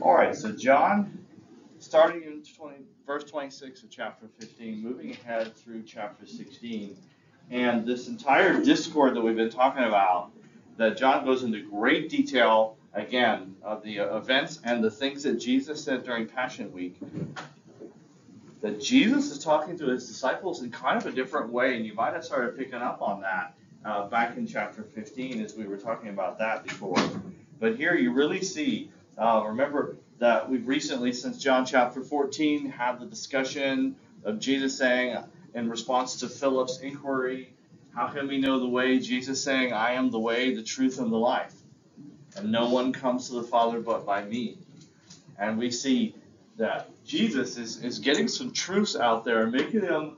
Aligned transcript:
All 0.00 0.14
right, 0.14 0.34
so 0.34 0.52
John, 0.52 1.26
starting 1.80 2.22
in 2.22 2.44
20, 2.56 2.76
verse 3.04 3.24
26 3.24 3.82
of 3.82 3.90
chapter 3.90 4.28
15, 4.38 4.80
moving 4.80 5.10
ahead 5.10 5.56
through 5.56 5.82
chapter 5.82 6.24
16, 6.24 6.96
and 7.50 7.84
this 7.84 8.06
entire 8.06 8.62
discord 8.62 9.16
that 9.16 9.20
we've 9.20 9.34
been 9.34 9.50
talking 9.50 9.82
about, 9.82 10.30
that 10.76 10.96
John 10.96 11.24
goes 11.24 11.42
into 11.42 11.68
great 11.68 12.10
detail 12.10 12.76
again 12.94 13.56
of 13.60 13.82
the 13.82 13.96
events 13.96 14.60
and 14.62 14.84
the 14.84 14.90
things 14.90 15.24
that 15.24 15.40
Jesus 15.40 15.82
said 15.82 16.04
during 16.04 16.28
Passion 16.28 16.72
Week. 16.72 16.96
That 18.60 18.80
Jesus 18.80 19.32
is 19.32 19.42
talking 19.42 19.76
to 19.78 19.86
his 19.86 20.06
disciples 20.06 20.62
in 20.62 20.70
kind 20.70 20.96
of 20.96 21.06
a 21.06 21.12
different 21.12 21.52
way, 21.52 21.76
and 21.76 21.84
you 21.84 21.94
might 21.94 22.14
have 22.14 22.24
started 22.24 22.56
picking 22.56 22.74
up 22.74 23.02
on 23.02 23.22
that 23.22 23.54
uh, 23.84 24.06
back 24.06 24.36
in 24.36 24.46
chapter 24.46 24.84
15 24.84 25.42
as 25.42 25.56
we 25.56 25.66
were 25.66 25.76
talking 25.76 26.10
about 26.10 26.38
that 26.38 26.62
before. 26.62 26.98
But 27.58 27.76
here 27.76 27.96
you 27.96 28.12
really 28.12 28.42
see, 28.42 28.92
uh, 29.18 29.44
remember 29.46 29.96
that 30.18 30.48
we've 30.48 30.66
recently, 30.66 31.12
since 31.12 31.38
John 31.38 31.66
chapter 31.66 32.02
14, 32.02 32.70
had 32.70 33.00
the 33.00 33.06
discussion 33.06 33.96
of 34.24 34.38
Jesus 34.40 34.76
saying, 34.76 35.16
in 35.54 35.68
response 35.68 36.16
to 36.20 36.28
Philip's 36.28 36.80
inquiry, 36.80 37.52
How 37.94 38.08
can 38.08 38.28
we 38.28 38.38
know 38.38 38.60
the 38.60 38.68
way? 38.68 38.98
Jesus 38.98 39.42
saying, 39.42 39.72
I 39.72 39.92
am 39.92 40.10
the 40.10 40.18
way, 40.18 40.54
the 40.54 40.62
truth, 40.62 40.98
and 40.98 41.12
the 41.12 41.16
life. 41.16 41.54
And 42.36 42.52
no 42.52 42.68
one 42.68 42.92
comes 42.92 43.28
to 43.28 43.34
the 43.34 43.42
Father 43.42 43.80
but 43.80 44.06
by 44.06 44.24
me. 44.24 44.58
And 45.38 45.58
we 45.58 45.70
see 45.70 46.14
that 46.56 46.90
Jesus 47.04 47.56
is, 47.56 47.82
is 47.82 47.98
getting 47.98 48.28
some 48.28 48.52
truths 48.52 48.96
out 48.96 49.24
there 49.24 49.42
and 49.42 49.52
making 49.52 49.80
them 49.80 50.16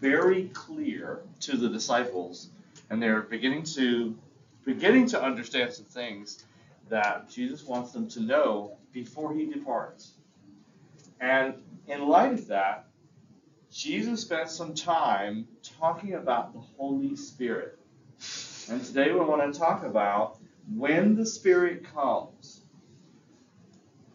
very 0.00 0.48
clear 0.50 1.20
to 1.40 1.56
the 1.56 1.68
disciples. 1.68 2.50
And 2.90 3.02
they're 3.02 3.22
beginning 3.22 3.64
to 3.74 4.16
beginning 4.64 5.06
to 5.06 5.22
understand 5.22 5.72
some 5.72 5.86
things 5.86 6.44
that 6.90 7.28
Jesus 7.28 7.64
wants 7.64 7.92
them 7.92 8.08
to 8.10 8.20
know 8.20 8.76
before 8.92 9.34
he 9.34 9.46
departs. 9.46 10.12
And 11.20 11.54
in 11.86 12.08
light 12.08 12.32
of 12.32 12.46
that, 12.48 12.86
Jesus 13.70 14.22
spent 14.22 14.50
some 14.50 14.74
time 14.74 15.46
talking 15.78 16.14
about 16.14 16.52
the 16.52 16.60
Holy 16.60 17.16
Spirit. 17.16 17.78
And 18.70 18.84
today 18.84 19.12
we 19.12 19.20
want 19.20 19.52
to 19.52 19.58
talk 19.58 19.84
about 19.84 20.38
when 20.74 21.14
the 21.14 21.26
Spirit 21.26 21.84
comes. 21.94 22.62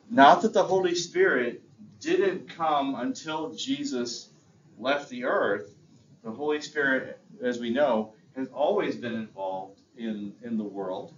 Not 0.09 0.41
that 0.41 0.53
the 0.53 0.63
Holy 0.63 0.95
Spirit 0.95 1.63
didn't 1.99 2.49
come 2.49 2.95
until 2.95 3.53
Jesus 3.53 4.29
left 4.77 5.09
the 5.09 5.25
earth. 5.25 5.73
The 6.23 6.31
Holy 6.31 6.61
Spirit, 6.61 7.19
as 7.43 7.59
we 7.59 7.69
know, 7.69 8.13
has 8.35 8.47
always 8.49 8.95
been 8.95 9.13
involved 9.13 9.79
in, 9.97 10.33
in 10.43 10.57
the 10.57 10.63
world. 10.63 11.13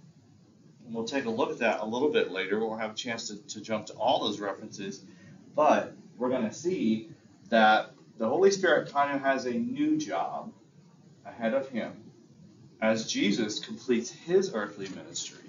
And 0.86 0.94
we'll 0.94 1.04
take 1.04 1.24
a 1.24 1.30
look 1.30 1.50
at 1.50 1.58
that 1.58 1.80
a 1.80 1.84
little 1.84 2.10
bit 2.10 2.30
later. 2.30 2.58
We'll 2.60 2.76
have 2.76 2.92
a 2.92 2.94
chance 2.94 3.28
to, 3.28 3.36
to 3.36 3.60
jump 3.60 3.86
to 3.86 3.92
all 3.94 4.24
those 4.24 4.40
references. 4.40 5.02
But 5.54 5.92
we're 6.16 6.30
going 6.30 6.48
to 6.48 6.54
see 6.54 7.10
that 7.50 7.90
the 8.18 8.28
Holy 8.28 8.50
Spirit 8.50 8.92
kind 8.92 9.14
of 9.14 9.22
has 9.22 9.46
a 9.46 9.52
new 9.52 9.98
job 9.98 10.52
ahead 11.24 11.54
of 11.54 11.68
him 11.68 11.92
as 12.80 13.10
Jesus 13.10 13.58
completes 13.58 14.10
his 14.10 14.54
earthly 14.54 14.88
ministry. 14.88 15.40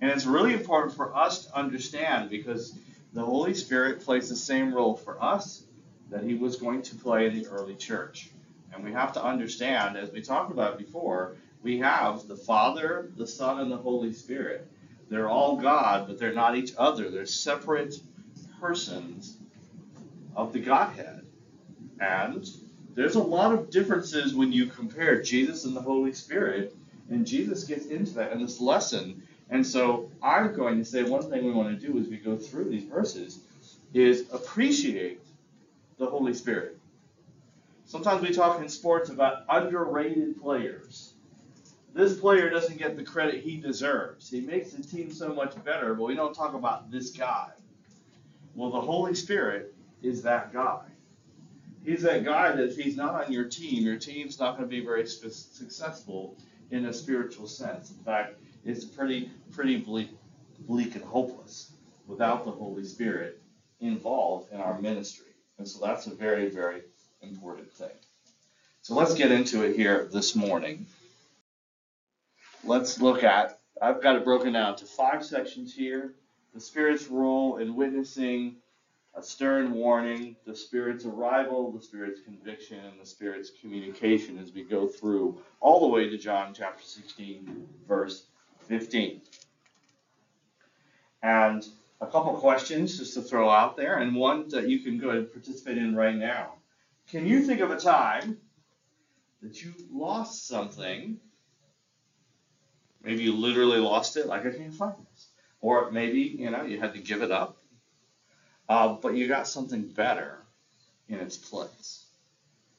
And 0.00 0.10
it's 0.10 0.26
really 0.26 0.52
important 0.52 0.94
for 0.94 1.14
us 1.16 1.46
to 1.46 1.56
understand 1.56 2.30
because 2.30 2.78
the 3.12 3.24
Holy 3.24 3.54
Spirit 3.54 4.02
plays 4.02 4.28
the 4.28 4.36
same 4.36 4.74
role 4.74 4.94
for 4.94 5.22
us 5.22 5.64
that 6.10 6.22
he 6.22 6.34
was 6.34 6.56
going 6.56 6.82
to 6.82 6.94
play 6.94 7.26
in 7.26 7.34
the 7.34 7.48
early 7.48 7.74
church. 7.74 8.30
And 8.72 8.84
we 8.84 8.92
have 8.92 9.14
to 9.14 9.24
understand, 9.24 9.96
as 9.96 10.10
we 10.10 10.20
talked 10.20 10.52
about 10.52 10.78
before, 10.78 11.36
we 11.62 11.78
have 11.78 12.28
the 12.28 12.36
Father, 12.36 13.10
the 13.16 13.26
Son, 13.26 13.58
and 13.60 13.70
the 13.72 13.76
Holy 13.76 14.12
Spirit. 14.12 14.68
They're 15.08 15.28
all 15.28 15.56
God, 15.56 16.06
but 16.06 16.18
they're 16.18 16.34
not 16.34 16.56
each 16.56 16.72
other. 16.76 17.10
They're 17.10 17.26
separate 17.26 17.94
persons 18.60 19.36
of 20.34 20.52
the 20.52 20.58
Godhead. 20.60 21.24
And 22.00 22.48
there's 22.94 23.14
a 23.14 23.22
lot 23.22 23.52
of 23.52 23.70
differences 23.70 24.34
when 24.34 24.52
you 24.52 24.66
compare 24.66 25.22
Jesus 25.22 25.64
and 25.64 25.76
the 25.76 25.80
Holy 25.80 26.12
Spirit, 26.12 26.74
and 27.08 27.26
Jesus 27.26 27.64
gets 27.64 27.86
into 27.86 28.14
that 28.14 28.32
in 28.32 28.42
this 28.42 28.60
lesson. 28.60 29.22
And 29.50 29.64
so 29.66 30.10
I'm 30.22 30.54
going 30.54 30.78
to 30.78 30.84
say 30.84 31.04
one 31.04 31.30
thing 31.30 31.44
we 31.44 31.52
want 31.52 31.78
to 31.78 31.86
do 31.86 31.98
as 31.98 32.08
we 32.08 32.16
go 32.16 32.36
through 32.36 32.68
these 32.70 32.84
verses 32.84 33.40
is 33.94 34.30
appreciate 34.32 35.20
the 35.98 36.06
Holy 36.06 36.34
Spirit. 36.34 36.78
Sometimes 37.84 38.22
we 38.22 38.34
talk 38.34 38.60
in 38.60 38.68
sports 38.68 39.10
about 39.10 39.44
underrated 39.48 40.40
players. 40.40 41.12
This 41.96 42.20
player 42.20 42.50
doesn't 42.50 42.76
get 42.76 42.94
the 42.94 43.02
credit 43.02 43.42
he 43.42 43.56
deserves. 43.56 44.28
He 44.28 44.42
makes 44.42 44.72
the 44.72 44.82
team 44.82 45.10
so 45.10 45.32
much 45.32 45.54
better, 45.64 45.94
but 45.94 46.04
we 46.04 46.14
don't 46.14 46.34
talk 46.34 46.52
about 46.52 46.90
this 46.90 47.10
guy. 47.10 47.48
Well, 48.54 48.70
the 48.70 48.82
Holy 48.82 49.14
Spirit 49.14 49.74
is 50.02 50.22
that 50.24 50.52
guy. 50.52 50.82
He's 51.86 52.02
that 52.02 52.22
guy 52.22 52.54
that 52.54 52.68
if 52.68 52.76
he's 52.76 52.98
not 52.98 53.24
on 53.24 53.32
your 53.32 53.46
team, 53.46 53.82
your 53.82 53.96
team's 53.96 54.38
not 54.38 54.58
going 54.58 54.68
to 54.68 54.76
be 54.76 54.84
very 54.84 55.06
successful 55.06 56.36
in 56.70 56.84
a 56.84 56.92
spiritual 56.92 57.46
sense. 57.46 57.90
In 57.90 58.04
fact, 58.04 58.34
it's 58.66 58.84
pretty 58.84 59.30
pretty 59.50 59.78
bleak, 59.78 60.10
bleak 60.68 60.96
and 60.96 61.04
hopeless 61.04 61.72
without 62.06 62.44
the 62.44 62.50
Holy 62.50 62.84
Spirit 62.84 63.40
involved 63.80 64.52
in 64.52 64.60
our 64.60 64.78
ministry. 64.82 65.32
And 65.56 65.66
so 65.66 65.82
that's 65.82 66.06
a 66.06 66.14
very, 66.14 66.50
very 66.50 66.82
important 67.22 67.72
thing. 67.72 67.96
So 68.82 68.94
let's 68.94 69.14
get 69.14 69.32
into 69.32 69.62
it 69.62 69.76
here 69.76 70.10
this 70.12 70.36
morning. 70.36 70.84
Let's 72.66 73.00
look 73.00 73.22
at, 73.22 73.60
I've 73.80 74.02
got 74.02 74.16
it 74.16 74.24
broken 74.24 74.54
down 74.54 74.74
to 74.76 74.86
five 74.86 75.24
sections 75.24 75.72
here. 75.72 76.14
The 76.52 76.60
Spirit's 76.60 77.06
role 77.06 77.58
in 77.58 77.76
witnessing, 77.76 78.56
a 79.14 79.22
stern 79.22 79.72
warning, 79.72 80.34
the 80.44 80.56
Spirit's 80.56 81.04
arrival, 81.04 81.70
the 81.70 81.80
Spirit's 81.80 82.22
conviction, 82.22 82.80
and 82.84 83.00
the 83.00 83.06
Spirit's 83.06 83.52
communication 83.60 84.36
as 84.38 84.52
we 84.52 84.64
go 84.64 84.88
through 84.88 85.40
all 85.60 85.78
the 85.78 85.86
way 85.86 86.08
to 86.08 86.18
John 86.18 86.52
chapter 86.52 86.82
16, 86.82 87.68
verse 87.86 88.26
15. 88.66 89.20
And 91.22 91.64
a 92.00 92.06
couple 92.06 92.32
questions 92.34 92.98
just 92.98 93.14
to 93.14 93.22
throw 93.22 93.48
out 93.48 93.76
there, 93.76 93.98
and 93.98 94.16
one 94.16 94.48
that 94.48 94.68
you 94.68 94.80
can 94.80 94.98
go 94.98 95.10
and 95.10 95.32
participate 95.32 95.78
in 95.78 95.94
right 95.94 96.16
now. 96.16 96.54
Can 97.08 97.28
you 97.28 97.44
think 97.44 97.60
of 97.60 97.70
a 97.70 97.78
time 97.78 98.38
that 99.40 99.62
you 99.62 99.72
lost 99.92 100.48
something? 100.48 101.20
Maybe 103.06 103.22
you 103.22 103.36
literally 103.36 103.78
lost 103.78 104.16
it, 104.16 104.26
like 104.26 104.44
I 104.44 104.50
can't 104.50 104.74
find 104.74 104.94
this. 105.12 105.28
Or 105.60 105.92
maybe, 105.92 106.22
you 106.22 106.50
know, 106.50 106.62
you 106.62 106.80
had 106.80 106.92
to 106.94 107.00
give 107.00 107.22
it 107.22 107.30
up, 107.30 107.56
uh, 108.68 108.94
but 108.94 109.14
you 109.14 109.28
got 109.28 109.46
something 109.46 109.82
better 109.82 110.38
in 111.08 111.20
its 111.20 111.36
place. 111.36 112.06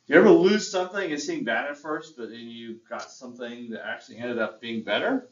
You 0.06 0.18
ever 0.18 0.30
lose 0.30 0.70
something 0.70 1.12
and 1.12 1.22
seemed 1.22 1.46
bad 1.46 1.70
at 1.70 1.78
first, 1.78 2.18
but 2.18 2.30
then 2.30 2.42
you 2.42 2.78
got 2.90 3.10
something 3.10 3.70
that 3.70 3.88
actually 3.88 4.18
ended 4.18 4.38
up 4.38 4.60
being 4.60 4.82
better? 4.82 5.30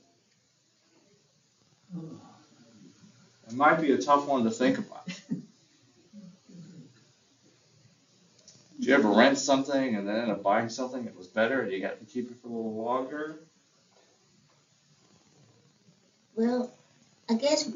It 1.94 3.54
might 3.54 3.82
be 3.82 3.92
a 3.92 4.02
tough 4.02 4.28
one 4.28 4.46
to 4.46 4.50
think 4.50 4.78
about. 4.78 5.06
Did 5.08 5.44
you 8.80 8.94
ever 8.94 9.10
rent 9.10 9.38
something 9.38 9.96
and 9.96 10.08
then 10.08 10.16
end 10.16 10.32
up 10.32 10.42
buying 10.42 10.70
something 10.70 11.04
that 11.04 11.18
was 11.18 11.28
better 11.28 11.62
and 11.62 11.72
you 11.72 11.82
got 11.82 12.00
to 12.00 12.06
keep 12.06 12.32
it 12.32 12.38
for 12.38 12.48
a 12.48 12.52
little 12.52 12.76
longer? 12.76 13.40
Well, 16.36 16.72
I 17.30 17.36
guess 17.36 17.70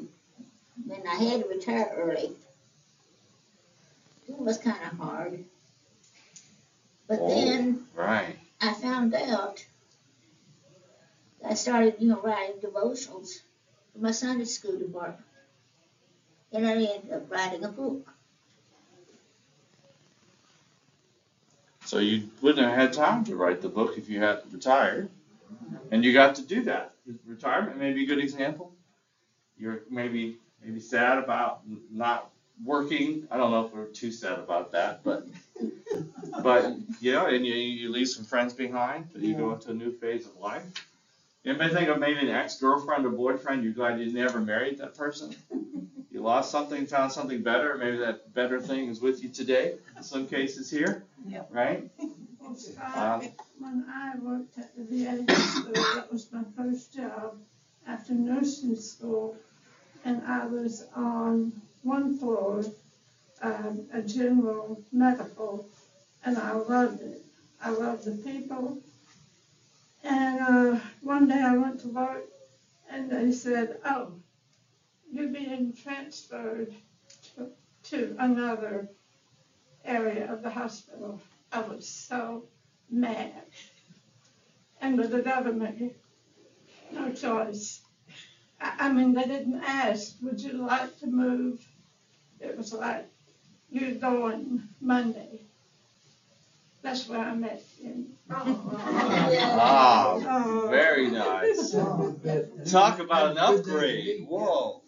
when 0.86 1.08
I 1.08 1.16
had 1.16 1.44
to 1.44 1.48
retire 1.50 1.92
early, 1.96 2.32
it 4.28 4.38
was 4.38 4.58
kind 4.58 4.78
of 4.84 4.98
hard. 4.98 5.46
But 7.08 7.20
Oh, 7.22 7.30
then 7.30 7.88
Right. 7.96 8.38
I 8.62 8.74
found 8.74 9.14
out 9.16 9.66
I 11.44 11.54
started, 11.54 11.96
you 12.00 12.10
know, 12.10 12.22
writing 12.22 12.58
devotionals 12.58 13.42
for 13.94 14.00
my 14.00 14.12
Sunday 14.12 14.46
school 14.46 14.78
department. 14.78 15.26
And 16.52 16.68
I 16.68 16.74
ended 16.74 17.12
up 17.14 17.32
writing 17.32 17.64
a 17.64 17.70
book. 17.70 18.14
So 21.86 22.00
you 22.00 22.30
wouldn't 22.42 22.68
have 22.68 22.76
had 22.78 22.94
time 22.94 23.24
to 23.26 23.36
write 23.36 23.62
the 23.62 23.70
book 23.70 23.98
if 23.98 24.10
you 24.10 24.20
hadn't 24.22 24.52
retired. 24.52 25.10
And 25.92 26.04
you 26.04 26.14
got 26.14 26.36
to 26.36 26.44
do 26.44 26.64
that. 26.64 26.94
Retirement 27.26 27.78
may 27.78 27.94
be 27.94 28.04
a 28.04 28.08
good 28.08 28.20
example. 28.20 28.72
You're 29.58 29.82
maybe 29.90 30.38
maybe 30.64 30.80
sad 30.80 31.18
about 31.18 31.60
not 31.92 32.30
working. 32.64 33.28
I 33.32 33.38
don't 33.38 33.52
know 33.52 33.66
if 33.66 33.74
we're 33.74 33.86
too 33.86 34.12
sad 34.12 34.40
about 34.40 34.72
that, 34.72 35.04
but 35.04 35.26
but 36.44 36.76
you 37.00 37.12
know, 37.14 37.28
and 37.28 37.46
you, 37.46 37.54
you 37.54 37.92
leave 37.92 38.08
some 38.08 38.24
friends 38.24 38.54
behind, 38.54 39.08
but 39.12 39.22
you 39.22 39.36
go 39.36 39.52
into 39.52 39.72
a 39.72 39.74
new 39.74 39.92
phase 39.92 40.26
of 40.26 40.36
life. 40.38 40.64
Anybody 41.46 41.74
think 41.74 41.90
of 41.90 42.00
maybe 42.00 42.20
an 42.20 42.30
ex-girlfriend 42.30 43.06
or 43.06 43.10
boyfriend 43.12 43.64
you're 43.64 43.72
glad 43.72 44.00
you 44.00 44.12
never 44.12 44.42
married 44.42 44.78
that 44.80 44.96
person? 44.96 45.36
You 46.12 46.22
lost 46.22 46.50
something, 46.50 46.88
found 46.88 47.12
something 47.12 47.44
better, 47.44 47.78
maybe 47.78 47.98
that 47.98 48.34
better 48.34 48.60
thing 48.60 48.90
is 48.90 49.00
with 49.00 49.22
you 49.22 49.30
today, 49.30 49.76
in 49.96 50.02
some 50.02 50.26
cases 50.26 50.68
here, 50.70 51.04
Yep. 51.28 51.46
right? 51.52 51.88
When 52.50 53.86
I 53.88 54.16
worked 54.16 54.58
at 54.58 54.76
the 54.76 54.84
VA 54.84 55.24
school, 55.38 55.72
that 55.72 56.12
was 56.12 56.32
my 56.32 56.42
first 56.58 56.92
job 56.92 57.38
after 57.86 58.14
nursing 58.14 58.76
school. 58.76 59.38
and 60.04 60.24
I 60.26 60.48
was 60.48 60.88
on 60.96 61.62
one 61.84 62.18
floor, 62.18 62.64
um, 63.44 63.86
a 63.94 64.02
general 64.02 64.82
medical, 64.92 65.68
and 66.26 66.40
I 66.40 66.54
loved 66.54 67.02
it. 67.02 67.22
I 67.62 67.70
loved 67.70 68.06
the 68.06 68.16
people. 68.24 68.82
And 70.04 70.40
uh, 70.42 70.80
one 71.02 71.28
day 71.28 71.44
I 71.44 71.56
went 71.56 71.82
to 71.82 71.90
work, 71.90 72.26
and 72.90 73.12
they 73.12 73.32
said, 73.32 73.78
"Oh, 73.86 74.14
you're 75.12 75.28
being 75.28 75.74
transferred 75.74 76.74
to, 77.36 77.52
to 77.92 78.16
another 78.18 78.90
area 79.86 80.34
of 80.34 80.42
the 80.42 80.50
hospital." 80.50 81.22
I 81.52 81.62
was 81.62 81.88
so 81.88 82.46
mad. 82.90 83.44
And 84.82 84.98
with 84.98 85.12
the 85.12 85.22
government, 85.22 85.94
no 86.92 87.12
choice. 87.12 87.82
I, 88.62 88.74
I 88.80 88.92
mean, 88.94 89.14
they 89.14 89.26
didn't 89.26 89.62
ask, 89.64 90.16
would 90.22 90.42
you 90.42 90.54
like 90.54 90.98
to 91.00 91.08
move? 91.08 91.60
It 92.40 92.56
was 92.58 92.74
like, 92.74 93.08
you're 93.70 93.96
going 93.96 94.64
Monday. 94.80 95.42
That's 96.82 97.10
where 97.10 97.20
I 97.20 97.36
met 97.36 97.62
him. 97.82 98.06
Ah, 98.32 100.14
Oh. 100.32 100.68
very 100.70 101.10
nice. 101.12 101.72
Talk 102.72 103.00
about 103.00 103.32
an 103.32 103.38
upgrade. 103.38 104.26
Whoa, 104.28 104.82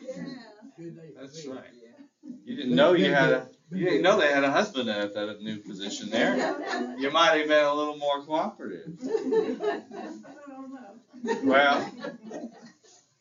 that's 1.20 1.46
right. 1.48 1.64
You 2.46 2.56
didn't 2.56 2.76
know 2.76 2.94
you 2.94 3.14
had 3.14 3.32
a, 3.32 3.50
you 3.72 3.86
didn't 3.86 4.02
know 4.02 4.20
they 4.20 4.32
had 4.32 4.44
a 4.44 4.52
husband 4.52 4.90
at 4.90 5.14
that 5.14 5.42
new 5.42 5.58
position 5.58 6.10
there. 6.10 6.36
You 6.98 7.12
might 7.12 7.38
have 7.38 7.48
been 7.48 7.66
a 7.66 7.74
little 7.74 7.98
more 7.98 8.24
cooperative. 8.24 8.98
I 9.02 9.82
don't 10.48 10.74
know. 10.74 11.42
Well, 11.44 11.92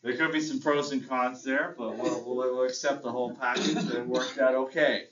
there 0.03 0.17
could 0.17 0.31
be 0.31 0.41
some 0.41 0.59
pros 0.59 0.91
and 0.91 1.07
cons 1.07 1.43
there, 1.43 1.75
but 1.77 1.97
we'll, 1.97 2.23
we'll, 2.25 2.35
we'll 2.35 2.63
accept 2.63 3.03
the 3.03 3.11
whole 3.11 3.35
package 3.35 3.75
and 3.75 4.07
worked 4.09 4.39
out 4.39 4.55
okay. 4.55 5.05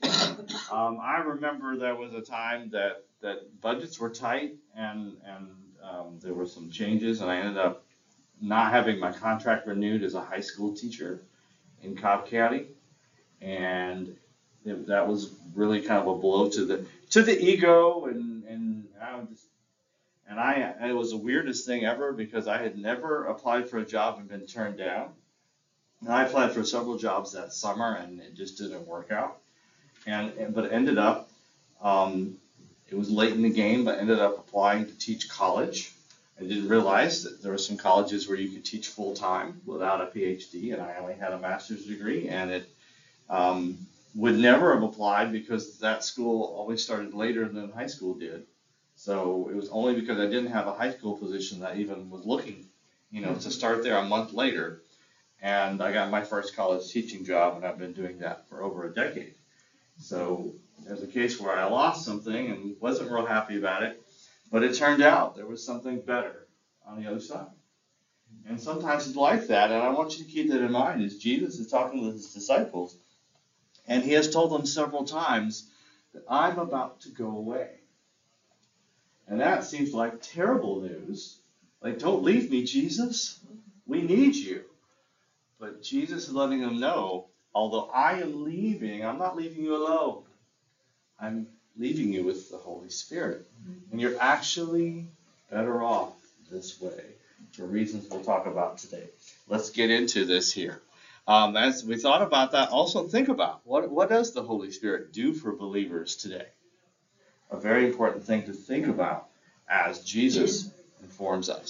Um, 0.72 1.00
I 1.02 1.22
remember 1.26 1.78
there 1.78 1.96
was 1.96 2.14
a 2.14 2.22
time 2.22 2.72
that, 2.72 3.06
that 3.22 3.62
budgets 3.62 4.00
were 4.00 4.10
tight 4.10 4.56
and, 4.76 5.18
and, 5.26 5.48
um, 5.84 6.20
there 6.22 6.34
were 6.34 6.48
some 6.48 6.70
changes 6.72 7.22
and 7.22 7.30
I 7.30 7.38
ended 7.38 7.58
up 7.58 7.86
not 8.42 8.72
having 8.72 9.00
my 9.00 9.12
contract 9.12 9.68
renewed 9.68 10.04
as 10.04 10.16
a 10.16 10.22
high 10.22 10.42
school 10.42 10.76
teacher 10.76 11.22
in 11.84 11.96
Cobb 11.96 12.28
County. 12.28 12.68
And 13.42 14.16
that 14.66 15.08
was 15.08 15.32
really 15.56 15.82
kind 15.82 16.00
of 16.00 16.08
a 16.08 16.16
blow 16.16 16.50
to 16.50 16.66
the, 16.66 16.86
to 17.12 17.24
the 17.24 17.38
ego 17.40 18.06
and, 18.06 18.44
and 18.46 18.88
I 19.02 19.20
just, 19.30 19.46
and 20.30 20.40
I, 20.40 20.76
it 20.88 20.94
was 20.94 21.12
the 21.12 21.18
weirdest 21.18 21.66
thing 21.66 21.86
ever 21.86 22.14
because 22.14 22.48
I 22.48 22.58
had 22.58 22.78
never 22.78 23.26
applied 23.26 23.70
for 23.70 23.80
a 23.80 23.86
job 23.86 24.20
and 24.20 24.30
been 24.30 24.46
turned 24.46 24.78
down. 24.78 25.12
And 26.02 26.12
I 26.12 26.24
applied 26.24 26.52
for 26.52 26.64
several 26.64 26.98
jobs 26.98 27.34
that 27.34 27.52
summer 27.52 27.96
and 27.96 28.22
it 28.22 28.36
just 28.36 28.58
didn't 28.58 28.88
work 28.88 29.12
out. 29.12 29.40
And, 30.06 30.32
and 30.38 30.54
but 30.54 30.72
ended 30.72 30.98
up, 30.98 31.30
um, 31.82 32.38
it 32.90 32.98
was 32.98 33.10
late 33.10 33.34
in 33.34 33.42
the 33.42 33.50
game, 33.50 33.86
but 33.86 34.00
ended 34.00 34.20
up 34.20 34.38
applying 34.38 34.86
to 34.86 34.98
teach 34.98 35.30
college. 35.30 35.94
I 36.40 36.44
didn't 36.44 36.70
realize 36.70 37.24
that 37.24 37.42
there 37.42 37.52
were 37.52 37.58
some 37.58 37.78
colleges 37.78 38.28
where 38.28 38.38
you 38.38 38.50
could 38.50 38.64
teach 38.64 38.88
full 38.88 39.14
time 39.14 39.62
without 39.66 40.02
a 40.02 40.06
PhD, 40.06 40.74
and 40.74 40.82
I 40.82 40.96
only 40.96 41.16
had 41.16 41.34
a 41.34 41.38
master's 41.38 41.86
degree, 41.86 42.30
and 42.30 42.50
it 42.50 42.70
um, 43.30 43.78
would 44.20 44.38
never 44.38 44.74
have 44.74 44.84
applied 44.84 45.32
because 45.32 45.80
that 45.80 46.04
school 46.04 46.54
always 46.54 46.84
started 46.84 47.14
later 47.14 47.48
than 47.48 47.72
high 47.72 47.88
school 47.88 48.16
did. 48.16 48.46
So 48.96 49.48
it 49.50 49.56
was 49.56 49.70
only 49.70 49.96
because 49.96 50.20
I 50.20 50.26
didn't 50.26 50.52
have 50.52 50.68
a 50.68 50.74
high 50.74 50.92
school 50.92 51.16
position 51.16 51.62
that 51.62 51.72
I 51.72 51.76
even 51.78 52.10
was 52.10 52.26
looking, 52.26 52.66
you 53.12 53.22
know, 53.22 53.34
to 53.34 53.50
start 53.50 53.82
there 53.82 53.96
a 53.96 54.04
month 54.04 54.34
later. 54.34 54.82
And 55.42 55.82
I 55.82 55.94
got 55.94 56.12
my 56.12 56.22
first 56.22 56.54
college 56.54 56.92
teaching 56.92 57.24
job, 57.24 57.56
and 57.56 57.66
I've 57.66 57.78
been 57.78 57.94
doing 57.94 58.20
that 58.20 58.50
for 58.50 58.62
over 58.62 58.84
a 58.84 58.94
decade. 58.94 59.36
So 60.00 60.54
there's 60.86 61.02
a 61.02 61.08
case 61.08 61.40
where 61.40 61.58
I 61.58 61.70
lost 61.70 62.04
something 62.04 62.52
and 62.52 62.76
wasn't 62.82 63.12
real 63.12 63.26
happy 63.26 63.58
about 63.58 63.84
it, 63.84 64.04
but 64.52 64.64
it 64.64 64.76
turned 64.76 65.02
out 65.02 65.38
there 65.38 65.46
was 65.46 65.66
something 65.66 66.02
better 66.02 66.46
on 66.86 67.02
the 67.02 67.10
other 67.10 67.22
side. 67.22 67.48
And 68.50 68.60
sometimes 68.60 69.08
it's 69.08 69.16
like 69.16 69.48
that, 69.48 69.72
and 69.72 69.82
I 69.82 69.92
want 69.92 70.18
you 70.18 70.26
to 70.26 70.30
keep 70.30 70.50
that 70.50 70.62
in 70.62 70.74
mind 70.74 71.04
as 71.04 71.18
Jesus 71.18 71.58
is 71.58 71.72
talking 71.72 72.02
to 72.02 72.12
his 72.12 72.34
disciples, 72.34 72.98
and 73.90 74.04
he 74.04 74.14
has 74.14 74.30
told 74.30 74.52
them 74.52 74.66
several 74.66 75.04
times 75.04 75.68
that 76.14 76.24
I'm 76.30 76.60
about 76.60 77.02
to 77.02 77.10
go 77.10 77.26
away. 77.26 77.70
And 79.28 79.42
that 79.42 79.66
seems 79.66 79.94
like 79.94 80.22
terrible 80.22 80.82
news. 80.82 81.38
Like, 81.82 82.00
don't 82.00 82.24
leave 82.24 82.50
me, 82.50 82.64
Jesus. 82.64 83.40
We 83.86 84.02
need 84.02 84.36
you. 84.36 84.64
But 85.60 85.84
Jesus 85.84 86.28
is 86.28 86.34
letting 86.34 86.62
them 86.62 86.80
know, 86.80 87.28
although 87.54 87.90
I 87.94 88.22
am 88.22 88.46
leaving, 88.46 89.06
I'm 89.06 89.18
not 89.18 89.36
leaving 89.36 89.64
you 89.64 89.76
alone. 89.76 90.24
I'm 91.20 91.48
leaving 91.78 92.14
you 92.14 92.24
with 92.24 92.50
the 92.50 92.58
Holy 92.58 92.90
Spirit. 92.90 93.46
Mm-hmm. 93.62 93.92
And 93.92 94.02
you're 94.02 94.20
actually 94.22 95.08
better 95.52 95.84
off 95.84 96.14
this 96.52 96.80
way 96.80 97.04
for 97.54 97.66
reasons 97.66 98.08
we'll 98.10 98.24
talk 98.24 98.46
about 98.46 98.78
today. 98.78 99.10
Let's 99.48 99.72
get 99.72 99.90
into 99.90 100.26
this 100.26 100.52
here. 100.52 100.82
Um, 101.30 101.56
as 101.56 101.86
we 101.86 101.96
thought 101.96 102.24
about 102.24 102.54
that, 102.54 102.70
also 102.70 103.08
think 103.08 103.30
about 103.30 103.62
what, 103.64 103.92
what 103.92 104.10
does 104.10 104.34
the 104.34 104.42
Holy 104.42 104.72
Spirit 104.72 105.14
do 105.14 105.32
for 105.32 105.56
believers 105.56 106.16
today? 106.16 106.48
A 107.52 107.60
very 107.60 107.86
important 107.86 108.24
thing 108.24 108.46
to 108.46 108.52
think 108.52 108.88
about 108.88 109.28
as 109.70 110.04
Jesus 110.04 110.72
informs 111.04 111.48
us. 111.48 111.70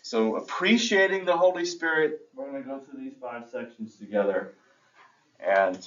So, 0.00 0.36
appreciating 0.36 1.26
the 1.26 1.36
Holy 1.36 1.66
Spirit, 1.66 2.20
we're 2.34 2.50
going 2.50 2.62
to 2.62 2.66
go 2.66 2.78
through 2.78 2.98
these 3.00 3.12
five 3.20 3.46
sections 3.50 3.96
together. 3.96 4.54
And 5.38 5.86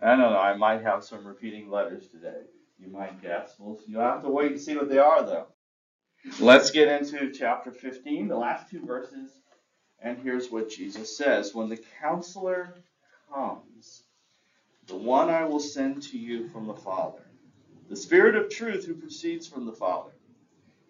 I 0.00 0.08
don't 0.08 0.18
know, 0.18 0.36
I 0.36 0.56
might 0.56 0.82
have 0.82 1.04
some 1.04 1.24
repeating 1.24 1.70
letters 1.70 2.08
today. 2.08 2.40
You 2.80 2.90
might 2.90 3.22
guess. 3.22 3.54
Well, 3.60 3.78
you 3.86 3.98
have 3.98 4.22
to 4.22 4.28
wait 4.28 4.50
and 4.50 4.60
see 4.60 4.74
what 4.76 4.88
they 4.88 4.98
are, 4.98 5.22
though. 5.24 5.46
Let's 6.40 6.72
get 6.72 6.88
into 6.88 7.30
chapter 7.30 7.70
15, 7.70 8.26
the 8.26 8.36
last 8.36 8.68
two 8.68 8.84
verses. 8.84 9.30
And 10.02 10.18
here's 10.22 10.50
what 10.50 10.70
Jesus 10.70 11.16
says 11.16 11.54
When 11.54 11.68
the 11.68 11.80
counselor 12.00 12.74
comes, 13.32 14.02
the 14.86 14.96
one 14.96 15.30
I 15.30 15.44
will 15.44 15.60
send 15.60 16.02
to 16.04 16.18
you 16.18 16.48
from 16.48 16.66
the 16.66 16.74
Father, 16.74 17.22
the 17.88 17.96
Spirit 17.96 18.34
of 18.34 18.50
truth 18.50 18.84
who 18.84 18.94
proceeds 18.94 19.46
from 19.46 19.64
the 19.64 19.72
Father, 19.72 20.10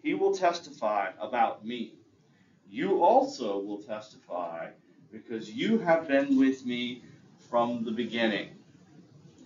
he 0.01 0.13
will 0.13 0.35
testify 0.35 1.11
about 1.19 1.65
me. 1.65 1.93
You 2.69 3.03
also 3.03 3.59
will 3.59 3.81
testify 3.83 4.69
because 5.11 5.49
you 5.51 5.77
have 5.77 6.07
been 6.07 6.39
with 6.39 6.65
me 6.65 7.03
from 7.49 7.83
the 7.83 7.91
beginning. 7.91 8.49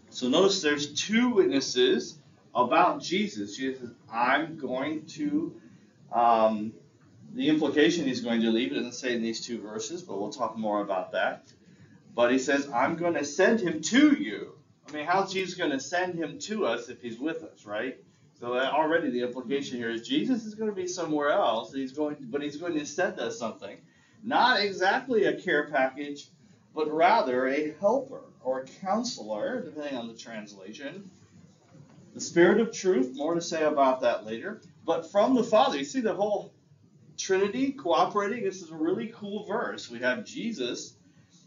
So 0.10 0.30
notice 0.30 0.62
there's 0.62 0.94
two 0.94 1.30
witnesses 1.30 2.18
about 2.56 3.02
Jesus. 3.02 3.58
Jesus 3.58 3.82
says, 3.82 3.92
I'm 4.12 4.58
going 4.58 5.06
to, 5.08 5.60
um, 6.12 6.74
the 7.34 7.50
implication 7.50 8.06
he's 8.06 8.22
going 8.22 8.42
to 8.42 8.50
leave, 8.50 8.72
it 8.72 8.76
doesn't 8.76 8.94
say 8.94 9.16
in 9.16 9.22
these 9.22 9.46
two 9.46 9.62
verses, 9.62 10.02
but 10.02 10.20
we'll 10.20 10.32
talk 10.32 10.58
more 10.58 10.82
about 10.82 11.12
that. 11.12 11.48
But 12.16 12.32
he 12.32 12.40
says, 12.40 12.70
I'm 12.74 12.96
going 12.96 13.14
to 13.14 13.26
send 13.26 13.60
him 13.60 13.82
to 13.82 14.14
you. 14.14 14.54
I 14.88 14.92
mean, 14.92 15.06
how's 15.06 15.34
Jesus 15.34 15.56
going 15.56 15.72
to 15.72 15.80
send 15.80 16.16
him 16.16 16.40
to 16.40 16.66
us 16.66 16.90
if 16.90 17.02
he's 17.02 17.20
with 17.20 17.44
us, 17.44 17.66
right? 17.66 17.98
So 18.40 18.54
that 18.54 18.74
already 18.74 19.10
the 19.10 19.22
implication 19.22 19.78
here 19.78 19.90
is 19.90 20.08
Jesus 20.08 20.46
is 20.46 20.56
going 20.56 20.70
to 20.70 20.76
be 20.76 20.88
somewhere 20.88 21.30
else. 21.30 21.74
He's 21.74 21.92
going, 21.92 22.18
but 22.22 22.42
he's 22.42 22.58
going 22.58 22.74
to 22.78 22.86
send 22.86 23.20
us 23.20 23.38
something, 23.38 23.78
not 24.24 24.62
exactly 24.62 25.26
a 25.26 25.40
care 25.40 25.70
package, 25.70 26.28
but 26.74 26.92
rather 26.92 27.48
a 27.48 27.74
helper 27.80 28.22
or 28.42 28.62
a 28.62 28.66
counselor, 28.86 29.62
depending 29.64 29.98
on 29.98 30.08
the 30.08 30.14
translation. 30.14 31.10
The 32.14 32.22
Spirit 32.22 32.62
of 32.62 32.72
truth. 32.72 33.16
More 33.16 33.36
to 33.36 33.42
say 33.42 33.64
about 33.64 34.02
that 34.02 34.26
later. 34.26 34.62
But 34.86 35.12
from 35.12 35.36
the 35.36 35.44
Father, 35.44 35.78
you 35.78 35.86
see 35.86 36.02
the 36.02 36.14
whole 36.14 36.54
Trinity 37.18 37.72
cooperating. 37.72 38.44
This 38.44 38.62
is 38.62 38.72
a 38.72 38.76
really 38.76 39.12
cool 39.16 39.46
verse. 39.46 39.90
We 39.90 40.00
have 40.00 40.26
Jesus 40.26 40.94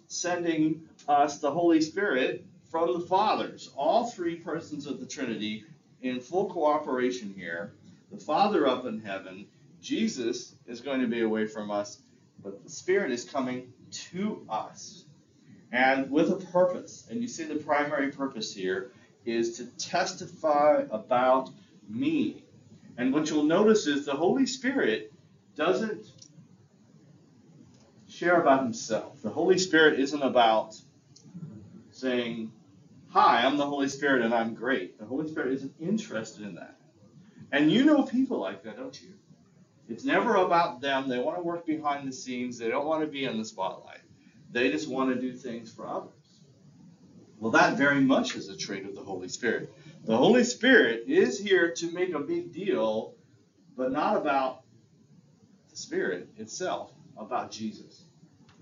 sending 0.08 0.88
us 1.08 1.38
the 1.38 1.50
Holy 1.50 1.80
Spirit 1.80 2.44
from 2.70 2.92
the 2.92 3.06
fathers, 3.06 3.70
all 3.76 4.06
three 4.06 4.36
persons 4.36 4.86
of 4.86 5.00
the 5.00 5.06
Trinity 5.06 5.64
in 6.02 6.20
full 6.20 6.50
cooperation 6.50 7.34
here. 7.36 7.72
The 8.10 8.18
Father 8.18 8.66
up 8.66 8.86
in 8.86 9.00
heaven, 9.00 9.46
Jesus 9.80 10.54
is 10.66 10.80
going 10.80 11.00
to 11.00 11.06
be 11.06 11.22
away 11.22 11.46
from 11.46 11.70
us, 11.70 12.00
but 12.42 12.62
the 12.64 12.70
Spirit 12.70 13.12
is 13.12 13.24
coming 13.24 13.72
to 13.90 14.44
us 14.48 15.04
and 15.72 16.10
with 16.10 16.30
a 16.30 16.36
purpose. 16.46 17.06
And 17.10 17.20
you 17.20 17.28
see 17.28 17.44
the 17.44 17.56
primary 17.56 18.10
purpose 18.10 18.52
here 18.52 18.90
is 19.24 19.58
to 19.58 19.66
testify 19.78 20.84
about 20.90 21.50
me. 21.88 22.42
And 22.96 23.12
what 23.12 23.30
you'll 23.30 23.44
notice 23.44 23.86
is 23.86 24.04
the 24.04 24.14
Holy 24.14 24.46
Spirit 24.46 25.09
doesn't 25.60 26.06
share 28.08 28.40
about 28.40 28.62
himself. 28.62 29.20
The 29.20 29.28
Holy 29.28 29.58
Spirit 29.58 30.00
isn't 30.00 30.22
about 30.22 30.74
saying, 31.90 32.50
Hi, 33.10 33.44
I'm 33.44 33.58
the 33.58 33.66
Holy 33.66 33.88
Spirit 33.88 34.22
and 34.22 34.32
I'm 34.32 34.54
great. 34.54 34.98
The 34.98 35.04
Holy 35.04 35.28
Spirit 35.28 35.52
isn't 35.52 35.74
interested 35.78 36.46
in 36.46 36.54
that. 36.54 36.76
And 37.52 37.70
you 37.70 37.84
know 37.84 38.04
people 38.04 38.38
like 38.38 38.62
that, 38.62 38.78
don't 38.78 38.98
you? 39.02 39.10
It's 39.86 40.02
never 40.02 40.36
about 40.36 40.80
them. 40.80 41.10
They 41.10 41.18
want 41.18 41.36
to 41.36 41.42
work 41.42 41.66
behind 41.66 42.08
the 42.08 42.12
scenes. 42.12 42.56
They 42.56 42.68
don't 42.68 42.86
want 42.86 43.02
to 43.02 43.06
be 43.06 43.24
in 43.24 43.36
the 43.36 43.44
spotlight. 43.44 44.00
They 44.50 44.70
just 44.70 44.88
want 44.88 45.14
to 45.14 45.20
do 45.20 45.36
things 45.36 45.70
for 45.70 45.86
others. 45.86 46.40
Well, 47.38 47.50
that 47.52 47.76
very 47.76 48.00
much 48.00 48.34
is 48.34 48.48
a 48.48 48.56
trait 48.56 48.86
of 48.86 48.94
the 48.94 49.02
Holy 49.02 49.28
Spirit. 49.28 49.74
The 50.06 50.16
Holy 50.16 50.44
Spirit 50.44 51.04
is 51.06 51.38
here 51.38 51.72
to 51.72 51.92
make 51.92 52.14
a 52.14 52.20
big 52.20 52.50
deal, 52.50 53.14
but 53.76 53.92
not 53.92 54.16
about 54.16 54.59
Spirit 55.80 56.28
itself, 56.36 56.92
about 57.16 57.50
Jesus. 57.50 58.02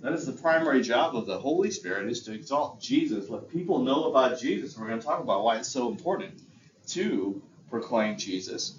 That 0.00 0.12
is 0.12 0.26
the 0.26 0.32
primary 0.32 0.82
job 0.82 1.16
of 1.16 1.26
the 1.26 1.38
Holy 1.38 1.70
Spirit 1.70 2.08
is 2.08 2.22
to 2.22 2.32
exalt 2.32 2.80
Jesus, 2.80 3.28
let 3.28 3.48
people 3.48 3.80
know 3.80 4.04
about 4.04 4.38
Jesus. 4.38 4.78
We're 4.78 4.86
going 4.86 5.00
to 5.00 5.06
talk 5.06 5.20
about 5.20 5.42
why 5.42 5.56
it's 5.58 5.68
so 5.68 5.90
important 5.90 6.40
to 6.88 7.42
proclaim 7.68 8.16
Jesus. 8.16 8.78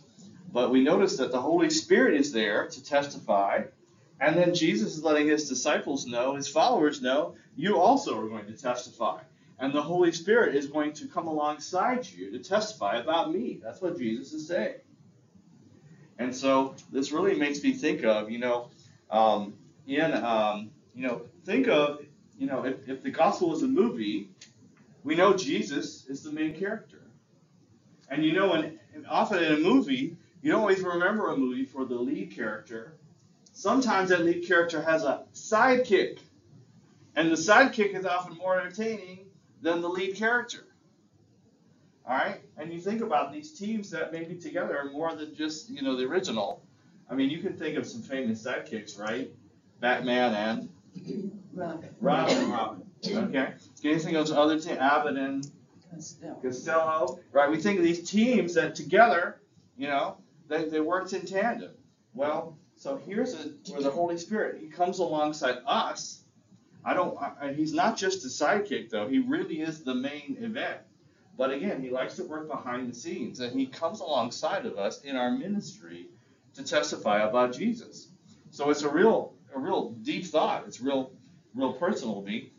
But 0.52 0.72
we 0.72 0.82
notice 0.82 1.18
that 1.18 1.32
the 1.32 1.42
Holy 1.42 1.70
Spirit 1.70 2.16
is 2.16 2.32
there 2.32 2.68
to 2.68 2.84
testify, 2.84 3.64
and 4.20 4.36
then 4.38 4.56
Jesus 4.56 4.96
is 4.96 5.04
letting 5.04 5.28
his 5.28 5.50
disciples 5.50 6.08
know, 6.08 6.36
his 6.36 6.48
followers 6.48 7.02
know, 7.02 7.36
you 7.56 7.78
also 7.78 8.20
are 8.20 8.30
going 8.30 8.48
to 8.48 8.58
testify. 8.58 9.20
And 9.60 9.74
the 9.74 9.82
Holy 9.82 10.14
Spirit 10.14 10.56
is 10.56 10.68
going 10.68 10.94
to 10.94 11.08
come 11.08 11.28
alongside 11.28 12.08
you 12.08 12.32
to 12.32 12.40
testify 12.40 12.96
about 12.96 13.32
me. 13.32 13.60
That's 13.62 13.82
what 13.82 13.98
Jesus 13.98 14.32
is 14.32 14.48
saying. 14.48 14.76
And 16.20 16.36
so 16.36 16.76
this 16.92 17.12
really 17.12 17.40
makes 17.40 17.64
me 17.64 17.72
think 17.74 18.04
of, 18.04 18.30
you 18.30 18.40
know, 18.40 18.70
um, 19.10 19.54
in, 19.88 20.14
um, 20.14 20.70
you 20.94 21.08
know, 21.08 21.22
think 21.46 21.68
of, 21.68 22.02
you 22.38 22.46
know, 22.46 22.66
if, 22.66 22.88
if 22.88 23.02
the 23.02 23.10
gospel 23.10 23.50
was 23.50 23.64
a 23.64 23.68
movie, 23.68 24.30
we 25.04 25.16
know 25.16 25.34
Jesus 25.34 26.06
is 26.08 26.22
the 26.22 26.32
main 26.32 26.54
character. 26.60 27.02
And 28.10 28.24
you 28.24 28.34
know, 28.34 28.52
and 28.54 28.80
often 29.08 29.42
in 29.42 29.54
a 29.54 29.58
movie, 29.58 30.18
you 30.42 30.52
don't 30.52 30.62
always 30.62 30.82
remember 30.82 31.32
a 31.32 31.38
movie 31.38 31.66
for 31.66 31.86
the 31.86 31.96
lead 31.96 32.36
character. 32.36 32.98
Sometimes 33.54 34.10
that 34.10 34.26
lead 34.26 34.46
character 34.46 34.82
has 34.82 35.04
a 35.04 35.24
sidekick. 35.34 36.20
And 37.16 37.32
the 37.32 37.36
sidekick 37.36 37.96
is 37.98 38.06
often 38.06 38.38
more 38.38 38.60
entertaining 38.60 39.26
than 39.62 39.82
the 39.82 39.90
lead 39.90 40.16
character. 40.16 40.66
All 42.10 42.16
right? 42.16 42.42
And 42.58 42.74
you 42.74 42.80
think 42.80 43.02
about 43.02 43.32
these 43.32 43.52
teams 43.52 43.92
that 43.92 44.12
may 44.12 44.24
be 44.24 44.34
together 44.34 44.76
are 44.76 44.90
more 44.90 45.16
than 45.16 45.36
just, 45.36 45.70
you 45.70 45.84
know, 45.84 45.96
the 45.96 46.06
original. 46.06 46.64
I 47.08 47.14
mean, 47.14 47.30
you 47.30 47.38
can 47.38 47.54
think 47.56 47.78
of 47.78 47.86
some 47.86 48.02
famous 48.02 48.44
sidekicks, 48.44 49.00
right? 49.00 49.32
Batman 49.80 50.34
and 50.34 50.70
Robin. 51.54 51.90
Robin. 52.02 52.50
Robin. 52.50 52.84
Okay. 53.06 53.54
Can 53.82 53.92
you 53.92 54.00
think 54.00 54.18
of 54.18 54.28
some 54.28 54.40
other 54.40 54.60
team? 54.60 54.78
Abbott 54.80 55.18
and 55.18 55.50
Costello. 56.42 57.20
Right? 57.32 57.50
We 57.50 57.62
think 57.62 57.78
of 57.78 57.86
these 57.86 58.10
teams 58.10 58.56
that 58.56 58.74
together, 58.74 59.40
you 59.78 59.88
know, 59.88 60.18
they, 60.48 60.68
they 60.68 60.80
worked 60.80 61.14
in 61.14 61.28
tandem. 61.28 61.72
Well, 62.16 62.58
so 62.76 62.98
here's 62.98 63.36
a, 63.36 63.52
where 63.72 63.84
the 63.84 63.92
Holy 63.92 64.18
Spirit, 64.18 64.60
He 64.60 64.68
comes 64.68 64.98
alongside 64.98 65.58
us. 65.68 66.24
I 66.84 66.96
don't, 66.96 67.16
I, 67.22 67.54
He's 67.54 67.74
not 67.74 67.98
just 67.98 68.26
a 68.26 68.30
sidekick, 68.30 68.90
though. 68.90 69.08
He 69.08 69.20
really 69.20 69.62
is 69.62 69.84
the 69.84 69.94
main 69.94 70.38
event. 70.42 70.80
But 71.40 71.52
again, 71.52 71.82
He 71.82 71.90
likes 71.90 72.18
to 72.18 72.26
work 72.26 72.50
behind 72.50 72.90
the 72.92 72.94
scenes, 72.94 73.40
and 73.40 73.58
He 73.58 73.66
comes 73.66 74.02
alongside 74.02 74.66
of 74.66 74.78
us 74.78 75.02
in 75.04 75.16
our 75.16 75.32
ministry 75.32 76.08
to 76.56 76.64
testify 76.66 77.22
about 77.22 77.54
Jesus. 77.54 78.10
So 78.52 78.70
it's 78.70 78.82
a 78.82 78.90
real, 78.90 79.34
a 79.56 79.60
real 79.60 79.92
deep 79.92 80.26
thought. 80.26 80.66
It's 80.68 80.82
real, 80.82 81.14
real 81.56 81.72
personal 81.72 82.22
to 82.22 82.28
me 82.28 82.52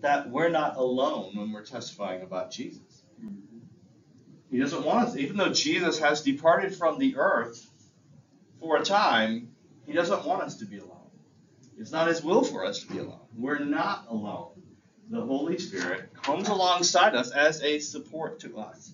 that 0.00 0.30
we're 0.30 0.48
not 0.48 0.78
alone 0.78 1.36
when 1.36 1.52
we're 1.52 1.64
testifying 1.64 2.22
about 2.22 2.50
Jesus. 2.50 3.02
He 4.50 4.58
doesn't 4.58 4.82
want 4.84 5.08
us, 5.08 5.16
even 5.16 5.36
though 5.36 5.52
Jesus 5.52 5.98
has 5.98 6.22
departed 6.22 6.74
from 6.74 6.98
the 6.98 7.18
earth 7.18 7.70
for 8.60 8.78
a 8.78 8.82
time, 8.82 9.48
he 9.84 9.92
doesn't 9.92 10.24
want 10.24 10.40
us 10.40 10.56
to 10.58 10.64
be 10.64 10.78
alone. 10.78 11.10
It's 11.78 11.92
not 11.92 12.08
his 12.08 12.24
will 12.24 12.44
for 12.44 12.64
us 12.64 12.78
to 12.80 12.86
be 12.86 12.98
alone. 12.98 13.20
We're 13.36 13.58
not 13.58 14.06
alone. 14.08 14.55
The 15.08 15.20
Holy 15.20 15.58
Spirit 15.58 16.12
comes 16.22 16.48
alongside 16.48 17.14
us 17.14 17.30
as 17.30 17.62
a 17.62 17.78
support 17.78 18.40
to 18.40 18.58
us. 18.58 18.92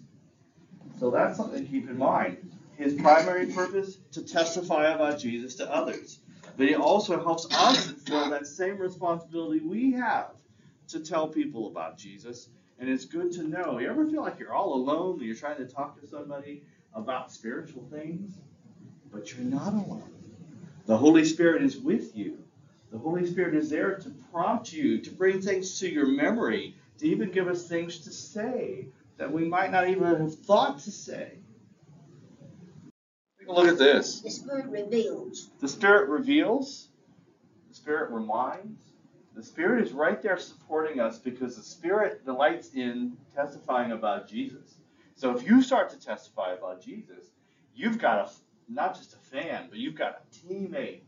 So 1.00 1.10
that's 1.10 1.38
something 1.38 1.64
to 1.64 1.70
keep 1.70 1.88
in 1.88 1.98
mind. 1.98 2.36
His 2.76 2.94
primary 2.94 3.46
purpose 3.46 3.96
to 4.12 4.22
testify 4.22 4.88
about 4.88 5.18
Jesus 5.18 5.54
to 5.56 5.72
others. 5.72 6.18
But 6.56 6.68
he 6.68 6.74
also 6.74 7.22
helps 7.22 7.46
us 7.54 7.86
fulfill 7.86 8.30
that 8.30 8.46
same 8.46 8.76
responsibility 8.78 9.60
we 9.60 9.92
have 9.92 10.30
to 10.88 11.00
tell 11.00 11.28
people 11.28 11.68
about 11.68 11.96
Jesus. 11.96 12.48
And 12.78 12.90
it's 12.90 13.04
good 13.06 13.32
to 13.32 13.44
know. 13.44 13.78
You 13.78 13.88
ever 13.88 14.06
feel 14.06 14.22
like 14.22 14.38
you're 14.38 14.52
all 14.52 14.74
alone 14.74 15.16
when 15.16 15.26
you're 15.26 15.36
trying 15.36 15.58
to 15.58 15.66
talk 15.66 16.00
to 16.00 16.06
somebody 16.06 16.62
about 16.94 17.32
spiritual 17.32 17.86
things? 17.90 18.32
But 19.10 19.32
you're 19.32 19.44
not 19.44 19.72
alone. 19.72 20.10
The 20.86 20.96
Holy 20.96 21.24
Spirit 21.24 21.62
is 21.62 21.78
with 21.78 22.16
you. 22.16 22.38
The 22.92 22.98
Holy 22.98 23.26
Spirit 23.26 23.54
is 23.54 23.70
there 23.70 23.96
to 23.96 24.10
prompt 24.30 24.70
you, 24.70 25.00
to 25.00 25.10
bring 25.10 25.40
things 25.40 25.80
to 25.80 25.90
your 25.90 26.06
memory, 26.06 26.76
to 26.98 27.08
even 27.08 27.30
give 27.30 27.48
us 27.48 27.66
things 27.66 28.00
to 28.00 28.12
say 28.12 28.86
that 29.16 29.32
we 29.32 29.46
might 29.46 29.72
not 29.72 29.88
even 29.88 30.04
have 30.04 30.34
thought 30.34 30.78
to 30.80 30.90
say. 30.90 31.38
Take 33.38 33.48
a 33.48 33.52
look 33.52 33.68
at 33.68 33.78
this. 33.78 34.20
The 34.20 34.30
Spirit 34.30 34.66
reveals. 34.66 35.50
The 35.58 35.68
Spirit 35.68 36.10
reveals, 36.10 36.88
the 37.70 37.74
Spirit 37.74 38.10
reminds, 38.10 38.82
the 39.34 39.42
Spirit 39.42 39.82
is 39.86 39.92
right 39.92 40.20
there 40.20 40.36
supporting 40.36 41.00
us 41.00 41.18
because 41.18 41.56
the 41.56 41.62
Spirit 41.62 42.26
delights 42.26 42.74
in 42.74 43.16
testifying 43.34 43.92
about 43.92 44.28
Jesus. 44.28 44.74
So 45.14 45.34
if 45.34 45.46
you 45.46 45.62
start 45.62 45.88
to 45.90 45.98
testify 45.98 46.52
about 46.52 46.82
Jesus, 46.82 47.30
you've 47.74 47.98
got 47.98 48.28
a 48.28 48.30
not 48.68 48.94
just 48.94 49.14
a 49.14 49.18
fan, 49.18 49.68
but 49.70 49.78
you've 49.78 49.94
got 49.94 50.20
a 50.20 50.46
teammate 50.46 51.00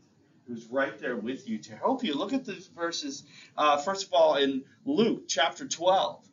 who's 0.47 0.65
right 0.67 0.97
there 0.99 1.15
with 1.15 1.47
you 1.47 1.57
to 1.59 1.75
help 1.75 2.03
you. 2.03 2.15
Look 2.15 2.33
at 2.33 2.45
these 2.45 2.67
verses. 2.67 3.23
Uh, 3.57 3.77
first 3.77 4.07
of 4.07 4.13
all, 4.13 4.35
in 4.35 4.63
Luke 4.85 5.27
chapter 5.27 5.67
12. 5.67 6.23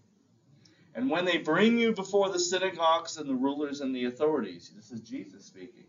And 0.94 1.08
when 1.08 1.24
they 1.24 1.38
bring 1.38 1.78
you 1.78 1.92
before 1.92 2.28
the 2.28 2.38
synagogues 2.38 3.16
and 3.16 3.28
the 3.28 3.34
rulers 3.34 3.80
and 3.80 3.94
the 3.94 4.04
authorities, 4.04 4.70
this 4.76 4.90
is 4.90 5.00
Jesus 5.00 5.44
speaking. 5.46 5.84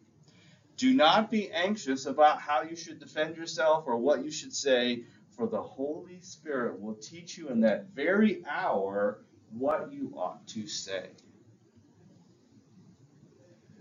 Do 0.77 0.93
not 0.93 1.29
be 1.29 1.51
anxious 1.51 2.05
about 2.05 2.39
how 2.39 2.63
you 2.63 2.75
should 2.75 2.99
defend 2.99 3.35
yourself 3.35 3.83
or 3.85 3.97
what 3.97 4.23
you 4.23 4.31
should 4.31 4.53
say, 4.53 5.03
for 5.35 5.47
the 5.47 5.61
Holy 5.61 6.19
Spirit 6.21 6.79
will 6.81 6.95
teach 6.95 7.37
you 7.37 7.49
in 7.49 7.61
that 7.61 7.87
very 7.93 8.43
hour 8.47 9.19
what 9.51 9.91
you 9.91 10.13
ought 10.15 10.47
to 10.47 10.67
say. 10.67 11.09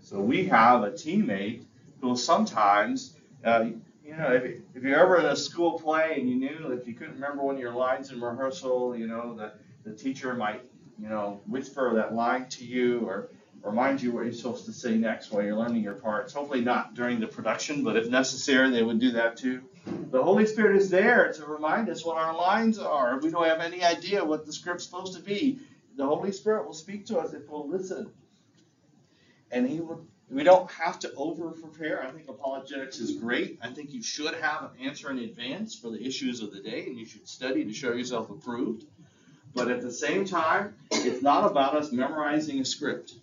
So 0.01 0.19
we 0.19 0.45
have 0.45 0.83
a 0.83 0.91
teammate 0.91 1.63
who 1.99 2.09
will 2.09 2.17
sometimes, 2.17 3.15
uh, 3.43 3.69
you 4.13 4.19
know, 4.19 4.31
if, 4.31 4.43
if 4.75 4.83
you're 4.83 4.99
ever 4.99 5.19
in 5.19 5.25
a 5.25 5.35
school 5.35 5.79
play 5.79 6.15
and 6.19 6.29
you 6.29 6.35
knew 6.35 6.71
if 6.71 6.87
you 6.87 6.93
couldn't 6.93 7.15
remember 7.15 7.41
one 7.41 7.55
of 7.55 7.61
your 7.61 7.73
lines 7.73 8.11
in 8.11 8.21
rehearsal, 8.21 8.95
you 8.95 9.07
know, 9.07 9.35
the, 9.35 9.53
the 9.89 9.95
teacher 9.95 10.33
might, 10.35 10.63
you 10.99 11.09
know, 11.09 11.41
whisper 11.47 11.95
that 11.95 12.13
line 12.13 12.47
to 12.49 12.63
you 12.63 12.99
or 13.07 13.29
remind 13.63 14.01
you 14.01 14.11
what 14.11 14.25
you're 14.25 14.33
supposed 14.33 14.65
to 14.65 14.73
say 14.73 14.97
next 14.97 15.31
while 15.31 15.43
you're 15.43 15.55
learning 15.55 15.81
your 15.81 15.95
parts. 15.95 16.33
Hopefully 16.33 16.61
not 16.61 16.93
during 16.93 17.19
the 17.19 17.27
production, 17.27 17.83
but 17.83 17.95
if 17.95 18.07
necessary, 18.07 18.69
they 18.69 18.83
would 18.83 18.99
do 18.99 19.11
that 19.13 19.37
too. 19.37 19.63
The 20.11 20.21
Holy 20.21 20.45
Spirit 20.45 20.77
is 20.77 20.89
there 20.89 21.33
to 21.33 21.45
remind 21.45 21.89
us 21.89 22.05
what 22.05 22.17
our 22.17 22.35
lines 22.35 22.77
are. 22.77 23.17
If 23.17 23.23
we 23.23 23.31
don't 23.31 23.45
have 23.45 23.61
any 23.61 23.83
idea 23.83 24.23
what 24.23 24.45
the 24.45 24.53
script's 24.53 24.85
supposed 24.85 25.15
to 25.15 25.21
be, 25.21 25.59
the 25.97 26.05
Holy 26.05 26.31
Spirit 26.31 26.65
will 26.65 26.73
speak 26.73 27.07
to 27.07 27.17
us 27.17 27.33
if 27.33 27.49
we'll 27.49 27.67
listen. 27.67 28.11
And 29.51 29.67
He 29.67 29.79
will. 29.79 30.05
We 30.33 30.43
don't 30.43 30.69
have 30.71 30.97
to 30.99 31.13
over 31.13 31.51
prepare. 31.51 32.03
I 32.03 32.09
think 32.09 32.27
apologetics 32.27 32.97
is 32.97 33.17
great. 33.17 33.59
I 33.61 33.69
think 33.69 33.93
you 33.93 34.01
should 34.01 34.33
have 34.33 34.63
an 34.63 34.87
answer 34.87 35.11
in 35.11 35.19
advance 35.19 35.75
for 35.75 35.91
the 35.91 36.03
issues 36.03 36.41
of 36.41 36.51
the 36.51 36.59
day, 36.59 36.87
and 36.87 36.97
you 36.97 37.05
should 37.05 37.27
study 37.27 37.63
to 37.63 37.73
show 37.73 37.93
yourself 37.93 38.31
approved. 38.31 38.85
But 39.53 39.69
at 39.69 39.83
the 39.83 39.91
same 39.91 40.25
time, 40.25 40.73
it's 40.91 41.21
not 41.21 41.49
about 41.49 41.75
us 41.75 41.91
memorizing 41.91 42.59
a 42.59 42.65
script. 42.65 43.13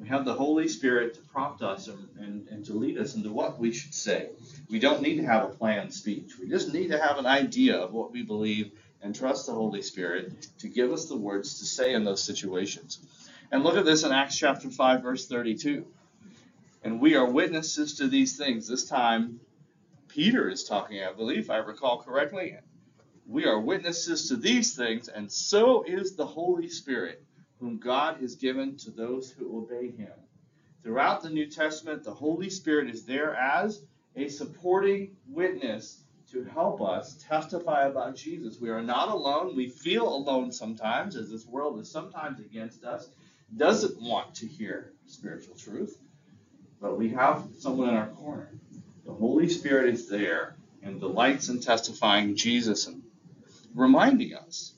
We 0.00 0.08
have 0.08 0.24
the 0.24 0.34
Holy 0.34 0.66
Spirit 0.66 1.14
to 1.14 1.20
prompt 1.20 1.62
us 1.62 1.86
and, 1.86 2.08
and, 2.18 2.48
and, 2.48 2.64
to 2.66 2.74
lead 2.74 2.98
us 2.98 3.14
into 3.14 3.30
what 3.30 3.60
we 3.60 3.72
should 3.72 3.94
say. 3.94 4.30
We 4.68 4.80
don't 4.80 5.02
need 5.02 5.18
to 5.18 5.26
have 5.26 5.44
a 5.44 5.48
planned 5.48 5.94
speech. 5.94 6.32
We 6.40 6.48
just 6.48 6.72
need 6.72 6.88
to 6.88 6.98
have 6.98 7.18
an 7.18 7.26
idea 7.26 7.76
of 7.76 7.92
what 7.92 8.10
we 8.10 8.22
believe 8.22 8.72
and 9.00 9.14
trust 9.14 9.46
the 9.46 9.52
Holy 9.52 9.82
Spirit 9.82 10.48
to 10.58 10.68
give 10.68 10.92
us 10.92 11.06
the 11.06 11.16
words 11.16 11.60
to 11.60 11.66
say 11.66 11.94
in 11.94 12.04
those 12.04 12.22
situations. 12.22 12.98
And 13.52 13.62
look 13.62 13.76
at 13.76 13.84
this 13.84 14.02
in 14.02 14.10
Acts 14.10 14.36
chapter 14.36 14.68
5, 14.68 15.02
verse 15.02 15.28
32. 15.28 15.86
And 16.82 17.00
we 17.00 17.14
are 17.14 17.30
witnesses 17.30 17.94
to 17.94 18.08
these 18.08 18.36
things. 18.36 18.68
This 18.68 18.88
time, 18.88 19.40
Peter 20.08 20.48
is 20.48 20.64
talking, 20.64 21.02
I 21.02 21.12
believe, 21.12 21.40
if 21.40 21.50
I 21.50 21.56
recall 21.56 22.02
correctly. 22.02 22.56
We 23.26 23.44
are 23.44 23.60
witnesses 23.60 24.28
to 24.28 24.36
these 24.36 24.76
things, 24.76 25.08
and 25.08 25.30
so 25.30 25.82
is 25.82 26.14
the 26.14 26.26
Holy 26.26 26.68
Spirit 26.68 27.24
whom 27.58 27.78
God 27.78 28.20
has 28.20 28.36
given 28.36 28.76
to 28.78 28.90
those 28.90 29.30
who 29.30 29.58
obey 29.58 29.90
him. 29.90 30.12
Throughout 30.82 31.22
the 31.22 31.30
New 31.30 31.50
Testament, 31.50 32.04
the 32.04 32.14
Holy 32.14 32.50
Spirit 32.50 32.88
is 32.88 33.04
there 33.04 33.34
as 33.34 33.82
a 34.14 34.28
supporting 34.28 35.16
witness 35.28 36.02
to 36.30 36.44
help 36.44 36.80
us 36.80 37.14
testify 37.28 37.86
about 37.86 38.16
Jesus. 38.16 38.60
We 38.60 38.70
are 38.70 38.82
not 38.82 39.08
alone. 39.08 39.56
We 39.56 39.68
feel 39.68 40.08
alone 40.08 40.52
sometimes, 40.52 41.16
as 41.16 41.30
this 41.30 41.46
world 41.46 41.80
is 41.80 41.90
sometimes 41.90 42.40
against 42.40 42.84
us, 42.84 43.08
doesn't 43.56 44.00
want 44.00 44.34
to 44.36 44.46
hear 44.46 44.92
spiritual 45.06 45.56
truth, 45.56 45.98
but 46.80 46.98
we 46.98 47.10
have 47.10 47.44
someone 47.58 47.88
in 47.88 47.96
our 47.96 48.08
corner. 48.08 48.48
The 49.04 49.12
Holy 49.12 49.48
Spirit 49.48 49.94
is 49.94 50.08
there 50.08 50.56
and 50.82 51.00
delights 51.00 51.48
in 51.48 51.60
testifying 51.60 52.36
Jesus 52.36 52.86
and 52.86 53.02
reminding 53.74 54.34
us, 54.34 54.72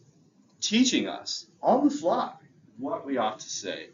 teaching 0.61 1.09
us 1.09 1.47
on 1.63 1.85
the 1.85 1.91
fly 1.91 2.33
what 2.79 3.05
we 3.05 3.17
ought 3.17 3.41
to 3.41 3.49
say. 3.51 3.89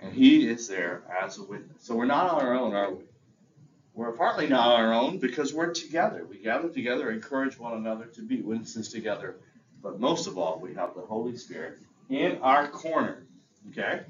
And 0.00 0.12
he 0.12 0.48
is 0.48 0.68
there 0.68 1.02
as 1.22 1.38
a 1.38 1.42
witness. 1.42 1.82
So 1.82 1.94
we're 1.94 2.06
not 2.06 2.30
on 2.32 2.40
our 2.40 2.54
own, 2.54 2.74
are 2.74 2.92
we? 2.92 3.02
We're 3.94 4.12
partly 4.12 4.46
not 4.46 4.68
on 4.68 4.80
our 4.80 4.94
own 4.94 5.18
because 5.18 5.52
we're 5.52 5.72
together. 5.72 6.24
We 6.24 6.38
gather 6.38 6.68
together, 6.68 7.10
encourage 7.10 7.58
one 7.58 7.74
another 7.74 8.04
to 8.06 8.22
be 8.22 8.40
witnesses 8.40 8.90
together. 8.90 9.36
But 9.82 9.98
most 9.98 10.28
of 10.28 10.38
all, 10.38 10.60
we 10.60 10.74
have 10.74 10.94
the 10.94 11.00
Holy 11.00 11.36
Spirit 11.36 11.78
in 12.08 12.38
our 12.42 12.68
corner. 12.68 13.24
Okay? 13.70 14.02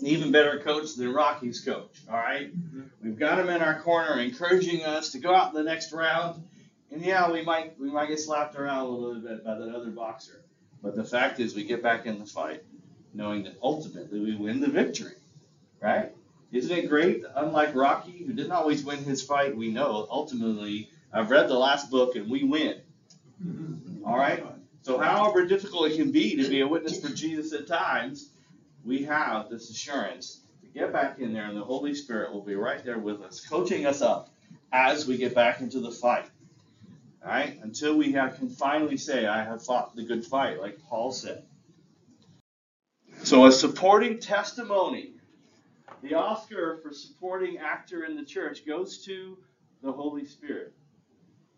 An 0.00 0.06
even 0.06 0.32
better 0.32 0.58
coach 0.60 0.94
than 0.96 1.12
Rocky's 1.12 1.60
coach. 1.60 2.02
All 2.10 2.16
right? 2.16 2.54
Mm-hmm. 2.54 2.82
We've 3.02 3.18
got 3.18 3.38
him 3.38 3.48
in 3.48 3.62
our 3.62 3.80
corner, 3.80 4.20
encouraging 4.20 4.82
us 4.84 5.12
to 5.12 5.18
go 5.18 5.34
out 5.34 5.50
in 5.50 5.54
the 5.54 5.62
next 5.62 5.92
round. 5.92 6.42
And 6.90 7.02
yeah, 7.02 7.30
we 7.30 7.42
might 7.42 7.78
we 7.78 7.90
might 7.90 8.08
get 8.08 8.20
slapped 8.20 8.56
around 8.56 8.86
a 8.86 8.88
little 8.88 9.20
bit 9.20 9.44
by 9.44 9.54
that 9.54 9.74
other 9.74 9.90
boxer. 9.90 10.42
But 10.82 10.96
the 10.96 11.04
fact 11.04 11.40
is, 11.40 11.54
we 11.54 11.64
get 11.64 11.82
back 11.82 12.06
in 12.06 12.18
the 12.18 12.26
fight, 12.26 12.62
knowing 13.14 13.44
that 13.44 13.56
ultimately 13.62 14.20
we 14.20 14.36
win 14.36 14.60
the 14.60 14.68
victory. 14.68 15.14
Right? 15.80 16.12
Isn't 16.52 16.76
it 16.76 16.88
great? 16.88 17.24
Unlike 17.34 17.74
Rocky, 17.74 18.24
who 18.24 18.32
didn't 18.32 18.52
always 18.52 18.84
win 18.84 18.98
his 18.98 19.22
fight, 19.22 19.56
we 19.56 19.70
know 19.70 20.06
ultimately, 20.10 20.88
I've 21.12 21.30
read 21.30 21.48
the 21.48 21.58
last 21.58 21.90
book 21.90 22.14
and 22.14 22.30
we 22.30 22.44
win. 22.44 22.76
Mm-hmm. 23.44 24.06
All 24.06 24.16
right? 24.16 24.44
So, 24.82 24.98
however 24.98 25.46
difficult 25.46 25.90
it 25.90 25.96
can 25.96 26.12
be 26.12 26.36
to 26.36 26.48
be 26.48 26.60
a 26.60 26.68
witness 26.68 27.00
for 27.00 27.08
Jesus 27.08 27.52
at 27.54 27.66
times, 27.66 28.30
we 28.84 29.04
have 29.04 29.48
this 29.50 29.70
assurance 29.70 30.40
to 30.62 30.66
get 30.68 30.92
back 30.92 31.18
in 31.18 31.32
there, 31.32 31.46
and 31.46 31.56
the 31.56 31.64
Holy 31.64 31.94
Spirit 31.94 32.32
will 32.32 32.42
be 32.42 32.54
right 32.54 32.84
there 32.84 32.98
with 32.98 33.22
us, 33.22 33.40
coaching 33.40 33.86
us 33.86 34.02
up 34.02 34.30
as 34.72 35.06
we 35.06 35.16
get 35.16 35.34
back 35.34 35.60
into 35.60 35.80
the 35.80 35.90
fight. 35.90 36.26
All 37.22 37.30
right? 37.30 37.58
Until 37.62 37.96
we 37.96 38.12
have, 38.12 38.36
can 38.36 38.48
finally 38.48 38.96
say, 38.96 39.26
I 39.26 39.44
have 39.44 39.64
fought 39.64 39.96
the 39.96 40.04
good 40.04 40.24
fight, 40.24 40.60
like 40.60 40.78
Paul 40.82 41.12
said. 41.12 41.44
So, 43.22 43.46
a 43.46 43.52
supporting 43.52 44.18
testimony 44.18 45.14
the 46.04 46.14
Oscar 46.14 46.80
for 46.82 46.92
supporting 46.92 47.56
actor 47.56 48.04
in 48.04 48.14
the 48.14 48.24
church 48.24 48.66
goes 48.66 49.04
to 49.06 49.38
the 49.82 49.90
Holy 49.90 50.26
Spirit. 50.26 50.74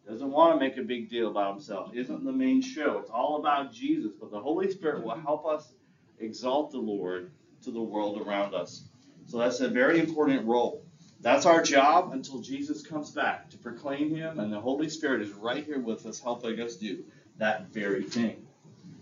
Doesn't 0.09 0.31
want 0.31 0.55
to 0.55 0.65
make 0.65 0.77
a 0.77 0.83
big 0.83 1.11
deal 1.11 1.29
about 1.29 1.55
himself. 1.55 1.91
Isn't 1.93 2.25
the 2.25 2.33
main 2.33 2.63
show. 2.63 2.99
It's 2.99 3.11
all 3.11 3.41
about 3.41 3.73
Jesus. 3.73 4.13
But 4.19 4.31
the 4.31 4.39
Holy 4.39 4.71
Spirit 4.71 5.03
will 5.03 5.17
help 5.17 5.45
us 5.47 5.73
exalt 6.21 6.71
the 6.71 6.79
Lord 6.79 7.31
to 7.63 7.71
the 7.71 7.81
world 7.81 8.21
around 8.21 8.55
us. 8.55 8.85
So 9.27 9.39
that's 9.39 9.61
a 9.61 9.69
very 9.69 9.99
important 9.99 10.47
role. 10.47 10.85
That's 11.21 11.47
our 11.47 11.63
job 11.63 12.13
until 12.13 12.41
Jesus 12.41 12.87
comes 12.87 13.11
back 13.11 13.51
to 13.51 13.59
proclaim 13.59 14.15
Him, 14.15 14.39
and 14.39 14.53
the 14.53 14.61
Holy 14.61 14.89
Spirit 14.89 15.23
is 15.23 15.33
right 15.33 15.65
here 15.65 15.81
with 15.81 16.07
us, 16.07 16.21
helping 16.21 16.61
us 16.61 16.77
do 16.77 17.05
that 17.39 17.69
very 17.69 18.05
thing. 18.05 18.47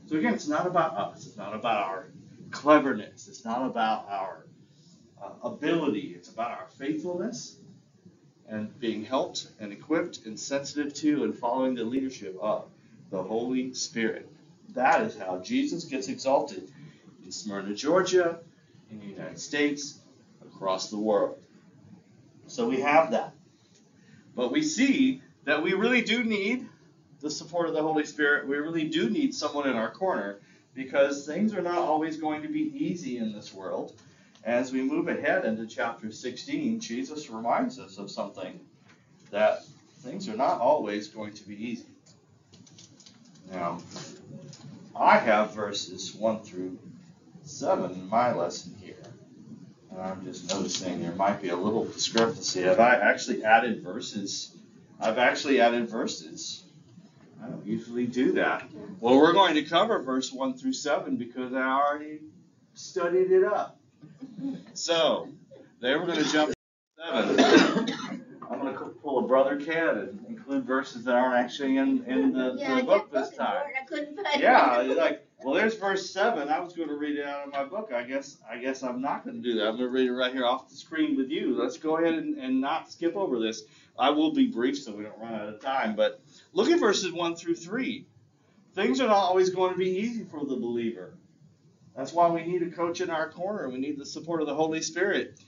So 0.06 0.16
again, 0.16 0.35
it's 0.35 0.49
not 0.49 0.66
about 0.66 0.97
us. 0.97 1.26
It's 1.26 1.37
not 1.37 1.54
about 1.54 1.83
our 1.83 2.06
cleverness. 2.50 3.28
It's 3.28 3.44
not 3.44 3.66
about 3.66 4.06
our 4.09 4.47
uh, 5.23 5.49
ability. 5.49 6.14
It's 6.16 6.28
about 6.28 6.50
our 6.52 6.68
faithfulness 6.78 7.56
and 8.49 8.78
being 8.78 9.04
helped 9.04 9.49
and 9.59 9.73
equipped 9.73 10.26
and 10.26 10.38
sensitive 10.38 10.94
to 10.94 11.25
and 11.25 11.37
following 11.37 11.75
the 11.75 11.85
leadership 11.85 12.37
of 12.40 12.66
the 13.11 13.23
Holy 13.23 13.73
Spirit. 13.75 14.30
That 14.75 15.02
is 15.02 15.16
how 15.16 15.38
Jesus 15.38 15.85
gets 15.85 16.09
exalted 16.09 16.71
Smyrna, 17.34 17.74
Georgia, 17.74 18.38
in 18.90 19.00
the 19.00 19.06
United 19.06 19.38
States, 19.38 19.98
across 20.44 20.90
the 20.90 20.98
world. 20.98 21.38
So 22.46 22.68
we 22.68 22.80
have 22.80 23.10
that. 23.12 23.32
But 24.34 24.52
we 24.52 24.62
see 24.62 25.22
that 25.44 25.62
we 25.62 25.72
really 25.74 26.02
do 26.02 26.24
need 26.24 26.68
the 27.20 27.30
support 27.30 27.68
of 27.68 27.74
the 27.74 27.82
Holy 27.82 28.04
Spirit. 28.04 28.46
We 28.46 28.56
really 28.56 28.88
do 28.88 29.08
need 29.08 29.34
someone 29.34 29.68
in 29.68 29.76
our 29.76 29.90
corner 29.90 30.38
because 30.74 31.26
things 31.26 31.54
are 31.54 31.62
not 31.62 31.78
always 31.78 32.16
going 32.16 32.42
to 32.42 32.48
be 32.48 32.72
easy 32.74 33.18
in 33.18 33.32
this 33.32 33.54
world. 33.54 33.92
As 34.44 34.73
we 34.73 34.82
move 34.82 35.08
ahead 35.08 35.44
into 35.44 35.66
chapter 35.66 36.12
16, 36.12 36.80
Jesus 36.80 37.30
reminds 37.30 37.78
us 37.78 37.97
of 37.97 38.10
something 38.10 38.60
that 39.30 39.64
things 40.00 40.28
are 40.28 40.36
not 40.36 40.60
always 40.60 41.08
going 41.08 41.32
to 41.32 41.49
be 41.49 41.54
easy. 41.54 41.86
Now, 43.50 43.78
I 44.94 45.18
have 45.18 45.54
verses 45.54 46.14
1 46.14 46.42
through 46.42 46.78
7 47.45 47.93
in 47.93 48.09
my 48.09 48.35
lesson 48.35 48.75
here. 48.80 48.97
And 49.91 50.00
I'm 50.00 50.25
just 50.25 50.49
noticing 50.50 51.02
there 51.02 51.13
might 51.13 51.41
be 51.41 51.50
a 51.50 51.57
little 51.57 51.85
discrepancy. 51.85 52.63
Have 52.63 52.80
I 52.80 52.97
actually 52.97 53.45
added 53.45 53.83
verses? 53.83 54.57
I've 55.00 55.19
actually 55.19 55.61
added 55.61 55.89
verses. 55.89 56.65
I 57.43 57.49
don't 57.49 57.67
usually 57.67 58.07
do 58.07 58.33
that. 58.33 58.69
Well, 59.00 59.19
we're 59.19 59.33
going 59.33 59.54
to 59.54 59.63
cover 59.63 60.02
verse 60.02 60.33
1 60.33 60.54
through 60.54 60.73
7 60.73 61.17
because 61.17 61.52
I 61.52 61.63
already 61.63 62.21
studied 62.75 63.30
it 63.30 63.45
up. 63.45 63.78
So, 64.73 65.28
they 65.80 65.95
were 65.95 66.07
going 66.07 66.23
to 66.25 66.33
jump 66.33 66.52
to 66.52 66.54
seven. 66.99 67.95
I'm 68.50 68.61
going 68.61 68.75
to 68.75 68.85
pull 69.02 69.25
a 69.25 69.28
brother 69.28 69.61
Ken 69.61 69.89
and 69.89 70.26
include 70.28 70.65
verses 70.65 71.04
that 71.04 71.15
aren't 71.15 71.37
actually 71.37 71.76
in, 71.76 72.04
in 72.04 72.33
the, 72.33 72.57
Yeah, 72.59 72.76
the 72.76 72.83
book 72.83 73.11
this 73.13 73.30
time. 73.30 73.63
it, 73.67 73.75
I 73.83 73.85
couldn't 73.87 74.17
find 74.17 74.26
it. 74.37 74.41
Yeah, 74.41 74.95
like, 74.97 75.24
well, 75.45 75.54
there's 75.54 75.76
verse 75.76 76.11
seven. 76.11 76.49
I 76.49 76.59
was 76.61 76.73
going 76.73 76.89
to 76.89 76.97
read 76.97 77.19
it 77.19 77.26
out 77.26 77.47
of 77.47 77.52
my 77.52 77.65
book. 77.65 77.93
I 77.95 78.02
guess 78.02 78.39
I 78.50 78.57
guess 78.57 78.83
I'm 78.83 79.02
not 79.02 79.25
going 79.25 79.37
to 79.37 79.43
do 79.43 79.59
that. 79.59 79.69
I'm 79.69 79.76
going 79.76 79.89
to 79.89 79.93
read 79.93 80.09
it 80.09 80.13
right 80.13 80.33
here 80.33 80.47
off 80.47 80.71
the 80.71 80.75
screen 80.75 81.17
with 81.17 81.28
you. 81.28 81.54
Let's 81.61 81.76
go 81.76 81.99
ahead 81.99 82.15
and, 82.15 82.39
and 82.39 82.61
not 82.61 82.91
skip 82.91 83.15
over 83.15 83.39
this. 83.39 83.63
I 83.99 84.11
will 84.11 84.33
be 84.33 84.47
brief 84.47 84.78
so 84.78 84.95
we 84.95 85.04
don't 85.04 85.19
run 85.19 85.35
out 85.35 85.49
of 85.49 85.61
time. 85.61 85.97
But 85.97 86.23
look 86.52 86.71
at 86.71 86.80
verses 86.80 87.13
one 87.13 87.37
through 87.37 87.57
three. 87.57 88.07
Things 88.75 89.00
are 89.00 89.07
not 89.07 89.17
always 89.17 89.50
going 89.50 89.73
to 89.73 89.78
be 89.78 89.91
easy 89.99 90.25
for 90.25 90.41
the 90.41 90.57
believer. 90.57 91.15
That's 91.95 92.13
why 92.13 92.28
we 92.28 92.43
need 92.45 92.63
a 92.63 92.71
coach 92.71 93.00
in 93.00 93.11
our 93.11 93.30
corner. 93.30 93.69
We 93.69 93.78
need 93.78 93.99
the 93.99 94.07
support 94.07 94.41
of 94.41 94.49
the 94.49 94.54
Holy 94.54 94.83
Spirit. 94.83 95.39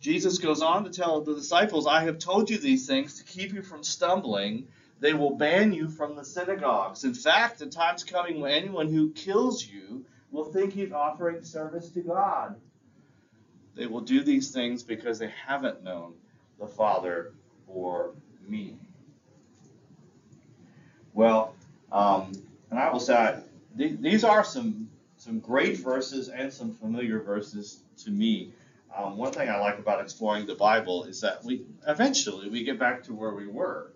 Jesus 0.00 0.38
goes 0.38 0.62
on 0.62 0.84
to 0.84 0.90
tell 0.90 1.22
the 1.22 1.34
disciples, 1.34 1.86
I 1.86 2.04
have 2.04 2.18
told 2.18 2.50
you 2.50 2.58
these 2.58 2.86
things 2.86 3.18
to 3.18 3.24
keep 3.24 3.52
you 3.52 3.62
from 3.62 3.82
stumbling. 3.82 4.68
They 5.04 5.12
will 5.12 5.36
ban 5.36 5.74
you 5.74 5.90
from 5.90 6.16
the 6.16 6.24
synagogues. 6.24 7.04
In 7.04 7.12
fact, 7.12 7.58
the 7.58 7.66
time's 7.66 8.02
coming 8.02 8.40
when 8.40 8.52
anyone 8.52 8.90
who 8.90 9.12
kills 9.12 9.62
you 9.68 10.06
will 10.30 10.46
think 10.46 10.72
he's 10.72 10.92
offering 10.92 11.44
service 11.44 11.90
to 11.90 12.00
God. 12.00 12.58
They 13.74 13.84
will 13.84 14.00
do 14.00 14.22
these 14.22 14.50
things 14.50 14.82
because 14.82 15.18
they 15.18 15.28
haven't 15.46 15.84
known 15.84 16.14
the 16.58 16.66
Father 16.66 17.34
or 17.68 18.12
me. 18.48 18.78
Well, 21.12 21.54
um, 21.92 22.32
and 22.70 22.78
I 22.80 22.90
will 22.90 22.98
say, 22.98 23.40
th- 23.76 24.00
these 24.00 24.24
are 24.24 24.42
some 24.42 24.88
some 25.18 25.38
great 25.38 25.76
verses 25.76 26.30
and 26.30 26.50
some 26.50 26.72
familiar 26.72 27.20
verses 27.20 27.80
to 28.04 28.10
me. 28.10 28.54
Um, 28.96 29.18
one 29.18 29.32
thing 29.32 29.50
I 29.50 29.58
like 29.58 29.78
about 29.78 30.00
exploring 30.00 30.46
the 30.46 30.54
Bible 30.54 31.04
is 31.04 31.20
that 31.20 31.44
we 31.44 31.66
eventually 31.86 32.48
we 32.48 32.64
get 32.64 32.78
back 32.78 33.02
to 33.02 33.12
where 33.12 33.34
we 33.34 33.46
were. 33.46 33.90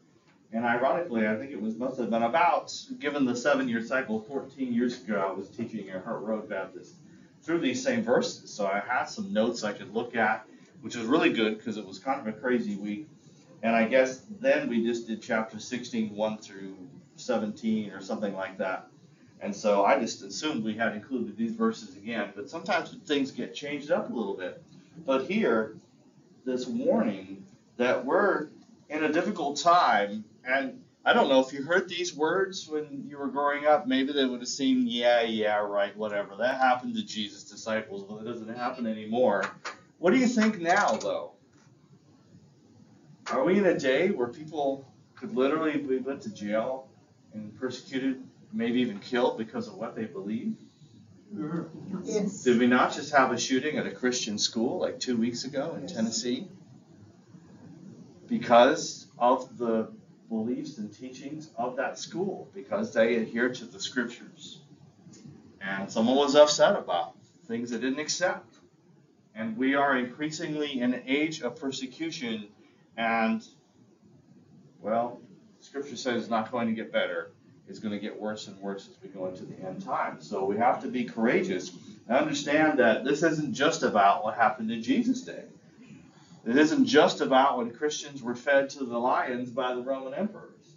And 0.53 0.65
ironically, 0.65 1.27
I 1.27 1.37
think 1.37 1.51
it 1.51 1.61
was 1.61 1.77
must 1.77 1.99
have 1.99 2.11
been 2.11 2.23
about, 2.23 2.75
given 2.99 3.27
the 3.27 3.37
seven-year 3.37 3.83
cycle, 3.83 4.21
14 4.21 4.73
years 4.73 5.03
ago, 5.03 5.29
I 5.29 5.33
was 5.33 5.49
teaching 5.49 5.91
at 5.91 6.05
Hart 6.05 6.23
Road 6.23 6.49
Baptist 6.49 6.95
through 7.43 7.61
these 7.61 7.83
same 7.83 8.03
verses. 8.03 8.51
So 8.51 8.67
I 8.67 8.81
had 8.81 9.05
some 9.05 9.33
notes 9.33 9.63
I 9.63 9.73
could 9.73 9.93
look 9.93 10.17
at, 10.17 10.47
which 10.81 10.97
was 10.97 11.07
really 11.07 11.33
good 11.33 11.59
because 11.59 11.77
it 11.77 11.87
was 11.87 11.99
kind 11.99 12.21
of 12.21 12.27
a 12.27 12.33
crazy 12.33 12.77
week. 12.77 13.09
And 13.63 13.77
I 13.77 13.85
guess 13.85 14.23
then 14.41 14.69
we 14.69 14.85
just 14.85 15.07
did 15.07 15.21
chapter 15.21 15.59
16, 15.59 16.15
1 16.15 16.39
through 16.39 16.77
17 17.17 17.91
or 17.91 18.01
something 18.01 18.35
like 18.35 18.59
that. 18.59 18.89
And 19.41 19.55
so 19.55 19.85
I 19.85 19.99
just 19.99 20.23
assumed 20.23 20.65
we 20.65 20.75
had 20.75 20.95
included 20.95 21.37
these 21.37 21.53
verses 21.53 21.97
again, 21.97 22.33
but 22.35 22.49
sometimes 22.49 22.97
things 23.07 23.31
get 23.31 23.55
changed 23.55 23.91
up 23.91 24.11
a 24.11 24.13
little 24.13 24.35
bit. 24.35 24.63
But 25.07 25.27
here, 25.27 25.77
this 26.45 26.67
warning 26.67 27.45
that 27.77 28.05
we're 28.05 28.49
in 28.89 29.05
a 29.05 29.13
difficult 29.13 29.59
time, 29.61 30.25
and 30.49 30.83
I 31.05 31.13
don't 31.13 31.29
know 31.29 31.41
if 31.41 31.53
you 31.53 31.63
heard 31.63 31.89
these 31.89 32.15
words 32.15 32.69
when 32.69 33.05
you 33.09 33.19
were 33.19 33.29
growing 33.29 33.67
up, 33.67 33.87
maybe 33.87 34.13
they 34.13 34.25
would 34.25 34.41
have 34.41 34.49
seemed, 34.49 34.89
yeah, 34.89 35.23
yeah, 35.23 35.57
right, 35.57 35.97
whatever. 35.97 36.37
That 36.37 36.59
happened 36.59 36.95
to 36.97 37.05
Jesus' 37.05 37.45
disciples, 37.45 38.05
but 38.05 38.17
it 38.17 38.25
doesn't 38.25 38.55
happen 38.55 38.87
anymore. 38.87 39.45
What 39.99 40.13
do 40.13 40.19
you 40.19 40.27
think 40.27 40.61
now, 40.61 40.97
though? 40.97 41.33
Are 43.31 43.45
we 43.45 43.59
in 43.59 43.67
a 43.67 43.79
day 43.79 44.11
where 44.11 44.29
people 44.29 44.91
could 45.15 45.35
literally 45.35 45.77
be 45.77 45.99
put 45.99 46.23
to 46.23 46.31
jail 46.31 46.89
and 47.35 47.59
persecuted 47.59 48.23
maybe 48.53 48.81
even 48.81 48.99
killed 48.99 49.39
because 49.39 49.69
of 49.69 49.75
what 49.75 49.95
they 49.95 50.05
believe? 50.05 50.57
Yes. 52.05 52.43
Did 52.43 52.59
we 52.59 52.67
not 52.67 52.95
just 52.95 53.15
have 53.15 53.33
a 53.33 53.39
shooting 53.39 53.77
at 53.77 53.87
a 53.87 53.91
Christian 53.91 54.39
school 54.39 54.79
like 54.79 54.99
two 54.99 55.17
weeks 55.17 55.45
ago 55.45 55.77
in 55.79 55.87
Tennessee? 55.87 56.49
Because 58.27 59.07
of 59.19 59.59
the 59.59 59.91
beliefs 60.29 60.79
and 60.79 60.93
teachings 60.93 61.51
of 61.57 61.77
that 61.77 61.99
school, 61.99 62.49
because 62.55 62.93
they 62.93 63.17
adhere 63.17 63.49
to 63.49 63.65
the 63.65 63.81
scriptures. 63.81 64.61
And 65.61 65.91
someone 65.91 66.17
was 66.17 66.35
upset 66.35 66.77
about 66.77 67.15
things 67.47 67.71
they 67.71 67.79
didn't 67.79 67.99
accept. 67.99 68.55
And 69.35 69.57
we 69.57 69.75
are 69.75 69.97
increasingly 69.97 70.81
in 70.81 70.95
an 70.95 71.03
age 71.07 71.41
of 71.43 71.57
persecution 71.57 72.49
and, 72.97 73.47
well, 74.81 75.21
Scripture 75.61 75.97
says 75.97 76.23
it's 76.23 76.31
not 76.31 76.51
going 76.51 76.69
to 76.69 76.75
get 76.75 76.93
better. 76.93 77.31
It's 77.69 77.79
going 77.79 77.93
to 77.93 78.01
get 78.01 78.19
worse 78.19 78.49
and 78.49 78.59
worse 78.61 78.89
as 78.89 78.97
we 79.03 79.09
go 79.09 79.27
into 79.27 79.45
the 79.45 79.55
end 79.67 79.85
times. 79.85 80.29
So 80.29 80.45
we 80.45 80.57
have 80.57 80.83
to 80.83 80.89
be 80.89 81.05
courageous 81.05 81.71
and 82.09 82.17
understand 82.17 82.79
that 82.79 83.05
this 83.05 83.23
isn't 83.23 83.53
just 83.53 83.83
about 83.83 84.25
what 84.25 84.35
happened 84.35 84.71
in 84.71 84.83
Jesus' 84.83 85.23
day. 85.23 85.45
It 86.49 86.57
isn't 86.57 86.87
just 86.87 87.21
about 87.21 87.59
when 87.59 87.73
Christians 87.73 88.23
were 88.23 88.35
fed 88.35 88.71
to 88.71 88.85
the 88.85 88.97
lions 88.97 89.51
by 89.51 89.75
the 89.75 89.83
Roman 89.83 90.15
emperors. 90.15 90.77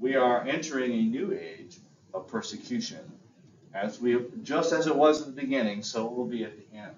We 0.00 0.16
are 0.16 0.42
entering 0.42 0.92
a 0.92 1.02
new 1.02 1.32
age 1.32 1.76
of 2.12 2.26
persecution. 2.26 2.98
As 3.72 4.00
we 4.00 4.18
just 4.42 4.72
as 4.72 4.88
it 4.88 4.96
was 4.96 5.20
at 5.20 5.26
the 5.26 5.40
beginning, 5.40 5.84
so 5.84 6.04
it 6.08 6.12
will 6.12 6.26
be 6.26 6.42
at 6.42 6.56
the 6.56 6.76
end. 6.76 6.96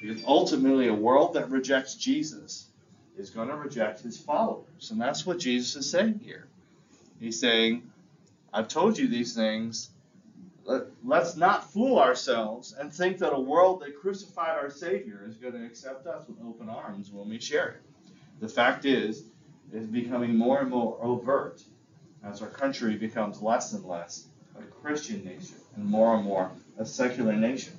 Because 0.00 0.22
ultimately 0.24 0.86
a 0.86 0.94
world 0.94 1.34
that 1.34 1.50
rejects 1.50 1.96
Jesus 1.96 2.68
is 3.18 3.30
going 3.30 3.48
to 3.48 3.56
reject 3.56 4.00
his 4.00 4.16
followers. 4.16 4.92
And 4.92 5.00
that's 5.00 5.26
what 5.26 5.40
Jesus 5.40 5.74
is 5.74 5.90
saying 5.90 6.20
here. 6.22 6.46
He's 7.18 7.40
saying, 7.40 7.90
I've 8.52 8.68
told 8.68 8.96
you 8.96 9.08
these 9.08 9.34
things. 9.34 9.90
Let, 10.64 10.82
let's 11.04 11.36
not 11.36 11.70
fool 11.70 11.98
ourselves 11.98 12.74
and 12.78 12.92
think 12.92 13.18
that 13.18 13.34
a 13.34 13.40
world 13.40 13.80
that 13.80 13.98
crucified 13.98 14.56
our 14.56 14.70
Savior 14.70 15.24
is 15.28 15.36
going 15.36 15.52
to 15.52 15.64
accept 15.64 16.06
us 16.06 16.26
with 16.26 16.38
open 16.46 16.68
arms 16.68 17.10
when 17.10 17.28
we 17.28 17.38
share 17.38 17.68
it. 17.68 17.82
The 18.40 18.48
fact 18.48 18.84
is, 18.84 19.24
it's 19.72 19.86
becoming 19.86 20.36
more 20.36 20.60
and 20.60 20.70
more 20.70 20.98
overt 21.02 21.62
as 22.24 22.40
our 22.40 22.48
country 22.48 22.96
becomes 22.96 23.42
less 23.42 23.72
and 23.72 23.84
less 23.84 24.28
a 24.58 24.62
Christian 24.62 25.24
nation 25.24 25.56
and 25.76 25.84
more 25.84 26.14
and 26.16 26.24
more 26.24 26.50
a 26.78 26.86
secular 26.86 27.34
nation. 27.34 27.74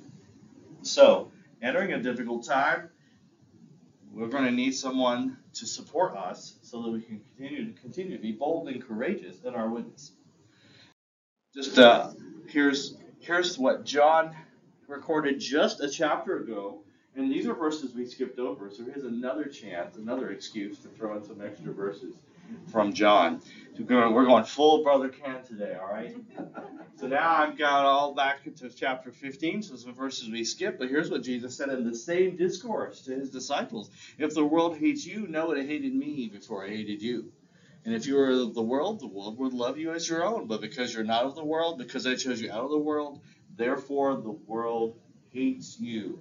So, 0.82 1.32
entering 1.62 1.92
a 1.92 2.02
difficult 2.02 2.44
time, 2.44 2.90
we're 4.12 4.28
going 4.28 4.44
to 4.44 4.52
need 4.52 4.72
someone 4.72 5.36
to 5.54 5.66
support 5.66 6.16
us 6.16 6.54
so 6.62 6.82
that 6.82 6.90
we 6.90 7.00
can 7.00 7.20
continue 7.20 7.72
to 7.72 7.80
continue 7.80 8.16
to 8.16 8.22
be 8.22 8.32
bold 8.32 8.68
and 8.68 8.86
courageous 8.86 9.42
in 9.44 9.54
our 9.54 9.68
witness. 9.68 10.12
Just 11.56 11.78
uh, 11.78 12.10
here's 12.48 12.98
here's 13.18 13.58
what 13.58 13.86
John 13.86 14.36
recorded 14.88 15.40
just 15.40 15.80
a 15.80 15.88
chapter 15.88 16.36
ago, 16.36 16.82
and 17.16 17.32
these 17.32 17.46
are 17.46 17.54
verses 17.54 17.94
we 17.94 18.04
skipped 18.04 18.38
over. 18.38 18.70
So 18.70 18.84
here's 18.84 19.04
another 19.04 19.44
chance, 19.44 19.96
another 19.96 20.32
excuse 20.32 20.78
to 20.80 20.88
throw 20.88 21.16
in 21.16 21.24
some 21.24 21.40
extra 21.40 21.72
verses 21.72 22.14
from 22.70 22.92
John. 22.92 23.40
We're 23.78 24.26
going 24.26 24.44
full 24.44 24.82
brother 24.82 25.08
Ken 25.08 25.42
today, 25.44 25.78
all 25.80 25.90
right? 25.90 26.14
So 27.00 27.06
now 27.06 27.36
I've 27.36 27.56
got 27.56 27.86
all 27.86 28.12
back 28.14 28.46
into 28.46 28.68
chapter 28.68 29.10
15, 29.10 29.62
so 29.62 29.76
some 29.76 29.94
verses 29.94 30.28
we 30.28 30.44
skipped, 30.44 30.78
but 30.78 30.90
here's 30.90 31.10
what 31.10 31.22
Jesus 31.22 31.56
said 31.56 31.70
in 31.70 31.88
the 31.88 31.96
same 31.96 32.36
discourse 32.36 33.00
to 33.02 33.14
his 33.14 33.30
disciples. 33.30 33.90
If 34.18 34.34
the 34.34 34.44
world 34.44 34.76
hates 34.76 35.06
you, 35.06 35.26
know 35.26 35.52
it 35.52 35.66
hated 35.66 35.94
me 35.94 36.28
before 36.28 36.66
I 36.66 36.68
hated 36.68 37.00
you. 37.00 37.32
And 37.86 37.94
if 37.94 38.08
you 38.08 38.16
were 38.16 38.30
of 38.30 38.52
the 38.52 38.62
world, 38.62 38.98
the 38.98 39.06
world 39.06 39.38
would 39.38 39.52
love 39.52 39.78
you 39.78 39.92
as 39.92 40.08
your 40.08 40.24
own. 40.24 40.48
But 40.48 40.60
because 40.60 40.92
you're 40.92 41.04
not 41.04 41.24
of 41.24 41.36
the 41.36 41.44
world, 41.44 41.78
because 41.78 42.04
I 42.04 42.16
chose 42.16 42.40
you 42.40 42.50
out 42.50 42.64
of 42.64 42.70
the 42.70 42.78
world, 42.78 43.20
therefore 43.56 44.16
the 44.16 44.32
world 44.32 44.98
hates 45.32 45.78
you. 45.78 46.18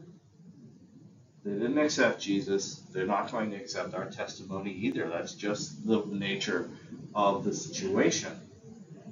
They 1.44 1.54
didn't 1.54 1.80
accept 1.80 2.22
Jesus. 2.22 2.76
They're 2.94 3.08
not 3.08 3.32
going 3.32 3.50
to 3.50 3.58
accept 3.58 3.96
our 3.96 4.06
testimony 4.06 4.74
either. 4.74 5.10
That's 5.10 5.34
just 5.34 5.88
the 5.88 6.06
nature 6.06 6.70
of 7.16 7.44
the 7.44 7.54
situation. 7.54 8.32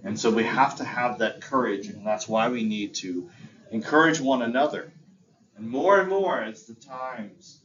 And 0.04 0.20
so 0.20 0.30
we 0.30 0.44
have 0.44 0.78
to 0.78 0.84
have 0.84 1.20
that 1.20 1.42
courage, 1.42 1.88
and 1.88 2.06
that's 2.06 2.28
why 2.28 2.50
we 2.50 2.63
need 2.63 2.94
to 2.96 3.32
encourage 3.72 4.20
one 4.20 4.44
another. 4.44 4.92
And 5.58 5.68
more 5.68 6.00
and 6.00 6.08
more 6.08 6.39
as 6.39 6.66
the 6.66 6.76
times 6.76 7.62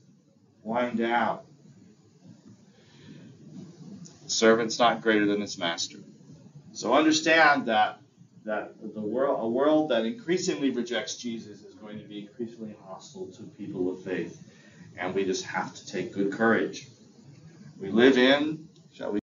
wind 0.63 0.97
down, 0.97 1.41
the 4.29 4.35
servant's 4.35 4.79
not 4.79 5.01
greater 5.01 5.25
than 5.25 5.41
his 5.41 5.57
master. 5.57 5.99
So 6.73 6.93
understand 6.93 7.67
that 7.67 8.01
that 8.45 8.75
the 8.95 9.01
world 9.01 9.43
a 9.43 9.49
world 9.49 9.89
that 9.89 10.05
increasingly 10.05 10.71
rejects 10.71 11.17
Jesus 11.17 11.63
is 11.63 11.75
going 11.75 11.99
to 11.99 12.05
be 12.05 12.21
increasingly 12.21 12.77
hostile 12.87 13.27
to 13.39 13.43
people 13.43 13.91
of 13.91 14.03
faith 14.03 14.39
and 14.99 15.15
we 15.15 15.25
just 15.25 15.45
have 15.47 15.75
to 15.75 15.87
take 15.87 16.13
good 16.13 16.33
courage. 16.33 16.89
We 17.81 17.91
live 17.91 18.19
in, 18.19 18.69
shall 18.93 19.13
we, 19.13 19.21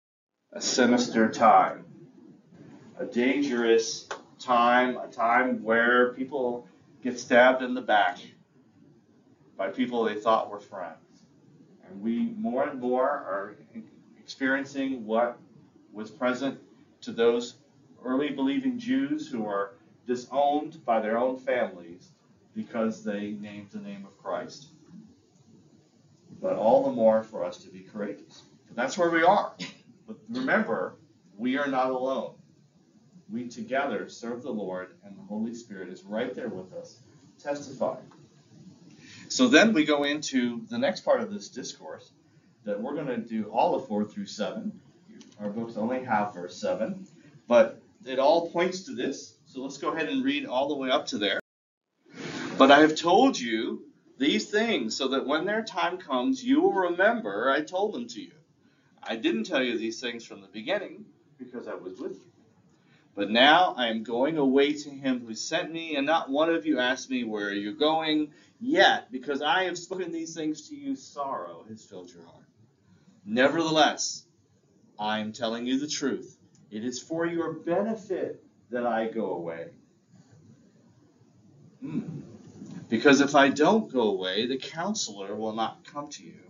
a 0.53 0.61
sinister 0.61 1.29
time, 1.29 1.85
a 2.99 3.05
dangerous 3.05 4.09
time, 4.41 4.97
a 4.97 5.07
time 5.07 5.63
where 5.63 6.13
people 6.15 6.67
get 7.05 7.21
stabbed 7.21 7.63
in 7.63 7.75
the 7.75 7.83
back 7.83 8.19
by 9.57 9.69
people 9.69 10.05
they 10.05 10.17
thought 10.17 10.51
were 10.51 10.61
friends. 10.61 10.97
And 11.87 12.03
we 12.03 12.35
more 12.37 12.67
and 12.67 12.81
more 12.81 13.09
are 13.09 13.57
experiencing 14.29 15.07
what 15.07 15.39
was 15.91 16.11
present 16.11 16.61
to 17.01 17.13
those 17.13 17.55
early 18.05 18.29
believing 18.29 18.79
Jews 18.79 19.27
who 19.27 19.47
are 19.47 19.73
disowned 20.07 20.85
by 20.85 21.01
their 21.01 21.17
own 21.17 21.39
families 21.39 22.11
because 22.55 23.03
they 23.03 23.31
named 23.41 23.71
the 23.73 23.79
name 23.81 24.05
of 24.05 24.23
Christ 24.23 24.67
but 26.43 26.57
all 26.57 26.85
the 26.85 26.93
more 26.93 27.23
for 27.23 27.43
us 27.43 27.57
to 27.65 27.71
be 27.71 27.81
courageous. 27.81 28.43
That's 28.75 28.97
where 28.97 29.11
we 29.11 29.23
are. 29.23 29.55
But 30.07 30.17
remember, 30.29 30.95
we 31.37 31.59
are 31.59 31.67
not 31.67 31.91
alone. 31.91 32.35
We 33.31 33.49
together 33.49 34.09
serve 34.09 34.43
the 34.43 34.51
Lord, 34.51 34.95
and 35.05 35.17
the 35.17 35.23
Holy 35.23 35.55
Spirit 35.55 35.89
is 35.89 36.05
right 36.05 36.35
there 36.35 36.49
with 36.49 36.73
us, 36.75 36.99
testifying. 37.43 38.11
So 39.29 39.49
then 39.49 39.73
we 39.73 39.85
go 39.85 40.05
into 40.05 40.63
the 40.71 40.79
next 40.79 41.01
part 41.01 41.21
of 41.21 41.33
this 41.33 41.49
discourse 41.49 42.13
that 42.69 42.79
we're 42.79 42.95
going 42.95 43.07
to 43.07 43.17
do 43.17 43.45
all 43.45 43.75
of 43.75 43.89
4 43.89 44.05
through 44.05 44.27
7. 44.27 44.79
Our 45.41 45.49
books 45.49 45.79
only 45.79 46.05
have 46.05 46.35
verse 46.35 46.61
7, 46.61 47.07
but 47.47 47.81
it 48.05 48.19
all 48.19 48.51
points 48.51 48.83
to 48.83 48.95
this. 48.95 49.37
So 49.47 49.63
let's 49.63 49.79
go 49.79 49.95
ahead 49.95 50.11
and 50.11 50.23
read 50.23 50.45
all 50.45 50.69
the 50.69 50.75
way 50.75 50.91
up 50.91 51.07
to 51.07 51.19
there. 51.19 51.41
But 52.59 52.71
I 52.71 52.81
have 52.81 52.95
told 52.95 53.41
you 53.41 53.85
these 54.19 54.51
things 54.51 54.95
so 54.95 55.09
that 55.09 55.27
when 55.27 55.47
their 55.47 55.65
time 55.65 55.97
comes, 55.97 56.45
you 56.45 56.61
will 56.61 56.75
remember 56.75 57.51
I 57.51 57.63
told 57.63 57.95
them 57.95 58.07
to 58.09 58.21
you. 58.21 58.33
I 59.03 59.17
didn't 59.17 59.45
tell 59.45 59.63
you 59.63 59.79
these 59.79 59.99
things 59.99 60.27
from 60.27 60.43
the 60.43 60.49
beginning 60.49 61.07
because 61.39 61.69
I 61.69 61.75
was 61.75 61.99
with 61.99 62.17
you. 62.17 62.31
But 63.15 63.31
now 63.31 63.77
I 63.79 63.87
am 63.87 64.03
going 64.03 64.37
away 64.37 64.75
to 64.75 64.91
him 64.91 65.25
who 65.27 65.35
sent 65.35 65.73
me, 65.73 65.97
and 65.97 66.05
not 66.05 66.29
one 66.29 66.51
of 66.51 66.67
you 66.67 66.81
asked 66.81 67.09
me, 67.09 67.25
Where 67.25 67.51
you 67.51 67.71
are 67.71 67.73
going? 67.73 68.33
Yet, 68.61 69.11
because 69.11 69.41
I 69.41 69.65
have 69.65 69.79
spoken 69.79 70.13
these 70.13 70.35
things 70.35 70.69
to 70.69 70.77
you, 70.77 70.97
sorrow 70.97 71.65
has 71.71 71.83
filled 71.83 72.13
your 72.13 72.25
heart. 72.25 72.48
Nevertheless, 73.31 74.25
I 74.99 75.19
am 75.19 75.33
telling 75.33 75.67
you 75.67 75.79
the 75.79 75.87
truth. 75.87 76.39
It 76.71 76.83
is 76.83 76.99
for 76.99 77.27
your 77.27 77.53
benefit 77.53 78.43
that 78.71 78.87
I 78.87 79.09
go 79.09 79.33
away. 79.33 79.67
Hmm. 81.83 82.21
Because 82.89 83.21
if 83.21 83.35
I 83.35 83.51
don't 83.51 83.93
go 83.93 84.09
away, 84.09 84.47
the 84.47 84.57
counselor 84.57 85.37
will 85.37 85.53
not 85.53 85.85
come 85.85 86.09
to 86.09 86.25
you. 86.25 86.41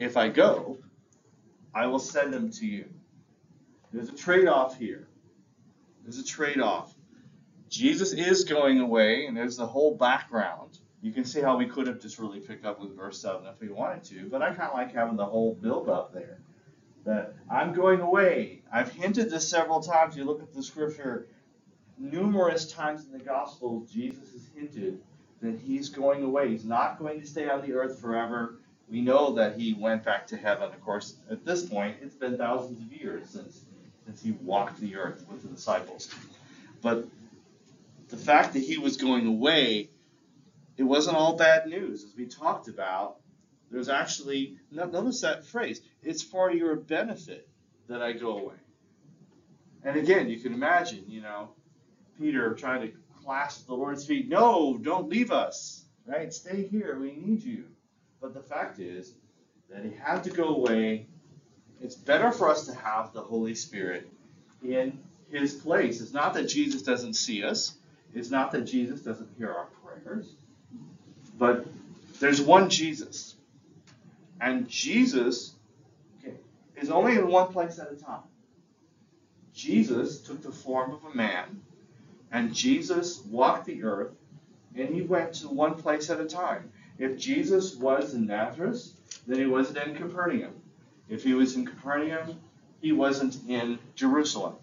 If 0.00 0.16
I 0.16 0.30
go, 0.30 0.78
I 1.72 1.86
will 1.86 2.00
send 2.00 2.34
him 2.34 2.50
to 2.50 2.66
you. 2.66 2.86
There's 3.92 4.08
a 4.08 4.16
trade 4.16 4.48
off 4.48 4.76
here. 4.76 5.06
There's 6.02 6.18
a 6.18 6.24
trade 6.24 6.60
off. 6.60 6.92
Jesus 7.68 8.12
is 8.12 8.42
going 8.42 8.80
away, 8.80 9.26
and 9.26 9.36
there's 9.36 9.56
the 9.56 9.66
whole 9.66 9.94
background. 9.94 10.76
You 11.04 11.12
can 11.12 11.26
see 11.26 11.42
how 11.42 11.58
we 11.58 11.66
could 11.66 11.86
have 11.86 12.00
just 12.00 12.18
really 12.18 12.40
picked 12.40 12.64
up 12.64 12.80
with 12.80 12.96
verse 12.96 13.20
7 13.20 13.46
if 13.46 13.60
we 13.60 13.68
wanted 13.68 14.04
to, 14.04 14.26
but 14.30 14.40
I 14.40 14.54
kind 14.54 14.70
of 14.70 14.72
like 14.72 14.94
having 14.94 15.18
the 15.18 15.26
whole 15.26 15.52
build 15.52 15.90
up 15.90 16.14
there. 16.14 16.38
That 17.04 17.34
I'm 17.50 17.74
going 17.74 18.00
away. 18.00 18.62
I've 18.72 18.90
hinted 18.90 19.28
this 19.28 19.46
several 19.46 19.80
times. 19.80 20.16
You 20.16 20.24
look 20.24 20.40
at 20.40 20.54
the 20.54 20.62
scripture, 20.62 21.26
numerous 21.98 22.72
times 22.72 23.04
in 23.04 23.12
the 23.12 23.22
Gospels, 23.22 23.92
Jesus 23.92 24.32
has 24.32 24.48
hinted 24.56 24.98
that 25.42 25.60
he's 25.60 25.90
going 25.90 26.24
away. 26.24 26.48
He's 26.48 26.64
not 26.64 26.98
going 26.98 27.20
to 27.20 27.26
stay 27.26 27.50
on 27.50 27.60
the 27.60 27.74
earth 27.74 28.00
forever. 28.00 28.54
We 28.88 29.02
know 29.02 29.34
that 29.34 29.58
he 29.58 29.74
went 29.74 30.04
back 30.04 30.26
to 30.28 30.38
heaven. 30.38 30.72
Of 30.72 30.80
course, 30.80 31.16
at 31.30 31.44
this 31.44 31.66
point, 31.66 31.96
it's 32.00 32.14
been 32.14 32.38
thousands 32.38 32.80
of 32.80 32.90
years 32.90 33.28
since, 33.28 33.60
since 34.06 34.22
he 34.22 34.32
walked 34.32 34.80
the 34.80 34.96
earth 34.96 35.26
with 35.30 35.42
the 35.42 35.48
disciples. 35.48 36.08
But 36.80 37.06
the 38.08 38.16
fact 38.16 38.54
that 38.54 38.60
he 38.60 38.78
was 38.78 38.96
going 38.96 39.26
away, 39.26 39.90
it 40.76 40.82
wasn't 40.82 41.16
all 41.16 41.36
bad 41.36 41.66
news. 41.66 42.04
As 42.04 42.14
we 42.16 42.26
talked 42.26 42.68
about, 42.68 43.16
there's 43.70 43.88
actually, 43.88 44.58
notice 44.70 45.20
that 45.22 45.44
phrase, 45.46 45.80
it's 46.02 46.22
for 46.22 46.50
your 46.52 46.76
benefit 46.76 47.48
that 47.88 48.02
I 48.02 48.12
go 48.12 48.38
away. 48.38 48.54
And 49.84 49.96
again, 49.96 50.28
you 50.28 50.38
can 50.38 50.54
imagine, 50.54 51.04
you 51.08 51.20
know, 51.20 51.50
Peter 52.18 52.54
trying 52.54 52.82
to 52.82 52.92
clasp 53.22 53.66
the 53.66 53.74
Lord's 53.74 54.06
feet. 54.06 54.28
No, 54.28 54.78
don't 54.80 55.08
leave 55.08 55.30
us. 55.30 55.84
Right? 56.06 56.32
Stay 56.32 56.66
here. 56.66 56.98
We 56.98 57.12
need 57.12 57.42
you. 57.42 57.64
But 58.20 58.34
the 58.34 58.42
fact 58.42 58.78
is 58.78 59.14
that 59.70 59.84
he 59.84 59.92
had 59.92 60.24
to 60.24 60.30
go 60.30 60.48
away. 60.54 61.06
It's 61.80 61.94
better 61.94 62.30
for 62.30 62.48
us 62.48 62.66
to 62.66 62.74
have 62.74 63.12
the 63.12 63.22
Holy 63.22 63.54
Spirit 63.54 64.08
in 64.62 64.98
his 65.30 65.54
place. 65.54 66.00
It's 66.00 66.12
not 66.12 66.34
that 66.34 66.44
Jesus 66.44 66.82
doesn't 66.82 67.14
see 67.14 67.42
us. 67.42 67.74
It's 68.14 68.30
not 68.30 68.52
that 68.52 68.62
Jesus 68.62 69.00
doesn't 69.00 69.30
hear 69.36 69.50
our 69.50 69.66
prayers. 69.82 70.34
But 71.38 71.66
there's 72.20 72.40
one 72.40 72.70
Jesus. 72.70 73.34
And 74.40 74.68
Jesus 74.68 75.54
okay, 76.20 76.36
is 76.76 76.90
only 76.90 77.16
in 77.16 77.28
one 77.28 77.52
place 77.52 77.78
at 77.78 77.92
a 77.92 77.96
time. 77.96 78.22
Jesus 79.54 80.20
took 80.20 80.42
the 80.42 80.50
form 80.50 80.92
of 80.92 81.04
a 81.04 81.16
man, 81.16 81.62
and 82.32 82.52
Jesus 82.52 83.22
walked 83.30 83.66
the 83.66 83.84
earth, 83.84 84.10
and 84.74 84.88
he 84.88 85.02
went 85.02 85.34
to 85.34 85.48
one 85.48 85.76
place 85.76 86.10
at 86.10 86.20
a 86.20 86.26
time. 86.26 86.72
If 86.98 87.16
Jesus 87.18 87.76
was 87.76 88.14
in 88.14 88.26
Nazareth, 88.26 88.92
then 89.26 89.38
he 89.38 89.46
wasn't 89.46 89.78
in 89.78 89.94
Capernaum. 89.94 90.54
If 91.08 91.22
he 91.22 91.34
was 91.34 91.54
in 91.54 91.66
Capernaum, 91.66 92.40
he 92.80 92.92
wasn't 92.92 93.38
in 93.48 93.78
Jerusalem. 93.94 94.56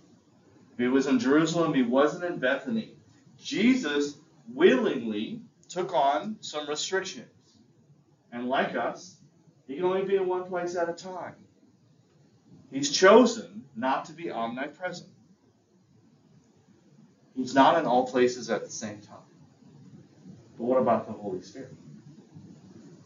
If 0.73 0.79
he 0.79 0.87
was 0.87 1.07
in 1.07 1.19
Jerusalem, 1.19 1.73
he 1.73 1.83
wasn't 1.83 2.25
in 2.25 2.39
Bethany. 2.39 2.93
Jesus 3.41 4.17
willingly 4.53 5.41
took 5.71 5.93
on 5.93 6.35
some 6.41 6.67
restrictions. 6.67 7.27
And 8.31 8.49
like 8.49 8.75
us, 8.75 9.17
he 9.67 9.75
can 9.75 9.85
only 9.85 10.03
be 10.03 10.17
in 10.17 10.27
one 10.27 10.45
place 10.45 10.75
at 10.75 10.89
a 10.89 10.93
time. 10.93 11.35
He's 12.71 12.91
chosen 12.91 13.63
not 13.75 14.05
to 14.05 14.13
be 14.13 14.31
omnipresent. 14.31 15.09
He's 17.35 17.55
not 17.55 17.79
in 17.79 17.85
all 17.85 18.05
places 18.05 18.49
at 18.49 18.63
the 18.65 18.69
same 18.69 18.99
time. 18.99 19.17
But 20.57 20.65
what 20.65 20.77
about 20.77 21.07
the 21.07 21.13
Holy 21.13 21.41
Spirit? 21.41 21.73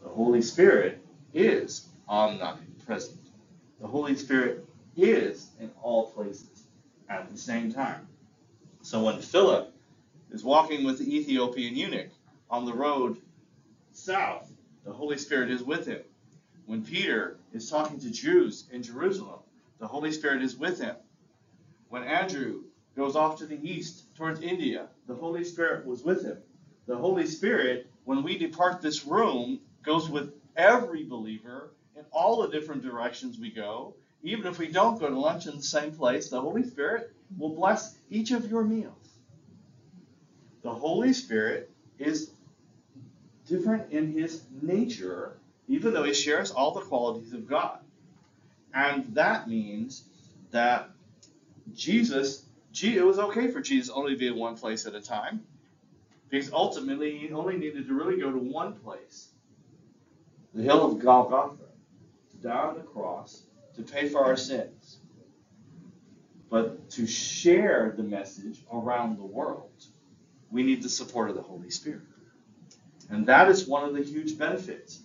The 0.02 0.08
Holy 0.08 0.42
Spirit 0.42 1.04
is 1.32 1.86
omnipresent. 2.08 3.20
The 3.80 3.86
Holy 3.86 4.16
Spirit 4.16 4.66
is 4.96 5.50
in 5.60 5.70
all 5.82 6.10
places 6.10 6.64
at 7.08 7.30
the 7.30 7.38
same 7.38 7.72
time. 7.72 8.08
So 8.82 9.04
when 9.04 9.20
Philip 9.20 9.72
is 10.32 10.42
walking 10.42 10.84
with 10.84 10.98
the 10.98 11.16
Ethiopian 11.16 11.76
eunuch 11.76 12.10
on 12.50 12.64
the 12.64 12.72
road 12.72 13.18
south, 13.92 14.52
the 14.84 14.92
Holy 14.92 15.18
Spirit 15.18 15.50
is 15.50 15.62
with 15.62 15.86
him. 15.86 16.02
When 16.66 16.82
Peter 16.82 17.38
is 17.52 17.70
talking 17.70 17.98
to 18.00 18.10
Jews 18.10 18.64
in 18.72 18.82
Jerusalem, 18.82 19.40
the 19.78 19.86
Holy 19.86 20.12
Spirit 20.12 20.42
is 20.42 20.56
with 20.56 20.80
him. 20.80 20.96
When 21.88 22.02
Andrew 22.02 22.62
goes 22.96 23.14
off 23.14 23.38
to 23.38 23.46
the 23.46 23.58
east 23.62 24.14
towards 24.16 24.40
India, 24.40 24.88
the 25.06 25.14
Holy 25.14 25.44
Spirit 25.44 25.86
was 25.86 26.02
with 26.02 26.24
him. 26.24 26.38
The 26.86 26.96
Holy 26.96 27.26
Spirit, 27.26 27.88
when 28.04 28.22
we 28.22 28.38
depart 28.38 28.80
this 28.80 29.06
room, 29.06 29.60
goes 29.82 30.08
with 30.08 30.32
every 30.56 31.04
believer 31.04 31.70
in 31.96 32.04
all 32.12 32.42
the 32.42 32.48
different 32.48 32.82
directions 32.82 33.38
we 33.38 33.50
go. 33.50 33.94
Even 34.22 34.46
if 34.46 34.58
we 34.58 34.68
don't 34.68 34.98
go 34.98 35.08
to 35.08 35.18
lunch 35.18 35.46
in 35.46 35.56
the 35.56 35.62
same 35.62 35.92
place, 35.92 36.28
the 36.28 36.40
Holy 36.40 36.64
Spirit 36.64 37.12
will 37.38 37.54
bless 37.54 37.96
each 38.10 38.30
of 38.30 38.50
your 38.50 38.64
meals. 38.64 39.18
The 40.62 40.74
Holy 40.74 41.12
Spirit 41.12 41.70
is 41.98 42.30
different 43.46 43.92
in 43.92 44.12
his 44.12 44.42
nature, 44.62 45.36
even 45.68 45.92
though 45.92 46.02
he 46.02 46.14
shares 46.14 46.50
all 46.50 46.72
the 46.72 46.80
qualities 46.80 47.32
of 47.32 47.48
God. 47.48 47.78
And 48.74 49.14
that 49.14 49.48
means 49.48 50.04
that 50.50 50.90
Jesus, 51.74 52.44
it 52.82 53.04
was 53.04 53.18
okay 53.18 53.50
for 53.50 53.60
Jesus 53.60 53.90
only 53.94 54.12
to 54.12 54.18
be 54.18 54.26
in 54.26 54.36
one 54.36 54.56
place 54.56 54.86
at 54.86 54.94
a 54.94 55.00
time, 55.00 55.44
because 56.28 56.52
ultimately 56.52 57.18
he 57.18 57.32
only 57.32 57.56
needed 57.56 57.86
to 57.86 57.94
really 57.94 58.20
go 58.20 58.30
to 58.30 58.38
one 58.38 58.74
place 58.74 59.28
the 60.54 60.62
hill 60.62 60.90
of 60.90 60.98
Golgotha, 60.98 61.64
to 62.30 62.36
die 62.38 62.50
on 62.50 62.76
the 62.76 62.80
cross, 62.80 63.42
to 63.76 63.82
pay 63.82 64.08
for 64.08 64.24
our 64.24 64.36
sins. 64.36 64.98
But 66.48 66.90
to 66.90 67.06
share 67.06 67.92
the 67.94 68.02
message 68.02 68.64
around 68.72 69.18
the 69.18 69.24
world, 69.24 69.70
we 70.50 70.62
need 70.62 70.82
the 70.82 70.88
support 70.88 71.28
of 71.28 71.36
the 71.36 71.42
Holy 71.42 71.70
Spirit. 71.70 72.00
And 73.08 73.26
that 73.26 73.48
is 73.48 73.66
one 73.66 73.84
of 73.84 73.94
the 73.94 74.02
huge 74.02 74.38
benefits. 74.38 75.02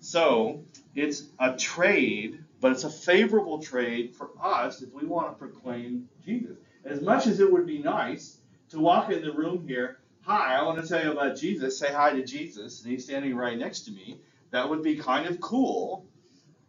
So 0.00 0.64
it's 0.94 1.24
a 1.38 1.56
trade, 1.56 2.44
but 2.60 2.72
it's 2.72 2.84
a 2.84 2.90
favorable 2.90 3.62
trade 3.62 4.14
for 4.14 4.30
us 4.40 4.82
if 4.82 4.92
we 4.92 5.06
want 5.06 5.28
to 5.28 5.34
proclaim 5.34 6.08
Jesus. 6.24 6.58
As 6.84 7.00
much 7.00 7.26
as 7.26 7.40
it 7.40 7.50
would 7.50 7.66
be 7.66 7.78
nice 7.78 8.38
to 8.70 8.80
walk 8.80 9.10
in 9.10 9.22
the 9.22 9.32
room 9.32 9.66
here, 9.66 9.98
hi, 10.22 10.56
I 10.56 10.62
want 10.62 10.80
to 10.82 10.88
tell 10.88 11.04
you 11.04 11.12
about 11.12 11.36
Jesus, 11.36 11.78
say 11.78 11.92
hi 11.92 12.12
to 12.12 12.24
Jesus, 12.24 12.82
and 12.82 12.92
he's 12.92 13.04
standing 13.04 13.34
right 13.34 13.58
next 13.58 13.80
to 13.82 13.92
me, 13.92 14.20
that 14.50 14.68
would 14.68 14.82
be 14.82 14.96
kind 14.96 15.26
of 15.28 15.40
cool. 15.40 16.06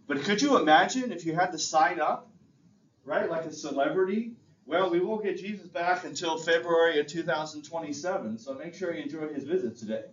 But 0.08 0.22
could 0.24 0.42
you 0.42 0.58
imagine 0.58 1.12
if 1.12 1.26
you 1.26 1.34
had 1.34 1.52
to 1.52 1.60
sign 1.60 2.00
up, 2.00 2.30
right, 3.06 3.30
like 3.30 3.46
a 3.46 3.54
celebrity? 3.54 4.34
Well, 4.66 4.90
we 4.90 5.00
won't 5.00 5.24
get 5.24 5.38
Jesus 5.38 5.68
back 5.68 6.06
until 6.06 6.38
February 6.38 7.00
of 7.00 7.08
2027, 7.08 8.38
so 8.38 8.54
make 8.54 8.74
sure 8.74 8.94
you 8.94 9.04
enjoy 9.04 9.28
his 9.28 9.44
visit 9.44 9.78
today. 9.78 10.04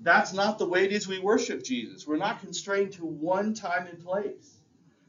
That's 0.00 0.32
not 0.32 0.58
the 0.58 0.68
way 0.68 0.84
it 0.84 0.92
is 0.92 1.08
we 1.08 1.18
worship 1.18 1.64
Jesus. 1.64 2.06
We're 2.06 2.16
not 2.16 2.40
constrained 2.40 2.92
to 2.92 3.04
one 3.04 3.54
time 3.54 3.86
and 3.86 4.02
place. 4.02 4.54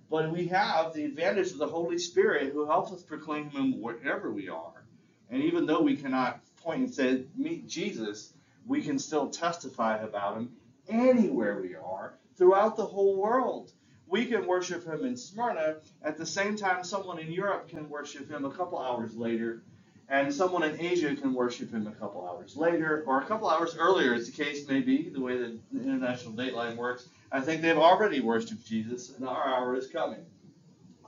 But 0.10 0.32
we 0.32 0.48
have 0.48 0.94
the 0.94 1.06
advantage 1.06 1.52
of 1.52 1.60
the 1.60 1.68
Holy 1.68 2.00
Spirit 2.00 2.52
who 2.52 2.66
helps 2.66 2.92
us 2.92 3.04
proclaim 3.04 3.52
Him 3.52 3.80
wherever 3.80 4.32
we 4.32 4.50
are. 4.50 4.84
And 5.30 5.44
even 5.44 5.68
though 5.68 5.82
we 5.82 5.96
cannot 5.96 6.42
point 6.58 6.80
and 6.80 6.94
say, 6.94 7.26
Meet 7.38 7.68
Jesus, 7.68 8.34
we 8.66 8.82
can 8.82 8.98
still 8.98 9.30
testify 9.30 9.98
about 9.98 10.38
Him 10.38 10.50
anywhere 10.88 11.62
we 11.62 11.76
are 11.76 12.16
throughout 12.36 12.76
the 12.76 12.86
whole 12.86 13.16
world. 13.16 13.72
We 14.08 14.26
can 14.26 14.48
worship 14.48 14.88
Him 14.88 15.06
in 15.06 15.16
Smyrna 15.16 15.78
at 16.02 16.18
the 16.18 16.26
same 16.26 16.56
time 16.56 16.84
someone 16.84 17.20
in 17.20 17.32
Europe 17.32 17.70
can 17.70 17.88
worship 17.90 18.32
Him 18.32 18.44
a 18.46 18.52
couple 18.52 18.80
hours 18.80 19.16
later 19.16 19.62
and 20.10 20.34
someone 20.34 20.64
in 20.64 20.80
Asia 20.80 21.16
can 21.16 21.34
worship 21.34 21.72
him 21.72 21.86
a 21.86 21.92
couple 21.92 22.28
hours 22.28 22.58
later, 22.58 23.04
or 23.06 23.22
a 23.22 23.26
couple 23.26 23.50
hours 23.50 23.76
earlier, 23.78 24.14
as 24.14 24.26
the 24.26 24.44
case 24.44 24.68
may 24.68 24.82
be, 24.82 25.10
the 25.10 25.22
way 25.22 25.38
the 25.38 25.60
international 25.74 26.34
dateline 26.34 26.76
works. 26.76 27.08
I 27.32 27.42
think 27.42 27.62
they've 27.62 27.78
already 27.78 28.20
worshiped 28.20 28.66
Jesus, 28.66 29.16
and 29.16 29.28
our 29.28 29.48
hour 29.48 29.76
is 29.76 29.88
coming. 29.88 30.26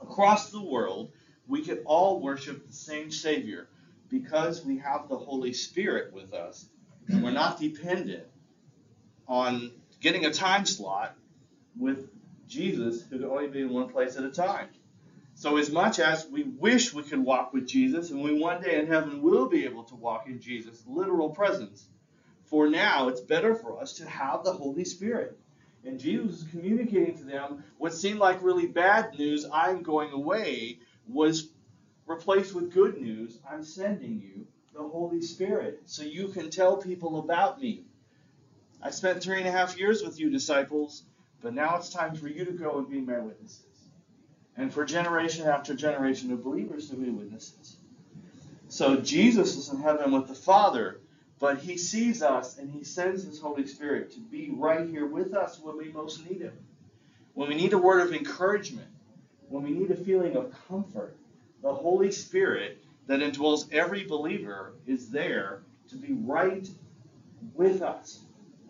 Across 0.00 0.50
the 0.50 0.62
world, 0.62 1.10
we 1.48 1.62
can 1.62 1.78
all 1.84 2.20
worship 2.20 2.66
the 2.66 2.72
same 2.72 3.10
Savior 3.10 3.66
because 4.08 4.64
we 4.64 4.78
have 4.78 5.08
the 5.08 5.16
Holy 5.16 5.52
Spirit 5.52 6.12
with 6.12 6.32
us, 6.32 6.66
and 7.08 7.24
we're 7.24 7.32
not 7.32 7.58
dependent 7.58 8.26
on 9.26 9.72
getting 10.00 10.26
a 10.26 10.30
time 10.30 10.64
slot 10.64 11.16
with 11.76 12.08
Jesus 12.46 13.02
who 13.02 13.18
can 13.18 13.28
only 13.28 13.48
be 13.48 13.62
in 13.62 13.70
one 13.70 13.88
place 13.88 14.16
at 14.16 14.24
a 14.24 14.30
time. 14.30 14.68
So, 15.42 15.56
as 15.56 15.72
much 15.72 15.98
as 15.98 16.24
we 16.28 16.44
wish 16.44 16.94
we 16.94 17.02
could 17.02 17.18
walk 17.18 17.52
with 17.52 17.66
Jesus, 17.66 18.12
and 18.12 18.22
we 18.22 18.32
one 18.32 18.62
day 18.62 18.78
in 18.78 18.86
heaven 18.86 19.22
will 19.22 19.48
be 19.48 19.64
able 19.64 19.82
to 19.82 19.96
walk 19.96 20.28
in 20.28 20.38
Jesus' 20.40 20.84
literal 20.86 21.30
presence, 21.30 21.88
for 22.44 22.68
now 22.68 23.08
it's 23.08 23.20
better 23.20 23.56
for 23.56 23.80
us 23.82 23.94
to 23.94 24.08
have 24.08 24.44
the 24.44 24.52
Holy 24.52 24.84
Spirit. 24.84 25.36
And 25.84 25.98
Jesus 25.98 26.42
is 26.42 26.48
communicating 26.52 27.18
to 27.18 27.24
them 27.24 27.64
what 27.76 27.92
seemed 27.92 28.20
like 28.20 28.40
really 28.40 28.68
bad 28.68 29.18
news, 29.18 29.44
I'm 29.52 29.82
going 29.82 30.12
away, 30.12 30.78
was 31.08 31.48
replaced 32.06 32.54
with 32.54 32.72
good 32.72 32.98
news, 32.98 33.40
I'm 33.50 33.64
sending 33.64 34.20
you 34.20 34.46
the 34.72 34.88
Holy 34.88 35.22
Spirit 35.22 35.82
so 35.86 36.04
you 36.04 36.28
can 36.28 36.50
tell 36.50 36.76
people 36.76 37.18
about 37.18 37.60
me. 37.60 37.82
I 38.80 38.90
spent 38.90 39.24
three 39.24 39.38
and 39.38 39.48
a 39.48 39.50
half 39.50 39.76
years 39.76 40.04
with 40.04 40.20
you, 40.20 40.30
disciples, 40.30 41.02
but 41.40 41.52
now 41.52 41.78
it's 41.78 41.90
time 41.90 42.14
for 42.14 42.28
you 42.28 42.44
to 42.44 42.52
go 42.52 42.78
and 42.78 42.88
be 42.88 43.00
my 43.00 43.18
witnesses 43.18 43.71
and 44.56 44.72
for 44.72 44.84
generation 44.84 45.46
after 45.46 45.74
generation 45.74 46.32
of 46.32 46.44
believers 46.44 46.90
to 46.90 46.96
be 46.96 47.10
witnesses. 47.10 47.76
So 48.68 48.96
Jesus 48.96 49.56
is 49.56 49.70
in 49.70 49.80
heaven 49.80 50.12
with 50.12 50.28
the 50.28 50.34
Father, 50.34 51.00
but 51.38 51.58
he 51.58 51.76
sees 51.76 52.22
us 52.22 52.58
and 52.58 52.70
he 52.70 52.84
sends 52.84 53.24
his 53.24 53.40
Holy 53.40 53.66
Spirit 53.66 54.12
to 54.12 54.20
be 54.20 54.50
right 54.50 54.88
here 54.88 55.06
with 55.06 55.34
us 55.34 55.58
when 55.60 55.76
we 55.76 55.90
most 55.92 56.28
need 56.28 56.40
him. 56.40 56.56
When 57.34 57.48
we 57.48 57.54
need 57.54 57.72
a 57.72 57.78
word 57.78 58.06
of 58.06 58.14
encouragement, 58.14 58.88
when 59.48 59.62
we 59.62 59.70
need 59.70 59.90
a 59.90 59.96
feeling 59.96 60.36
of 60.36 60.54
comfort, 60.68 61.16
the 61.62 61.74
Holy 61.74 62.12
Spirit 62.12 62.82
that 63.06 63.20
indwells 63.20 63.72
every 63.72 64.04
believer 64.04 64.72
is 64.86 65.10
there 65.10 65.60
to 65.88 65.96
be 65.96 66.12
right 66.12 66.68
with 67.54 67.82
us 67.82 68.20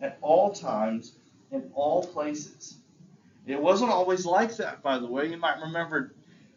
at 0.01 0.17
all 0.21 0.51
times 0.51 1.13
in 1.51 1.71
all 1.75 2.05
places. 2.05 2.77
It 3.45 3.61
wasn't 3.61 3.91
always 3.91 4.25
like 4.25 4.55
that, 4.57 4.81
by 4.81 4.99
the 4.99 5.07
way. 5.07 5.29
You 5.29 5.37
might 5.37 5.59
remember, 5.59 6.13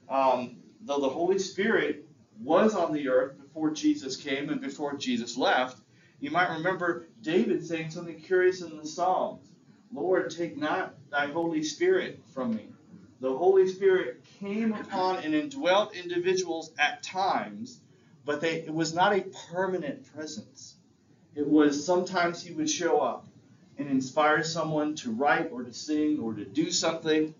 um, 0.08 0.56
though 0.82 1.00
the 1.00 1.08
Holy 1.08 1.38
Spirit 1.38 2.06
was 2.40 2.74
on 2.74 2.92
the 2.92 3.08
earth 3.08 3.38
before 3.40 3.70
Jesus 3.70 4.16
came 4.16 4.50
and 4.50 4.60
before 4.60 4.94
Jesus 4.96 5.36
left, 5.36 5.78
you 6.20 6.30
might 6.30 6.56
remember 6.56 7.06
David 7.22 7.66
saying 7.66 7.90
something 7.90 8.20
curious 8.20 8.62
in 8.62 8.76
the 8.76 8.86
Psalms 8.86 9.46
Lord, 9.92 10.30
take 10.30 10.56
not 10.56 10.94
thy 11.10 11.28
Holy 11.28 11.62
Spirit 11.62 12.20
from 12.34 12.54
me. 12.54 12.68
The 13.20 13.34
Holy 13.34 13.68
Spirit 13.68 14.24
came 14.40 14.72
upon 14.72 15.18
and 15.24 15.34
indwelt 15.34 15.94
individuals 15.94 16.72
at 16.78 17.02
times, 17.02 17.80
but 18.24 18.40
they, 18.40 18.56
it 18.56 18.74
was 18.74 18.94
not 18.94 19.16
a 19.16 19.24
permanent 19.50 20.12
presence. 20.12 20.74
It 21.34 21.46
was 21.46 21.84
sometimes 21.84 22.42
he 22.42 22.52
would 22.52 22.68
show 22.68 22.98
up 23.00 23.26
and 23.78 23.88
inspire 23.88 24.42
someone 24.42 24.94
to 24.96 25.10
write 25.12 25.50
or 25.52 25.62
to 25.62 25.72
sing 25.72 26.18
or 26.20 26.34
to 26.34 26.44
do 26.44 26.70
something. 26.70 27.34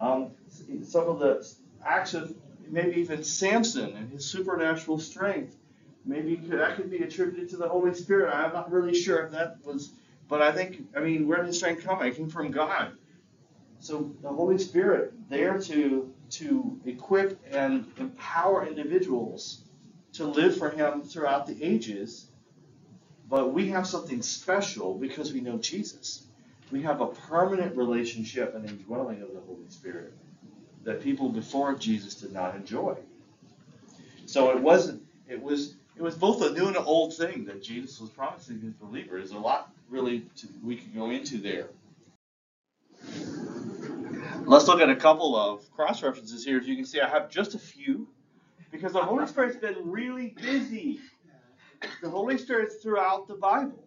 Um, 0.00 0.30
some 0.82 1.08
of 1.08 1.18
the 1.18 1.46
acts 1.84 2.14
of 2.14 2.34
maybe 2.68 3.00
even 3.00 3.22
Samson 3.22 3.96
and 3.96 4.10
his 4.10 4.24
supernatural 4.24 4.98
strength, 4.98 5.56
maybe 6.04 6.36
that 6.36 6.76
could 6.76 6.90
be 6.90 6.98
attributed 6.98 7.50
to 7.50 7.56
the 7.56 7.68
Holy 7.68 7.94
Spirit. 7.94 8.34
I'm 8.34 8.52
not 8.52 8.70
really 8.70 8.94
sure 8.94 9.24
if 9.26 9.32
that 9.32 9.58
was, 9.64 9.92
but 10.28 10.40
I 10.42 10.52
think, 10.52 10.86
I 10.96 11.00
mean, 11.00 11.28
where 11.28 11.38
did 11.38 11.48
his 11.48 11.58
strength 11.58 11.84
come? 11.84 12.02
It 12.02 12.16
came 12.16 12.30
from 12.30 12.50
God. 12.50 12.92
So 13.80 14.14
the 14.22 14.28
Holy 14.28 14.58
Spirit 14.58 15.14
there 15.30 15.58
to 15.58 16.12
to 16.30 16.80
equip 16.84 17.40
and 17.50 17.90
empower 17.96 18.66
individuals 18.66 19.62
to 20.12 20.26
live 20.26 20.56
for 20.56 20.70
Him 20.70 21.02
throughout 21.02 21.46
the 21.46 21.62
ages. 21.62 22.29
But 23.30 23.54
we 23.54 23.68
have 23.68 23.86
something 23.86 24.20
special 24.22 24.98
because 24.98 25.32
we 25.32 25.40
know 25.40 25.56
Jesus. 25.56 26.26
We 26.72 26.82
have 26.82 27.00
a 27.00 27.06
permanent 27.06 27.76
relationship 27.76 28.54
and 28.56 28.68
indwelling 28.68 29.22
of 29.22 29.32
the 29.32 29.40
Holy 29.40 29.68
Spirit 29.68 30.12
that 30.82 31.00
people 31.00 31.28
before 31.28 31.74
Jesus 31.74 32.16
did 32.16 32.32
not 32.32 32.56
enjoy. 32.56 32.96
So 34.26 34.50
it 34.50 34.60
wasn't. 34.60 35.02
It 35.28 35.40
was. 35.40 35.76
It 35.96 36.02
was 36.02 36.14
both 36.14 36.40
a 36.42 36.50
new 36.52 36.66
and 36.66 36.76
an 36.76 36.84
old 36.84 37.14
thing 37.14 37.44
that 37.44 37.62
Jesus 37.62 38.00
was 38.00 38.10
promising 38.10 38.60
his 38.60 38.72
believers. 38.72 39.32
A 39.32 39.38
lot 39.38 39.70
really 39.90 40.20
to, 40.36 40.48
we 40.64 40.76
could 40.76 40.94
go 40.94 41.10
into 41.10 41.38
there. 41.38 41.68
Let's 44.46 44.66
look 44.66 44.80
at 44.80 44.88
a 44.88 44.96
couple 44.96 45.36
of 45.36 45.70
cross 45.72 46.02
references 46.02 46.44
here. 46.44 46.58
As 46.58 46.66
you 46.66 46.74
can 46.74 46.86
see, 46.86 47.00
I 47.00 47.08
have 47.08 47.28
just 47.28 47.54
a 47.54 47.58
few 47.58 48.08
because 48.70 48.92
the 48.92 49.02
Holy 49.02 49.26
Spirit's 49.26 49.56
been 49.56 49.90
really 49.90 50.34
busy. 50.40 51.00
The 52.02 52.10
Holy 52.10 52.38
Spirit's 52.38 52.76
throughout 52.76 53.28
the 53.28 53.34
Bible. 53.34 53.84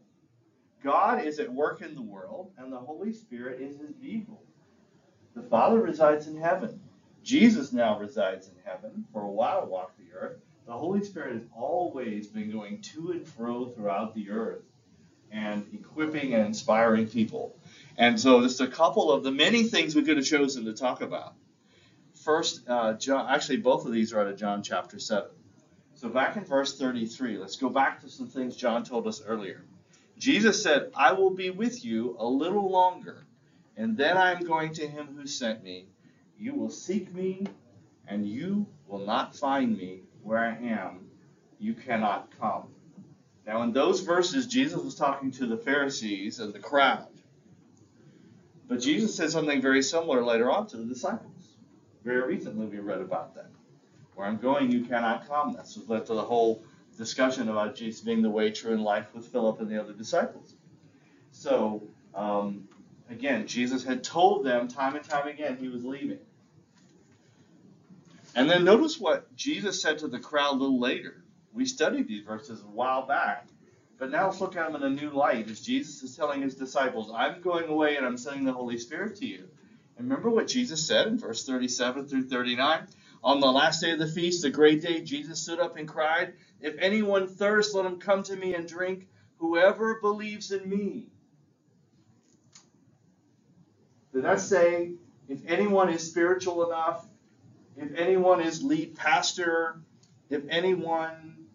God 0.84 1.26
is 1.26 1.40
at 1.40 1.52
work 1.52 1.82
in 1.82 1.96
the 1.96 2.02
world, 2.02 2.52
and 2.58 2.72
the 2.72 2.78
Holy 2.78 3.14
Spirit 3.14 3.62
is 3.62 3.80
his 3.80 3.96
vehicle. 4.02 4.42
The 5.36 5.44
Father 5.44 5.80
resides 5.80 6.28
in 6.28 6.38
heaven. 6.38 6.80
Jesus 7.24 7.72
now 7.72 7.98
resides 8.00 8.48
in 8.48 8.56
heaven. 8.66 9.06
For 9.14 9.24
a 9.24 9.32
while 9.32 9.66
walked 9.66 9.98
the 9.98 10.16
earth. 10.16 10.38
The 10.66 10.74
Holy 10.74 11.04
Spirit 11.04 11.34
has 11.34 11.44
always 11.56 12.28
been 12.28 12.52
going 12.52 12.82
to 12.82 13.12
and 13.12 13.28
fro 13.28 13.66
throughout 13.66 14.14
the 14.14 14.30
earth 14.30 14.62
and 15.32 15.66
equipping 15.74 16.34
and 16.34 16.46
inspiring 16.46 17.08
people. 17.08 17.56
And 17.98 18.20
so, 18.20 18.42
just 18.42 18.62
a 18.62 18.68
couple 18.68 19.12
of 19.12 19.24
the 19.24 19.32
many 19.32 19.64
things 19.64 19.96
we 19.96 20.04
could 20.04 20.18
have 20.18 20.26
chosen 20.26 20.66
to 20.66 20.74
talk 20.74 21.02
about. 21.02 21.34
First, 22.24 22.62
uh, 22.68 22.94
John, 22.94 23.28
actually, 23.30 23.58
both 23.58 23.86
of 23.86 23.92
these 23.92 24.14
are 24.14 24.22
out 24.22 24.28
of 24.28 24.38
John 24.38 24.64
chapter 24.64 25.00
7. 25.00 25.30
So, 26.04 26.10
back 26.10 26.36
in 26.36 26.44
verse 26.44 26.78
33, 26.78 27.38
let's 27.38 27.56
go 27.56 27.70
back 27.70 28.02
to 28.02 28.10
some 28.10 28.28
things 28.28 28.58
John 28.58 28.84
told 28.84 29.08
us 29.08 29.24
earlier. 29.26 29.64
Jesus 30.18 30.62
said, 30.62 30.92
I 30.94 31.14
will 31.14 31.30
be 31.30 31.50
with 31.50 31.86
you 31.86 32.18
a 32.20 32.28
little 32.28 32.70
longer, 32.70 33.24
and 33.78 33.96
then 33.96 34.18
I 34.18 34.34
am 34.34 34.44
going 34.44 34.74
to 34.74 34.86
him 34.86 35.16
who 35.18 35.26
sent 35.26 35.64
me. 35.64 35.86
You 36.38 36.56
will 36.56 36.70
seek 36.70 37.16
me, 37.16 37.48
and 38.06 38.28
you 38.28 38.68
will 38.86 39.06
not 39.06 39.38
find 39.38 39.78
me 39.78 40.02
where 40.24 40.40
I 40.40 40.58
am. 40.58 41.08
You 41.58 41.74
cannot 41.74 42.38
come. 42.38 42.64
Now, 43.48 43.62
in 43.62 43.72
those 43.72 44.02
verses, 44.02 44.46
Jesus 44.46 44.84
was 44.84 44.96
talking 44.96 45.32
to 45.32 45.46
the 45.46 45.56
Pharisees 45.56 46.42
and 46.42 46.52
the 46.52 46.60
crowd. 46.60 47.08
But 48.68 48.82
Jesus 48.82 49.16
said 49.16 49.32
something 49.32 49.62
very 49.62 49.82
similar 49.82 50.22
later 50.22 50.52
on 50.52 50.68
to 50.68 50.76
the 50.76 50.84
disciples. 50.84 51.56
Very 52.04 52.28
recently, 52.28 52.66
we 52.66 52.80
read 52.80 53.00
about 53.00 53.36
that. 53.36 53.48
Where 54.16 54.28
I'm 54.28 54.38
going, 54.38 54.72
you 54.72 54.86
cannot 54.86 55.28
come. 55.28 55.54
That's 55.54 55.78
what 55.78 55.90
led 55.90 56.06
to 56.08 56.14
the 56.14 56.22
whole 56.22 56.64
discussion 56.98 57.50
about 57.50 57.76
Jesus 57.76 58.02
being 58.02 58.22
the 58.22 58.30
way, 58.30 58.52
true, 58.52 58.74
and 58.74 58.84
life 58.84 59.08
with 59.14 59.28
Philip 59.28 59.60
and 59.60 59.70
the 59.70 59.82
other 59.82 59.94
disciples. 59.94 60.54
So, 61.32 61.84
um, 62.14 62.68
again, 63.10 63.48
Jesus 63.48 63.84
had 63.84 64.04
told 64.04 64.46
them 64.46 64.68
time 64.68 64.96
and 64.96 65.04
time 65.04 65.28
again 65.28 65.58
he 65.58 65.68
was 65.68 65.84
leaving. 65.84 66.20
And 68.36 68.50
then 68.50 68.64
notice 68.64 69.00
what 69.00 69.36
Jesus 69.36 69.82
said 69.82 70.00
to 70.00 70.08
the 70.08 70.20
crowd 70.20 70.54
a 70.54 70.58
little 70.58 70.80
later. 70.80 71.24
We 71.54 71.66
studied 71.66 72.08
these 72.08 72.24
verses 72.24 72.62
a 72.62 72.66
while 72.66 73.06
back, 73.06 73.48
but 74.00 74.10
now 74.10 74.26
let's 74.26 74.42
look 74.42 74.56
at 74.56 74.72
them 74.72 74.82
in 74.82 74.84
a 74.84 74.90
new 74.90 75.12
light 75.12 75.50
as 75.50 75.62
Jesus 75.62 76.02
is 76.02 76.16
telling 76.16 76.42
his 76.42 76.56
disciples, 76.56 77.12
I'm 77.14 77.42
going 77.42 77.70
away 77.70 77.96
and 77.96 78.06
I'm 78.06 78.18
sending 78.18 78.44
the 78.44 78.54
Holy 78.54 78.80
Spirit 78.80 79.18
to 79.18 79.26
you. 79.28 79.48
And 79.98 80.10
remember 80.10 80.32
what 80.32 80.48
Jesus 80.48 80.86
said 80.86 81.06
in 81.06 81.20
verse 81.20 81.46
37 81.46 82.08
through 82.08 82.28
39? 82.28 82.88
On 83.24 83.40
the 83.40 83.52
last 83.52 83.80
day 83.80 83.92
of 83.92 84.00
the 84.00 84.08
feast, 84.08 84.42
the 84.42 84.50
great 84.50 84.82
day, 84.82 85.02
Jesus 85.02 85.42
stood 85.42 85.60
up 85.60 85.78
and 85.78 85.88
cried, 85.88 86.34
If 86.60 86.76
anyone 86.78 87.28
thirsts, 87.28 87.74
let 87.74 87.86
him 87.86 88.00
come 88.00 88.22
to 88.24 88.36
me 88.36 88.54
and 88.54 88.68
drink. 88.68 89.08
Whoever 89.38 90.00
believes 90.02 90.52
in 90.52 90.70
me. 90.70 91.08
Did 94.14 94.26
that 94.26 94.42
say, 94.42 94.94
if 95.30 95.40
anyone 95.48 95.90
is 95.90 96.08
spiritual 96.08 96.68
enough, 96.68 97.08
if 97.78 97.96
anyone 97.96 98.42
is 98.42 98.62
lead 98.62 98.96
pastor, 98.96 99.82
if 100.30 100.44
anyone 100.50 101.46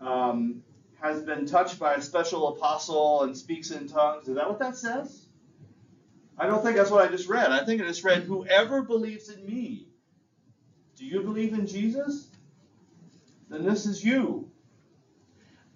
um, 0.00 0.62
has 1.00 1.22
been 1.22 1.46
touched 1.46 1.78
by 1.78 1.94
a 1.94 2.02
special 2.02 2.48
apostle 2.48 3.22
and 3.22 3.36
speaks 3.36 3.70
in 3.70 3.88
tongues, 3.88 4.28
is 4.28 4.34
that 4.34 4.48
what 4.48 4.58
that 4.58 4.76
says? 4.76 5.26
I 6.36 6.46
don't 6.46 6.62
think 6.62 6.76
that's 6.76 6.90
what 6.90 7.06
I 7.06 7.10
just 7.10 7.28
read. 7.28 7.50
I 7.50 7.64
think 7.64 7.80
I 7.80 7.86
just 7.86 8.04
read, 8.04 8.24
whoever 8.24 8.82
believes 8.82 9.28
in 9.28 9.46
me. 9.46 9.86
Do 10.96 11.04
you 11.06 11.22
believe 11.22 11.54
in 11.54 11.66
Jesus? 11.66 12.28
Then 13.48 13.64
this 13.64 13.86
is 13.86 14.04
you. 14.04 14.50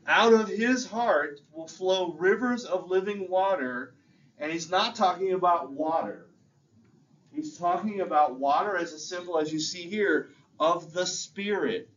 Out 0.07 0.33
of 0.33 0.48
his 0.48 0.87
heart 0.87 1.40
will 1.52 1.66
flow 1.66 2.12
rivers 2.12 2.64
of 2.64 2.90
living 2.90 3.29
water. 3.29 3.94
And 4.38 4.52
he's 4.52 4.70
not 4.70 4.94
talking 4.94 5.33
about 5.33 5.72
water. 5.72 6.26
He's 7.33 7.59
talking 7.59 8.00
about 8.00 8.38
water 8.38 8.76
as 8.76 8.92
a 8.92 8.98
symbol, 8.98 9.38
as 9.38 9.52
you 9.52 9.61
see 9.61 9.88
here, 9.88 10.31
of 10.59 10.92
the 10.92 11.07
Spirit, 11.07 11.90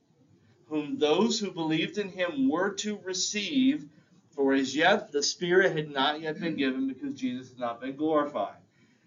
whom 0.67 0.97
those 0.97 1.39
who 1.39 1.51
believed 1.51 1.97
in 1.97 2.09
him 2.09 2.49
were 2.49 2.71
to 2.75 2.99
receive, 3.03 3.85
for 4.31 4.53
as 4.53 4.75
yet 4.75 5.11
the 5.11 5.23
Spirit 5.23 5.75
had 5.75 5.91
not 5.91 6.19
yet 6.21 6.39
been 6.39 6.55
given 6.55 6.87
because 6.87 7.13
Jesus 7.13 7.49
had 7.49 7.59
not 7.59 7.79
been 7.79 7.95
glorified. 7.95 8.57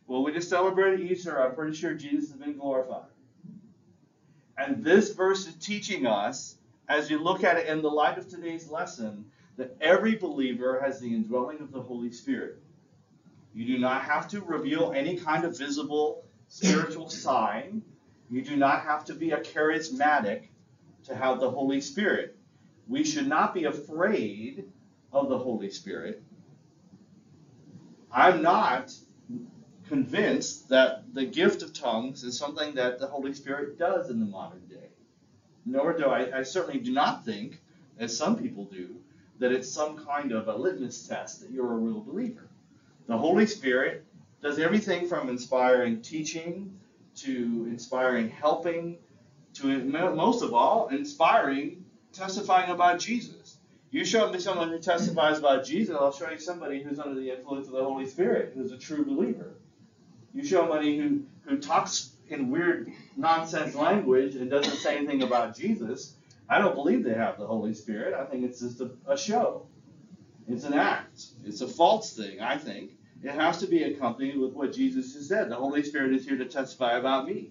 Well, 0.06 0.22
we 0.22 0.32
just 0.32 0.48
celebrated 0.48 1.10
Easter. 1.10 1.42
I'm 1.42 1.54
pretty 1.54 1.76
sure 1.76 1.94
Jesus 1.94 2.30
has 2.30 2.40
been 2.40 2.56
glorified. 2.56 3.11
And 4.62 4.84
this 4.84 5.12
verse 5.12 5.48
is 5.48 5.56
teaching 5.56 6.06
us, 6.06 6.54
as 6.88 7.10
you 7.10 7.18
look 7.18 7.42
at 7.42 7.56
it 7.56 7.66
in 7.66 7.82
the 7.82 7.90
light 7.90 8.16
of 8.16 8.28
today's 8.28 8.70
lesson, 8.70 9.24
that 9.56 9.76
every 9.80 10.14
believer 10.14 10.80
has 10.80 11.00
the 11.00 11.12
indwelling 11.12 11.60
of 11.60 11.72
the 11.72 11.82
Holy 11.82 12.12
Spirit. 12.12 12.62
You 13.54 13.66
do 13.66 13.78
not 13.78 14.02
have 14.02 14.28
to 14.28 14.40
reveal 14.40 14.92
any 14.94 15.16
kind 15.16 15.44
of 15.44 15.58
visible 15.58 16.24
spiritual 16.46 17.10
sign. 17.10 17.82
You 18.30 18.42
do 18.42 18.54
not 18.54 18.82
have 18.82 19.04
to 19.06 19.14
be 19.14 19.32
a 19.32 19.40
charismatic 19.40 20.48
to 21.04 21.16
have 21.16 21.40
the 21.40 21.50
Holy 21.50 21.80
Spirit. 21.80 22.36
We 22.86 23.02
should 23.02 23.26
not 23.26 23.54
be 23.54 23.64
afraid 23.64 24.64
of 25.12 25.28
the 25.28 25.38
Holy 25.38 25.70
Spirit. 25.70 26.22
I'm 28.12 28.42
not 28.42 28.94
convinced 29.92 30.70
that 30.70 31.04
the 31.12 31.26
gift 31.26 31.60
of 31.60 31.74
tongues 31.74 32.24
is 32.24 32.38
something 32.38 32.76
that 32.76 32.98
the 32.98 33.06
Holy 33.06 33.34
Spirit 33.34 33.78
does 33.78 34.08
in 34.08 34.20
the 34.20 34.24
modern 34.24 34.64
day. 34.66 34.88
Nor 35.66 35.92
do 35.92 36.06
I, 36.06 36.38
I 36.38 36.42
certainly 36.44 36.80
do 36.80 36.92
not 36.92 37.26
think, 37.26 37.60
as 37.98 38.16
some 38.16 38.38
people 38.38 38.64
do, 38.64 38.96
that 39.38 39.52
it's 39.52 39.68
some 39.68 40.02
kind 40.06 40.32
of 40.32 40.48
a 40.48 40.56
litmus 40.56 41.06
test 41.06 41.42
that 41.42 41.50
you're 41.50 41.70
a 41.70 41.76
real 41.76 42.00
believer. 42.00 42.48
The 43.06 43.18
Holy 43.18 43.44
Spirit 43.44 44.06
does 44.40 44.58
everything 44.58 45.08
from 45.08 45.28
inspiring 45.28 46.00
teaching 46.00 46.74
to 47.16 47.66
inspiring 47.68 48.30
helping 48.30 48.96
to 49.56 49.78
most 49.78 50.42
of 50.42 50.54
all 50.54 50.88
inspiring 50.88 51.84
testifying 52.14 52.70
about 52.70 52.98
Jesus. 52.98 53.58
You 53.90 54.06
show 54.06 54.32
me 54.32 54.38
someone 54.38 54.70
who 54.70 54.78
testifies 54.78 55.38
about 55.38 55.66
Jesus, 55.66 55.94
I'll 56.00 56.12
show 56.12 56.30
you 56.30 56.38
somebody 56.38 56.82
who's 56.82 56.98
under 56.98 57.20
the 57.20 57.30
influence 57.30 57.66
of 57.66 57.74
the 57.74 57.84
Holy 57.84 58.06
Spirit, 58.06 58.54
who's 58.56 58.72
a 58.72 58.78
true 58.78 59.04
believer. 59.04 59.52
You 60.34 60.44
show 60.44 60.60
somebody 60.60 60.98
who, 60.98 61.22
who 61.46 61.58
talks 61.58 62.10
in 62.28 62.50
weird 62.50 62.90
nonsense 63.16 63.74
language 63.74 64.34
and 64.36 64.50
doesn't 64.50 64.76
say 64.78 64.96
anything 64.96 65.22
about 65.22 65.56
Jesus, 65.56 66.14
I 66.48 66.58
don't 66.58 66.74
believe 66.74 67.04
they 67.04 67.14
have 67.14 67.38
the 67.38 67.46
Holy 67.46 67.74
Spirit. 67.74 68.14
I 68.14 68.24
think 68.24 68.44
it's 68.44 68.60
just 68.60 68.80
a, 68.80 68.90
a 69.06 69.16
show. 69.16 69.66
It's 70.48 70.64
an 70.64 70.74
act. 70.74 71.26
It's 71.44 71.60
a 71.60 71.68
false 71.68 72.16
thing, 72.16 72.40
I 72.40 72.58
think. 72.58 72.92
It 73.22 73.30
has 73.30 73.58
to 73.58 73.66
be 73.66 73.84
accompanied 73.84 74.38
with 74.38 74.52
what 74.52 74.72
Jesus 74.72 75.14
has 75.14 75.28
said. 75.28 75.48
The 75.48 75.56
Holy 75.56 75.82
Spirit 75.82 76.12
is 76.12 76.26
here 76.26 76.36
to 76.36 76.46
testify 76.46 76.96
about 76.98 77.26
me. 77.26 77.50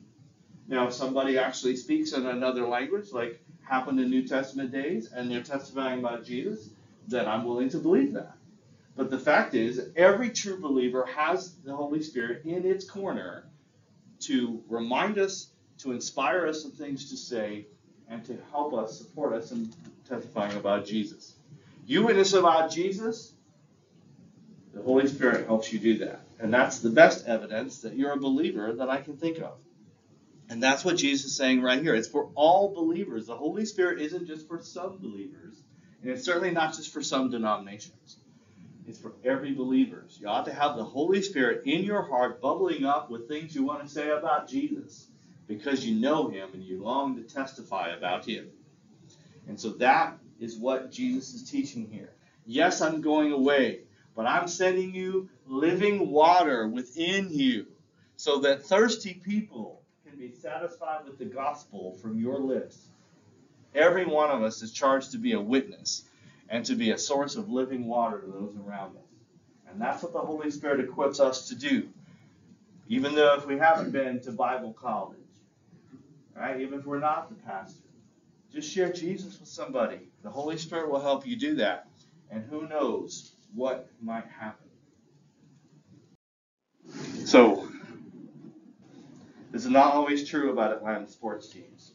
Now, 0.67 0.87
if 0.87 0.93
somebody 0.93 1.37
actually 1.37 1.77
speaks 1.77 2.13
in 2.13 2.25
another 2.25 2.67
language, 2.67 3.11
like 3.11 3.41
happened 3.63 3.99
in 3.99 4.09
New 4.09 4.27
Testament 4.27 4.71
days, 4.71 5.11
and 5.11 5.31
they're 5.31 5.43
testifying 5.43 5.99
about 5.99 6.25
Jesus, 6.25 6.69
then 7.07 7.27
I'm 7.27 7.45
willing 7.45 7.69
to 7.69 7.77
believe 7.77 8.13
that. 8.13 8.35
But 8.95 9.09
the 9.09 9.19
fact 9.19 9.53
is, 9.53 9.89
every 9.95 10.29
true 10.29 10.59
believer 10.59 11.05
has 11.05 11.53
the 11.55 11.75
Holy 11.75 12.03
Spirit 12.03 12.43
in 12.45 12.65
its 12.65 12.89
corner 12.89 13.45
to 14.21 14.61
remind 14.69 15.17
us, 15.17 15.47
to 15.79 15.91
inspire 15.91 16.47
us 16.47 16.65
of 16.65 16.73
things 16.73 17.09
to 17.09 17.17
say, 17.17 17.67
and 18.09 18.23
to 18.25 18.37
help 18.51 18.73
us, 18.73 18.97
support 18.97 19.33
us 19.33 19.51
in 19.51 19.71
testifying 20.07 20.57
about 20.57 20.85
Jesus. 20.85 21.35
You 21.85 22.05
witness 22.05 22.33
about 22.33 22.71
Jesus, 22.71 23.33
the 24.73 24.81
Holy 24.81 25.07
Spirit 25.07 25.47
helps 25.47 25.71
you 25.71 25.79
do 25.79 25.97
that. 25.99 26.21
And 26.39 26.53
that's 26.53 26.79
the 26.79 26.89
best 26.89 27.27
evidence 27.27 27.81
that 27.81 27.95
you're 27.95 28.11
a 28.11 28.19
believer 28.19 28.73
that 28.73 28.89
I 28.89 28.97
can 29.01 29.15
think 29.15 29.39
of. 29.39 29.53
And 30.49 30.61
that's 30.61 30.83
what 30.83 30.97
Jesus 30.97 31.27
is 31.27 31.35
saying 31.37 31.61
right 31.61 31.81
here. 31.81 31.95
It's 31.95 32.09
for 32.09 32.29
all 32.35 32.73
believers. 32.73 33.27
The 33.27 33.35
Holy 33.35 33.65
Spirit 33.65 34.01
isn't 34.01 34.27
just 34.27 34.47
for 34.47 34.61
some 34.61 34.97
believers, 34.97 35.63
and 36.01 36.11
it's 36.11 36.25
certainly 36.25 36.51
not 36.51 36.75
just 36.75 36.91
for 36.91 37.01
some 37.01 37.29
denominations. 37.31 38.17
It's 38.91 38.99
for 38.99 39.13
every 39.23 39.53
believer. 39.53 40.03
You 40.19 40.27
ought 40.27 40.43
to 40.47 40.53
have 40.53 40.75
the 40.75 40.83
Holy 40.83 41.21
Spirit 41.21 41.65
in 41.65 41.85
your 41.85 42.01
heart 42.01 42.41
bubbling 42.41 42.83
up 42.83 43.09
with 43.09 43.25
things 43.25 43.55
you 43.55 43.63
want 43.63 43.81
to 43.83 43.87
say 43.87 44.09
about 44.09 44.49
Jesus. 44.49 45.07
because 45.47 45.85
you 45.85 45.99
know 45.99 46.29
him 46.29 46.49
and 46.53 46.63
you 46.63 46.81
long 46.83 47.15
to 47.15 47.23
testify 47.23 47.89
about 47.89 48.25
him. 48.25 48.47
And 49.47 49.59
so 49.59 49.69
that 49.73 50.17
is 50.39 50.57
what 50.57 50.91
Jesus 50.91 51.33
is 51.33 51.49
teaching 51.49 51.89
here. 51.91 52.11
Yes, 52.45 52.81
I'm 52.81 53.01
going 53.01 53.31
away, 53.31 53.81
but 54.15 54.25
I'm 54.25 54.47
sending 54.47 54.93
you 54.93 55.29
living 55.47 56.09
water 56.09 56.67
within 56.67 57.29
you 57.31 57.67
so 58.17 58.39
that 58.39 58.63
thirsty 58.63 59.13
people 59.13 59.81
can 60.05 60.17
be 60.17 60.31
satisfied 60.31 61.05
with 61.05 61.17
the 61.17 61.25
gospel 61.25 61.97
from 62.01 62.19
your 62.19 62.39
lips. 62.39 62.87
Every 63.73 64.05
one 64.05 64.29
of 64.31 64.41
us 64.43 64.61
is 64.61 64.73
charged 64.73 65.11
to 65.11 65.17
be 65.17 65.31
a 65.31 65.41
witness 65.41 66.03
and 66.51 66.65
to 66.65 66.75
be 66.75 66.91
a 66.91 66.97
source 66.97 67.37
of 67.37 67.49
living 67.49 67.87
water 67.87 68.19
to 68.19 68.27
those 68.27 68.53
around 68.67 68.97
us. 68.97 69.03
And 69.71 69.81
that's 69.81 70.03
what 70.03 70.11
the 70.11 70.19
Holy 70.19 70.51
Spirit 70.51 70.81
equips 70.81 71.21
us 71.21 71.47
to 71.47 71.55
do. 71.55 71.87
Even 72.89 73.15
though 73.15 73.35
if 73.35 73.47
we 73.47 73.57
haven't 73.57 73.91
been 73.91 74.19
to 74.19 74.33
Bible 74.33 74.73
college, 74.73 75.17
right? 76.35 76.59
Even 76.59 76.79
if 76.79 76.85
we're 76.85 76.99
not 76.99 77.29
the 77.29 77.35
pastor, 77.35 77.79
just 78.53 78.69
share 78.69 78.91
Jesus 78.91 79.39
with 79.39 79.47
somebody. 79.47 79.99
The 80.23 80.29
Holy 80.29 80.57
Spirit 80.57 80.91
will 80.91 80.99
help 80.99 81.25
you 81.25 81.37
do 81.37 81.55
that. 81.55 81.87
And 82.29 82.43
who 82.49 82.67
knows 82.67 83.31
what 83.55 83.89
might 84.01 84.25
happen. 84.27 84.67
So, 87.25 87.69
this 89.51 89.63
is 89.63 89.71
not 89.71 89.93
always 89.93 90.27
true 90.27 90.51
about 90.51 90.73
Atlanta 90.73 91.07
sports 91.07 91.47
teams. 91.47 91.91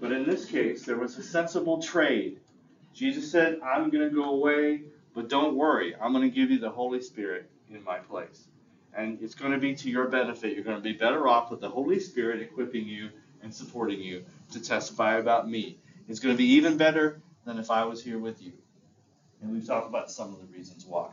But 0.00 0.12
in 0.12 0.24
this 0.24 0.44
case, 0.44 0.84
there 0.84 0.98
was 0.98 1.18
a 1.18 1.22
sensible 1.22 1.82
trade. 1.82 2.38
Jesus 2.96 3.30
said, 3.30 3.60
I'm 3.62 3.90
going 3.90 4.08
to 4.08 4.14
go 4.14 4.30
away, 4.30 4.80
but 5.14 5.28
don't 5.28 5.54
worry. 5.54 5.94
I'm 6.00 6.12
going 6.12 6.28
to 6.28 6.34
give 6.34 6.50
you 6.50 6.58
the 6.58 6.70
Holy 6.70 7.02
Spirit 7.02 7.50
in 7.70 7.84
my 7.84 7.98
place. 7.98 8.46
And 8.96 9.18
it's 9.20 9.34
going 9.34 9.52
to 9.52 9.58
be 9.58 9.74
to 9.74 9.90
your 9.90 10.08
benefit. 10.08 10.54
You're 10.54 10.64
going 10.64 10.78
to 10.78 10.82
be 10.82 10.94
better 10.94 11.28
off 11.28 11.50
with 11.50 11.60
the 11.60 11.68
Holy 11.68 12.00
Spirit 12.00 12.40
equipping 12.40 12.88
you 12.88 13.10
and 13.42 13.54
supporting 13.54 14.00
you 14.00 14.24
to 14.52 14.62
testify 14.62 15.18
about 15.18 15.46
me. 15.46 15.76
It's 16.08 16.20
going 16.20 16.34
to 16.34 16.38
be 16.38 16.52
even 16.52 16.78
better 16.78 17.20
than 17.44 17.58
if 17.58 17.70
I 17.70 17.84
was 17.84 18.02
here 18.02 18.18
with 18.18 18.42
you. 18.42 18.52
And 19.42 19.52
we've 19.52 19.66
talked 19.66 19.88
about 19.88 20.10
some 20.10 20.32
of 20.32 20.40
the 20.40 20.46
reasons 20.46 20.86
why. 20.86 21.10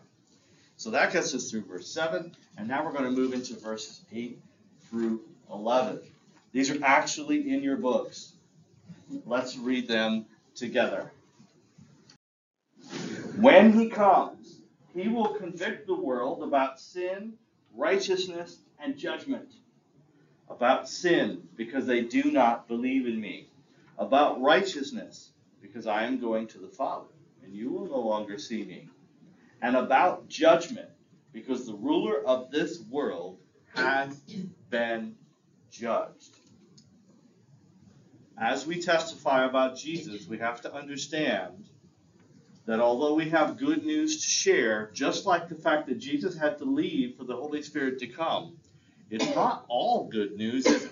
So 0.78 0.92
that 0.92 1.12
gets 1.12 1.36
us 1.36 1.52
through 1.52 1.66
verse 1.66 1.88
7, 1.90 2.34
and 2.58 2.68
now 2.68 2.86
we're 2.86 2.94
going 2.94 3.04
to 3.04 3.12
move 3.12 3.34
into 3.34 3.56
verses 3.56 4.02
8 4.12 4.40
through 4.90 5.22
11. 5.52 6.00
These 6.54 6.72
are 6.72 6.84
actually 6.84 7.52
in 7.52 7.62
your 7.62 7.76
books. 7.76 8.32
Let's 9.26 9.58
read 9.58 9.90
them 9.90 10.26
together. 10.56 11.12
When 13.44 13.74
he 13.74 13.90
comes, 13.90 14.62
he 14.94 15.10
will 15.10 15.34
convict 15.34 15.86
the 15.86 16.00
world 16.00 16.44
about 16.44 16.80
sin, 16.80 17.34
righteousness, 17.76 18.60
and 18.80 18.98
judgment. 18.98 19.52
About 20.50 20.88
sin, 20.88 21.42
because 21.58 21.86
they 21.86 22.04
do 22.04 22.32
not 22.32 22.70
believe 22.70 23.06
in 23.06 23.20
me. 23.20 23.50
About 23.98 24.40
righteousness, 24.40 25.34
because 25.62 25.88
I 25.88 26.06
am 26.06 26.22
going 26.22 26.48
to 26.48 26.58
the 26.58 26.70
Father, 26.70 27.10
and 27.44 27.54
you 27.54 27.70
will 27.70 27.86
no 27.86 28.00
longer 28.00 28.38
see 28.38 28.64
me. 28.64 28.88
And 29.62 29.76
about 29.76 30.30
judgment, 30.30 30.92
because 31.34 31.66
the 31.66 31.76
ruler 31.76 32.26
of 32.26 32.50
this 32.50 32.80
world 32.90 33.40
has 33.76 34.16
been 34.70 35.16
judged. 35.70 36.38
As 38.38 38.66
we 38.66 38.82
testify 38.82 39.46
about 39.46 39.76
Jesus, 39.76 40.28
we 40.28 40.38
have 40.38 40.62
to 40.62 40.74
understand 40.74 41.68
that 42.66 42.80
although 42.80 43.14
we 43.14 43.30
have 43.30 43.58
good 43.58 43.86
news 43.86 44.24
to 44.24 44.30
share, 44.30 44.90
just 44.94 45.26
like 45.26 45.50
the 45.50 45.56
fact 45.56 45.88
that 45.88 46.00
Jesus 46.00 46.38
had 46.38 46.58
to 46.60 46.66
leave 46.66 47.16
for 47.18 47.26
the 47.26 47.36
Holy 47.36 47.62
Spirit 47.62 48.00
to 48.00 48.08
come, 48.08 48.58
it's 49.10 49.36
not 49.36 49.66
all 49.68 50.08
good 50.08 50.38
news, 50.38 50.66
is 50.66 50.86
it? 50.86 50.92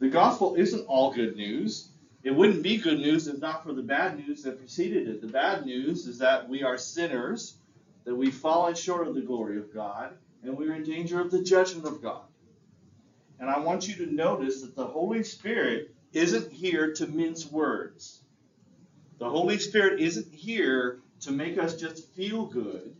The 0.00 0.08
gospel 0.08 0.54
isn't 0.54 0.86
all 0.86 1.12
good 1.12 1.36
news. 1.36 1.88
It 2.22 2.32
wouldn't 2.32 2.62
be 2.62 2.78
good 2.78 2.98
news 2.98 3.26
if 3.28 3.38
not 3.38 3.64
for 3.64 3.72
the 3.72 3.82
bad 3.82 4.18
news 4.18 4.42
that 4.42 4.58
preceded 4.58 5.08
it. 5.08 5.20
The 5.20 5.28
bad 5.28 5.64
news 5.66 6.06
is 6.06 6.18
that 6.18 6.48
we 6.48 6.62
are 6.62 6.76
sinners, 6.76 7.56
that 8.04 8.14
we've 8.14 8.34
fallen 8.34 8.74
short 8.74 9.06
of 9.06 9.14
the 9.14 9.20
glory 9.20 9.58
of 9.58 9.72
God, 9.72 10.14
and 10.42 10.56
we're 10.56 10.74
in 10.74 10.84
danger 10.84 11.20
of 11.20 11.30
the 11.30 11.42
judgment 11.42 11.86
of 11.86 12.02
God. 12.02 12.22
And 13.40 13.48
I 13.48 13.60
want 13.60 13.88
you 13.88 14.04
to 14.04 14.12
notice 14.12 14.62
that 14.62 14.74
the 14.74 14.86
Holy 14.86 15.22
Spirit 15.22 15.94
isn't 16.12 16.52
here 16.52 16.92
to 16.94 17.06
mince 17.06 17.50
words. 17.50 18.17
The 19.18 19.28
Holy 19.28 19.58
Spirit 19.58 20.00
isn't 20.00 20.32
here 20.32 21.00
to 21.20 21.32
make 21.32 21.58
us 21.58 21.76
just 21.76 22.08
feel 22.12 22.46
good. 22.46 22.94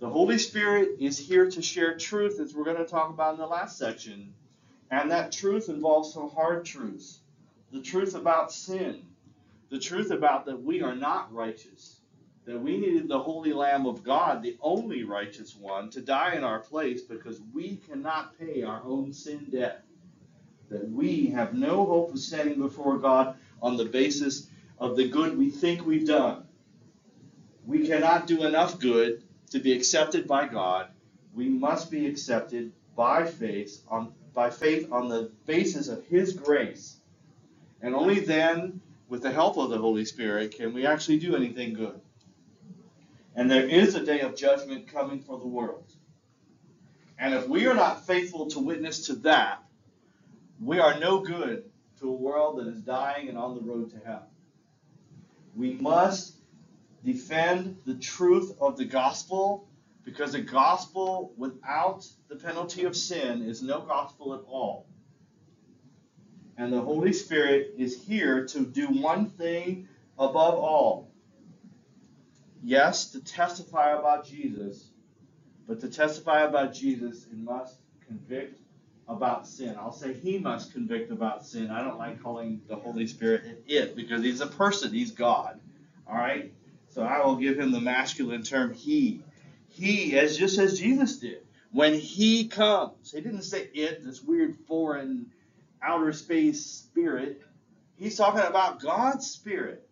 The 0.00 0.08
Holy 0.08 0.36
Spirit 0.36 0.96
is 1.00 1.18
here 1.18 1.50
to 1.50 1.62
share 1.62 1.96
truth, 1.96 2.38
as 2.38 2.54
we're 2.54 2.64
going 2.64 2.76
to 2.76 2.84
talk 2.84 3.08
about 3.08 3.34
in 3.34 3.40
the 3.40 3.46
last 3.46 3.78
section. 3.78 4.34
And 4.90 5.10
that 5.10 5.32
truth 5.32 5.70
involves 5.70 6.12
some 6.12 6.28
hard 6.28 6.66
truths. 6.66 7.20
The 7.72 7.80
truth 7.80 8.14
about 8.14 8.52
sin, 8.52 9.06
the 9.70 9.78
truth 9.78 10.10
about 10.10 10.44
that 10.46 10.62
we 10.62 10.82
are 10.82 10.94
not 10.94 11.32
righteous, 11.32 12.00
that 12.44 12.60
we 12.60 12.76
needed 12.76 13.08
the 13.08 13.18
Holy 13.18 13.54
Lamb 13.54 13.86
of 13.86 14.04
God, 14.04 14.42
the 14.42 14.58
only 14.60 15.02
righteous 15.02 15.56
one, 15.56 15.90
to 15.90 16.02
die 16.02 16.34
in 16.34 16.44
our 16.44 16.60
place 16.60 17.00
because 17.00 17.40
we 17.54 17.76
cannot 17.76 18.38
pay 18.38 18.62
our 18.62 18.82
own 18.84 19.12
sin 19.14 19.46
debt. 19.50 19.82
That 20.68 20.88
we 20.88 21.28
have 21.28 21.54
no 21.54 21.86
hope 21.86 22.12
of 22.12 22.18
standing 22.18 22.58
before 22.60 22.98
God 22.98 23.36
on 23.62 23.76
the 23.76 23.86
basis 23.86 24.48
of 24.78 24.96
the 24.96 25.08
good 25.08 25.36
we 25.36 25.50
think 25.50 25.84
we've 25.84 26.06
done. 26.06 26.44
We 27.66 27.86
cannot 27.86 28.26
do 28.26 28.44
enough 28.44 28.78
good 28.78 29.22
to 29.50 29.58
be 29.58 29.72
accepted 29.72 30.26
by 30.26 30.46
God. 30.46 30.88
We 31.34 31.48
must 31.48 31.90
be 31.90 32.06
accepted 32.06 32.72
by 32.94 33.26
faith 33.26 33.82
on 33.88 34.12
by 34.34 34.50
faith 34.50 34.92
on 34.92 35.08
the 35.08 35.30
basis 35.46 35.88
of 35.88 36.04
his 36.06 36.34
grace. 36.34 36.98
And 37.80 37.94
only 37.94 38.20
then, 38.20 38.82
with 39.08 39.22
the 39.22 39.32
help 39.32 39.56
of 39.56 39.70
the 39.70 39.78
Holy 39.78 40.04
Spirit, 40.04 40.56
can 40.56 40.74
we 40.74 40.86
actually 40.86 41.18
do 41.18 41.34
anything 41.34 41.72
good. 41.72 41.98
And 43.34 43.50
there 43.50 43.66
is 43.66 43.94
a 43.94 44.04
day 44.04 44.20
of 44.20 44.36
judgment 44.36 44.88
coming 44.88 45.20
for 45.20 45.38
the 45.38 45.46
world. 45.46 45.90
And 47.18 47.34
if 47.34 47.48
we 47.48 47.66
are 47.66 47.74
not 47.74 48.06
faithful 48.06 48.46
to 48.48 48.60
witness 48.60 49.06
to 49.06 49.14
that, 49.16 49.62
we 50.60 50.78
are 50.78 50.98
no 50.98 51.20
good 51.20 51.64
to 52.00 52.08
a 52.08 52.12
world 52.12 52.58
that 52.58 52.66
is 52.66 52.80
dying 52.82 53.28
and 53.28 53.38
on 53.38 53.54
the 53.54 53.62
road 53.62 53.90
to 53.90 54.06
hell. 54.06 54.28
We 55.56 55.72
must 55.72 56.36
defend 57.02 57.78
the 57.86 57.94
truth 57.94 58.52
of 58.60 58.76
the 58.76 58.84
gospel 58.84 59.68
because 60.04 60.32
the 60.32 60.40
gospel 60.42 61.32
without 61.38 62.06
the 62.28 62.36
penalty 62.36 62.84
of 62.84 62.94
sin 62.94 63.42
is 63.42 63.62
no 63.62 63.80
gospel 63.80 64.34
at 64.34 64.40
all. 64.46 64.86
And 66.58 66.72
the 66.72 66.80
Holy 66.80 67.12
Spirit 67.12 67.74
is 67.78 68.02
here 68.02 68.46
to 68.46 68.66
do 68.66 68.86
one 68.88 69.30
thing 69.30 69.88
above 70.18 70.54
all. 70.54 71.10
Yes, 72.62 73.10
to 73.12 73.20
testify 73.20 73.98
about 73.98 74.26
Jesus, 74.26 74.90
but 75.66 75.80
to 75.80 75.88
testify 75.88 76.42
about 76.42 76.74
Jesus, 76.74 77.24
it 77.26 77.38
must 77.38 77.76
convict 78.06 78.60
about 79.08 79.46
sin. 79.46 79.76
I'll 79.78 79.92
say 79.92 80.12
he 80.12 80.38
must 80.38 80.72
convict 80.72 81.10
about 81.10 81.46
sin. 81.46 81.70
I 81.70 81.82
don't 81.82 81.98
like 81.98 82.22
calling 82.22 82.60
the 82.68 82.76
Holy 82.76 83.06
Spirit 83.06 83.62
it 83.66 83.94
because 83.94 84.22
he's 84.22 84.40
a 84.40 84.46
person, 84.46 84.92
he's 84.92 85.12
God. 85.12 85.60
All 86.08 86.16
right? 86.16 86.52
So 86.88 87.02
I 87.02 87.24
will 87.24 87.36
give 87.36 87.58
him 87.58 87.72
the 87.72 87.80
masculine 87.80 88.42
term 88.42 88.72
he. 88.72 89.22
He, 89.68 90.18
as 90.18 90.36
just 90.36 90.58
as 90.58 90.78
Jesus 90.78 91.18
did. 91.18 91.42
When 91.72 91.94
he 91.94 92.48
comes, 92.48 93.12
he 93.12 93.20
didn't 93.20 93.42
say 93.42 93.68
it, 93.74 94.04
this 94.04 94.22
weird 94.22 94.56
foreign 94.66 95.26
outer 95.82 96.12
space 96.12 96.64
spirit. 96.64 97.42
He's 97.96 98.16
talking 98.16 98.40
about 98.40 98.80
God's 98.80 99.26
spirit. 99.26 99.86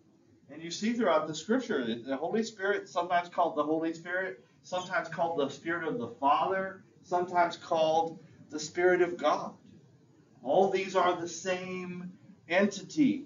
And 0.50 0.62
you 0.62 0.70
see 0.70 0.92
throughout 0.92 1.26
the 1.26 1.34
scripture, 1.34 1.84
the 1.84 2.16
Holy 2.16 2.42
Spirit, 2.42 2.88
sometimes 2.88 3.28
called 3.28 3.56
the 3.56 3.62
Holy 3.62 3.92
Spirit, 3.92 4.44
sometimes 4.62 5.08
called 5.08 5.38
the 5.38 5.48
Spirit 5.48 5.86
of 5.88 5.98
the 5.98 6.08
Father, 6.08 6.84
sometimes 7.02 7.56
called 7.56 8.18
the 8.50 8.58
Spirit 8.58 9.02
of 9.02 9.16
God. 9.16 9.52
All 10.42 10.70
these 10.70 10.94
are 10.94 11.20
the 11.20 11.28
same 11.28 12.12
entity, 12.48 13.24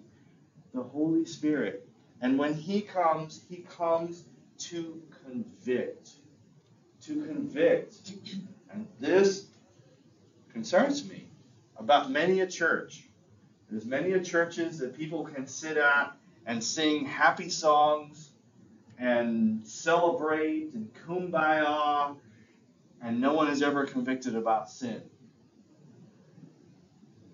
the 0.72 0.82
Holy 0.82 1.24
Spirit. 1.24 1.88
And 2.20 2.38
when 2.38 2.54
He 2.54 2.80
comes, 2.80 3.42
He 3.48 3.58
comes 3.58 4.24
to 4.58 5.02
convict. 5.24 6.10
To 7.02 7.22
convict. 7.22 8.12
And 8.70 8.86
this 9.00 9.46
concerns 10.52 11.08
me 11.08 11.28
about 11.76 12.10
many 12.10 12.40
a 12.40 12.46
church. 12.46 13.04
There's 13.70 13.84
many 13.84 14.12
a 14.12 14.20
churches 14.20 14.78
that 14.78 14.96
people 14.96 15.24
can 15.24 15.46
sit 15.46 15.76
at 15.76 16.16
and 16.46 16.62
sing 16.62 17.04
happy 17.04 17.50
songs 17.50 18.30
and 18.98 19.66
celebrate 19.66 20.72
and 20.74 20.90
kumbaya, 21.06 22.16
and 23.02 23.20
no 23.20 23.34
one 23.34 23.48
is 23.48 23.62
ever 23.62 23.86
convicted 23.86 24.34
about 24.34 24.70
sin. 24.70 25.02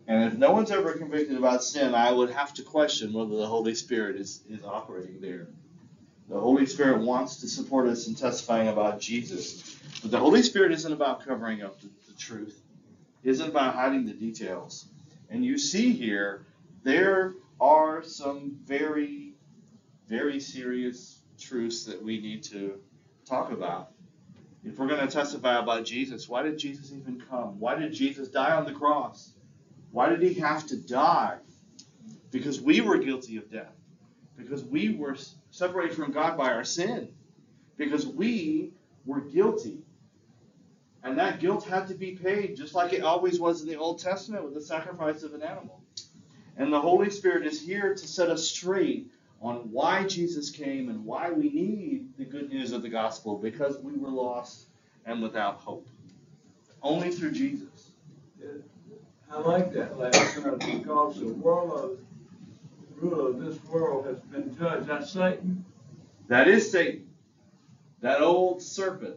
And 0.06 0.24
if 0.24 0.38
no 0.38 0.52
one's 0.52 0.70
ever 0.70 0.92
convicted 0.92 1.38
about 1.38 1.64
sin, 1.64 1.94
I 1.94 2.12
would 2.12 2.30
have 2.30 2.52
to 2.54 2.62
question 2.62 3.12
whether 3.12 3.36
the 3.36 3.46
Holy 3.46 3.74
Spirit 3.74 4.16
is, 4.16 4.42
is 4.50 4.62
operating 4.64 5.20
there. 5.20 5.48
The 6.28 6.38
Holy 6.38 6.66
Spirit 6.66 7.00
wants 7.00 7.40
to 7.40 7.48
support 7.48 7.88
us 7.88 8.06
in 8.06 8.14
testifying 8.14 8.68
about 8.68 9.00
Jesus. 9.00 9.78
But 10.02 10.10
the 10.10 10.18
Holy 10.18 10.42
Spirit 10.42 10.72
isn't 10.72 10.92
about 10.92 11.24
covering 11.24 11.62
up 11.62 11.80
the, 11.80 11.88
the 12.06 12.14
truth. 12.18 12.60
isn't 13.22 13.48
about 13.48 13.74
hiding 13.74 14.04
the 14.04 14.12
details. 14.12 14.86
And 15.30 15.44
you 15.44 15.56
see 15.56 15.92
here, 15.92 16.44
there 16.82 17.34
are 17.60 18.02
some 18.02 18.58
very, 18.64 19.32
very 20.06 20.38
serious 20.38 21.20
truths 21.38 21.84
that 21.86 22.02
we 22.02 22.20
need 22.20 22.42
to 22.44 22.78
talk 23.24 23.50
about. 23.52 23.93
If 24.64 24.78
we're 24.78 24.88
going 24.88 25.06
to 25.06 25.12
testify 25.12 25.58
about 25.58 25.84
Jesus, 25.84 26.28
why 26.28 26.42
did 26.42 26.58
Jesus 26.58 26.92
even 26.92 27.22
come? 27.28 27.60
Why 27.60 27.74
did 27.74 27.92
Jesus 27.92 28.28
die 28.28 28.52
on 28.52 28.64
the 28.64 28.72
cross? 28.72 29.32
Why 29.90 30.08
did 30.08 30.22
he 30.22 30.34
have 30.40 30.66
to 30.68 30.76
die? 30.76 31.38
Because 32.30 32.60
we 32.60 32.80
were 32.80 32.98
guilty 32.98 33.36
of 33.36 33.50
death. 33.50 33.74
Because 34.36 34.64
we 34.64 34.94
were 34.94 35.16
separated 35.50 35.94
from 35.94 36.12
God 36.12 36.36
by 36.36 36.52
our 36.52 36.64
sin. 36.64 37.10
Because 37.76 38.06
we 38.06 38.72
were 39.04 39.20
guilty. 39.20 39.82
And 41.02 41.18
that 41.18 41.40
guilt 41.40 41.64
had 41.64 41.88
to 41.88 41.94
be 41.94 42.12
paid, 42.12 42.56
just 42.56 42.74
like 42.74 42.94
it 42.94 43.02
always 43.02 43.38
was 43.38 43.60
in 43.60 43.68
the 43.68 43.76
Old 43.76 44.00
Testament 44.00 44.44
with 44.44 44.54
the 44.54 44.62
sacrifice 44.62 45.22
of 45.22 45.34
an 45.34 45.42
animal. 45.42 45.82
And 46.56 46.72
the 46.72 46.80
Holy 46.80 47.10
Spirit 47.10 47.46
is 47.46 47.60
here 47.60 47.94
to 47.94 48.08
set 48.08 48.30
us 48.30 48.48
straight 48.48 49.10
on 49.40 49.70
why 49.70 50.04
Jesus 50.04 50.50
came 50.50 50.88
and 50.88 51.04
why 51.04 51.30
we 51.30 51.50
need 51.50 52.16
the 52.16 52.24
good 52.24 52.48
news 52.48 52.72
of 52.72 52.82
the 52.82 52.88
gospel 52.88 53.36
because 53.36 53.78
we 53.78 53.92
were 53.92 54.10
lost 54.10 54.66
and 55.04 55.22
without 55.22 55.56
hope. 55.56 55.86
Only 56.82 57.10
through 57.10 57.32
Jesus. 57.32 57.92
I 59.30 59.38
like 59.38 59.72
that 59.72 59.98
last 59.98 60.42
part 60.42 60.60
because 60.60 61.18
the 61.18 61.28
world 61.28 61.72
of 61.72 61.98
ruler 62.96 63.30
of 63.30 63.40
this 63.40 63.62
world 63.64 64.06
has 64.06 64.18
been 64.18 64.56
judged. 64.56 64.86
That's 64.86 65.10
Satan. 65.10 65.64
That 66.28 66.48
is 66.48 66.70
Satan. 66.70 67.08
That 68.00 68.20
old 68.20 68.62
serpent 68.62 69.16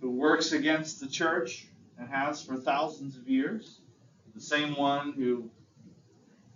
who 0.00 0.10
works 0.10 0.52
against 0.52 1.00
the 1.00 1.06
church 1.06 1.66
and 1.98 2.08
has 2.08 2.42
for 2.42 2.56
thousands 2.56 3.16
of 3.16 3.28
years. 3.28 3.80
The 4.34 4.40
same 4.40 4.74
one 4.76 5.12
who 5.12 5.50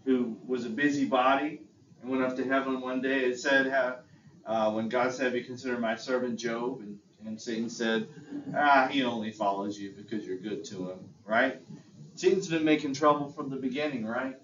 who 0.04 0.36
was 0.46 0.64
a 0.64 0.70
busybody 0.70 1.60
and 2.07 2.11
went 2.16 2.30
up 2.30 2.36
to 2.36 2.44
heaven 2.44 2.80
one 2.80 3.00
day. 3.00 3.24
It 3.24 3.38
said, 3.38 3.72
uh, 4.46 4.70
when 4.70 4.88
God 4.88 5.12
said, 5.12 5.26
Have 5.26 5.34
you 5.34 5.44
considered 5.44 5.80
my 5.80 5.96
servant 5.96 6.38
Job? 6.38 6.80
And, 6.80 6.98
and 7.26 7.40
Satan 7.40 7.68
said, 7.68 8.07
Ah, 8.57 8.88
he 8.90 9.02
only 9.02 9.32
follows 9.32 9.78
you 9.78 9.92
because 9.96 10.24
you're 10.26 10.36
good 10.36 10.64
to 10.66 10.90
him, 10.90 10.98
right? 11.24 11.61
Satan's 12.14 12.48
been 12.48 12.64
making 12.64 12.94
trouble 12.94 13.30
from 13.30 13.50
the 13.50 13.57
beginning, 13.57 14.07
right? 14.07 14.36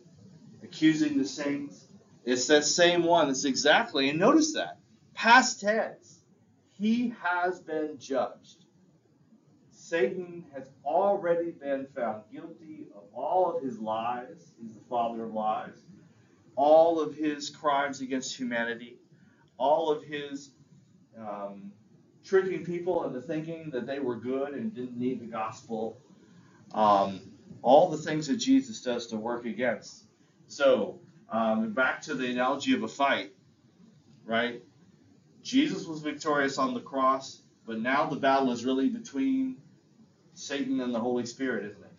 Accusing 0.62 1.16
the 1.18 1.24
saints. 1.24 1.86
It's 2.24 2.46
that 2.48 2.64
same 2.64 3.04
one. 3.04 3.30
It's 3.30 3.44
exactly, 3.44 4.10
and 4.10 4.18
notice 4.18 4.54
that. 4.54 4.78
Past 5.14 5.60
tense. 5.60 6.20
He 6.78 7.14
has 7.22 7.60
been 7.60 7.96
judged. 7.98 8.64
Satan 9.70 10.44
has 10.54 10.68
already 10.84 11.50
been 11.50 11.86
found 11.94 12.22
guilty 12.32 12.86
of 12.96 13.02
all 13.14 13.56
of 13.56 13.62
his 13.62 13.78
lies. 13.78 14.52
He's 14.60 14.72
the 14.72 14.80
father 14.88 15.24
of 15.24 15.34
lies. 15.34 15.82
All 16.56 17.00
of 17.00 17.14
his 17.14 17.50
crimes 17.50 18.00
against 18.00 18.36
humanity. 18.36 18.98
All 19.58 19.90
of 19.90 20.02
his 20.04 20.50
um, 21.18 21.72
tricking 22.24 22.64
people 22.64 23.04
into 23.04 23.20
thinking 23.20 23.70
that 23.70 23.86
they 23.86 23.98
were 23.98 24.16
good 24.16 24.54
and 24.54 24.74
didn't 24.74 24.98
need 24.98 25.20
the 25.20 25.26
gospel. 25.26 25.98
Um, 26.72 27.20
all 27.62 27.90
the 27.90 27.98
things 27.98 28.26
that 28.26 28.36
Jesus 28.36 28.80
does 28.82 29.08
to 29.08 29.16
work 29.16 29.46
against. 29.46 30.04
So, 30.48 31.00
um, 31.30 31.72
back 31.72 32.02
to 32.02 32.14
the 32.14 32.30
analogy 32.30 32.74
of 32.74 32.82
a 32.82 32.88
fight, 32.88 33.32
right? 34.24 34.62
Jesus 35.42 35.86
was 35.86 36.00
victorious 36.00 36.58
on 36.58 36.74
the 36.74 36.80
cross, 36.80 37.40
but 37.66 37.80
now 37.80 38.06
the 38.06 38.16
battle 38.16 38.52
is 38.52 38.64
really 38.64 38.88
between 38.88 39.56
Satan 40.34 40.80
and 40.80 40.94
the 40.94 41.00
Holy 41.00 41.26
Spirit, 41.26 41.64
isn't 41.64 41.82
it? 41.82 41.91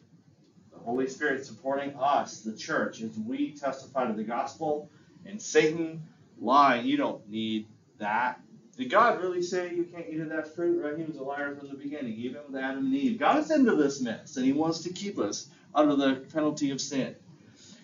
Holy 0.83 1.07
Spirit 1.07 1.45
supporting 1.45 1.95
us, 1.95 2.41
the 2.41 2.55
church, 2.55 3.01
as 3.01 3.17
we 3.17 3.51
testify 3.51 4.07
to 4.07 4.13
the 4.13 4.23
gospel, 4.23 4.89
and 5.25 5.41
Satan 5.41 6.03
lying, 6.39 6.85
you 6.85 6.97
don't 6.97 7.27
need 7.29 7.67
that. 7.99 8.39
Did 8.77 8.89
God 8.89 9.21
really 9.21 9.41
say 9.41 9.73
you 9.73 9.83
can't 9.83 10.05
eat 10.09 10.19
of 10.19 10.29
that 10.29 10.55
fruit? 10.55 10.83
Right? 10.83 10.97
He 10.97 11.03
was 11.03 11.17
a 11.17 11.23
liar 11.23 11.55
from 11.55 11.69
the 11.69 11.75
beginning, 11.75 12.13
even 12.13 12.41
with 12.47 12.61
Adam 12.61 12.85
and 12.85 12.95
Eve. 12.95 13.19
God 13.19 13.37
is 13.37 13.51
into 13.51 13.75
this 13.75 14.01
mess, 14.01 14.35
and 14.37 14.45
He 14.45 14.53
wants 14.53 14.79
to 14.81 14.91
keep 14.91 15.19
us 15.19 15.47
under 15.75 15.95
the 15.95 16.15
penalty 16.33 16.71
of 16.71 16.81
sin. 16.81 17.15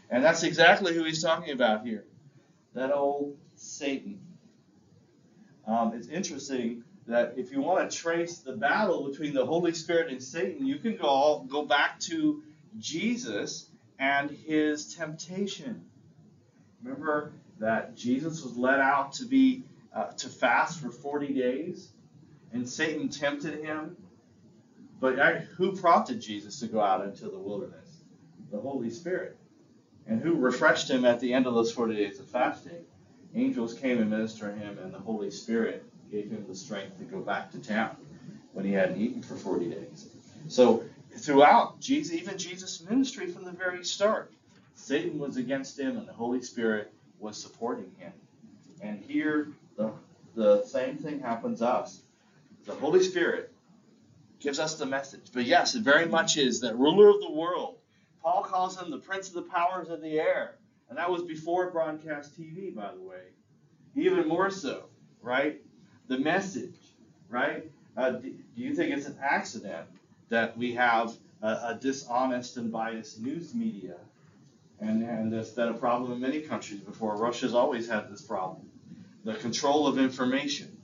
And 0.09 0.23
that's 0.23 0.43
exactly 0.43 0.93
who 0.93 1.03
He's 1.03 1.21
talking 1.21 1.53
about 1.53 1.85
here. 1.85 2.05
That 2.73 2.91
old 2.91 3.37
Satan. 3.55 4.19
Um, 5.67 5.93
it's 5.93 6.07
interesting 6.07 6.83
that 7.07 7.33
if 7.37 7.51
you 7.51 7.61
want 7.61 7.89
to 7.89 7.95
trace 7.95 8.39
the 8.39 8.53
battle 8.53 9.09
between 9.09 9.33
the 9.33 9.45
Holy 9.45 9.73
Spirit 9.73 10.09
and 10.09 10.21
Satan, 10.21 10.65
you 10.65 10.77
can 10.77 10.95
go 10.95 11.07
all, 11.07 11.43
go 11.43 11.65
back 11.65 11.99
to 12.01 12.43
Jesus 12.77 13.69
and 13.97 14.29
his 14.29 14.95
temptation. 14.95 15.85
Remember 16.83 17.33
that 17.59 17.95
Jesus 17.95 18.43
was 18.43 18.57
led 18.57 18.79
out 18.79 19.13
to 19.13 19.25
be 19.25 19.63
uh, 19.93 20.07
to 20.11 20.29
fast 20.29 20.79
for 20.79 20.89
40 20.89 21.33
days, 21.33 21.89
and 22.53 22.67
Satan 22.67 23.09
tempted 23.09 23.63
him. 23.63 23.97
But 24.99 25.17
who 25.57 25.75
prompted 25.77 26.21
Jesus 26.21 26.59
to 26.59 26.67
go 26.67 26.81
out 26.81 27.05
into 27.05 27.25
the 27.29 27.37
wilderness? 27.37 27.97
The 28.51 28.59
Holy 28.59 28.89
Spirit. 28.89 29.37
And 30.07 30.21
who 30.21 30.35
refreshed 30.35 30.89
him 30.89 31.05
at 31.05 31.19
the 31.19 31.33
end 31.33 31.47
of 31.47 31.53
those 31.53 31.71
40 31.71 31.95
days 31.95 32.19
of 32.19 32.27
fasting? 32.27 32.85
Angels 33.35 33.75
came 33.75 33.99
and 33.99 34.09
ministered 34.09 34.57
him, 34.57 34.77
and 34.79 34.93
the 34.93 34.99
Holy 34.99 35.31
Spirit 35.31 35.85
gave 36.11 36.31
him 36.31 36.45
the 36.47 36.55
strength 36.55 36.97
to 36.97 37.03
go 37.05 37.19
back 37.19 37.51
to 37.51 37.59
town 37.59 37.95
when 38.53 38.65
he 38.65 38.71
hadn't 38.71 38.99
eaten 38.99 39.21
for 39.21 39.35
40 39.35 39.69
days. 39.69 40.09
So 40.47 40.83
throughout 41.17 41.79
Jesus, 41.79 42.15
even 42.15 42.37
Jesus' 42.37 42.81
ministry 42.81 43.27
from 43.27 43.45
the 43.45 43.51
very 43.51 43.83
start, 43.83 44.31
Satan 44.75 45.19
was 45.19 45.37
against 45.37 45.79
him 45.79 45.97
and 45.97 46.07
the 46.07 46.13
Holy 46.13 46.41
Spirit 46.41 46.93
was 47.19 47.41
supporting 47.41 47.91
him. 47.97 48.13
And 48.81 49.03
here 49.07 49.49
the, 49.77 49.91
the 50.35 50.63
same 50.65 50.97
thing 50.97 51.19
happens 51.19 51.61
us. 51.61 52.01
The 52.65 52.75
Holy 52.75 53.03
Spirit 53.03 53.51
gives 54.39 54.59
us 54.59 54.75
the 54.75 54.85
message. 54.85 55.31
But 55.33 55.45
yes, 55.45 55.75
it 55.75 55.81
very 55.81 56.05
much 56.05 56.37
is 56.37 56.61
that 56.61 56.77
ruler 56.77 57.09
of 57.09 57.19
the 57.19 57.31
world. 57.31 57.75
Paul 58.21 58.43
calls 58.43 58.79
him 58.79 58.91
the 58.91 58.97
prince 58.97 59.27
of 59.29 59.33
the 59.33 59.41
powers 59.41 59.89
of 59.89 60.01
the 60.01 60.19
air. 60.19 60.55
And 60.89 60.97
that 60.97 61.09
was 61.09 61.23
before 61.23 61.69
broadcast 61.71 62.39
TV, 62.39 62.73
by 62.73 62.91
the 62.93 63.01
way. 63.01 63.21
Even 63.95 64.27
more 64.27 64.49
so, 64.49 64.85
right? 65.21 65.61
the 66.09 66.17
message, 66.17 66.75
right? 67.29 67.71
Uh, 67.95 68.11
do, 68.11 68.29
do, 68.29 68.61
you 68.61 68.75
think 68.75 68.91
it's 68.91 69.05
an 69.05 69.17
accident 69.23 69.87
that 70.29 70.57
we 70.57 70.73
have 70.73 71.15
a, 71.41 71.47
a 71.47 71.79
dishonest 71.79 72.57
and 72.57 72.71
biased 72.71 73.19
news 73.19 73.53
media? 73.53 73.95
And, 74.79 75.03
and 75.03 75.31
that's 75.33 75.49
been 75.49 75.69
a 75.69 75.73
problem 75.73 76.11
in 76.13 76.21
many 76.21 76.41
countries 76.41 76.79
before. 76.79 77.15
Russia's 77.17 77.53
always 77.53 77.89
had 77.89 78.09
this 78.09 78.21
problem. 78.21 78.69
The 79.25 79.33
control 79.33 79.87
of 79.87 79.97
information. 79.99 80.77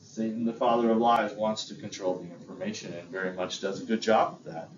Satan, 0.00 0.44
the 0.44 0.52
father 0.52 0.90
of 0.90 0.98
lies, 0.98 1.32
wants 1.32 1.64
to 1.68 1.74
control 1.74 2.16
the 2.16 2.30
information 2.34 2.92
and 2.92 3.08
very 3.08 3.32
much 3.32 3.60
does 3.60 3.82
a 3.82 3.84
good 3.84 4.02
job 4.02 4.38
of 4.44 4.52
that. 4.52 4.68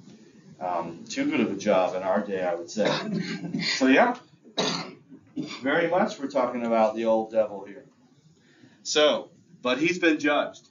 Um, 0.58 1.04
too 1.08 1.30
good 1.30 1.40
of 1.40 1.52
a 1.52 1.56
job 1.56 1.94
in 1.94 2.02
our 2.02 2.20
day, 2.20 2.42
I 2.42 2.54
would 2.54 2.70
say. 2.70 2.88
So, 3.76 3.88
yeah, 3.88 4.16
very 5.62 5.88
much 5.88 6.18
we're 6.18 6.28
talking 6.28 6.64
about 6.64 6.96
the 6.96 7.04
old 7.04 7.30
devil 7.30 7.64
here. 7.66 7.84
So, 8.82 9.30
but 9.62 9.78
he's 9.78 9.98
been 9.98 10.18
judged. 10.18 10.66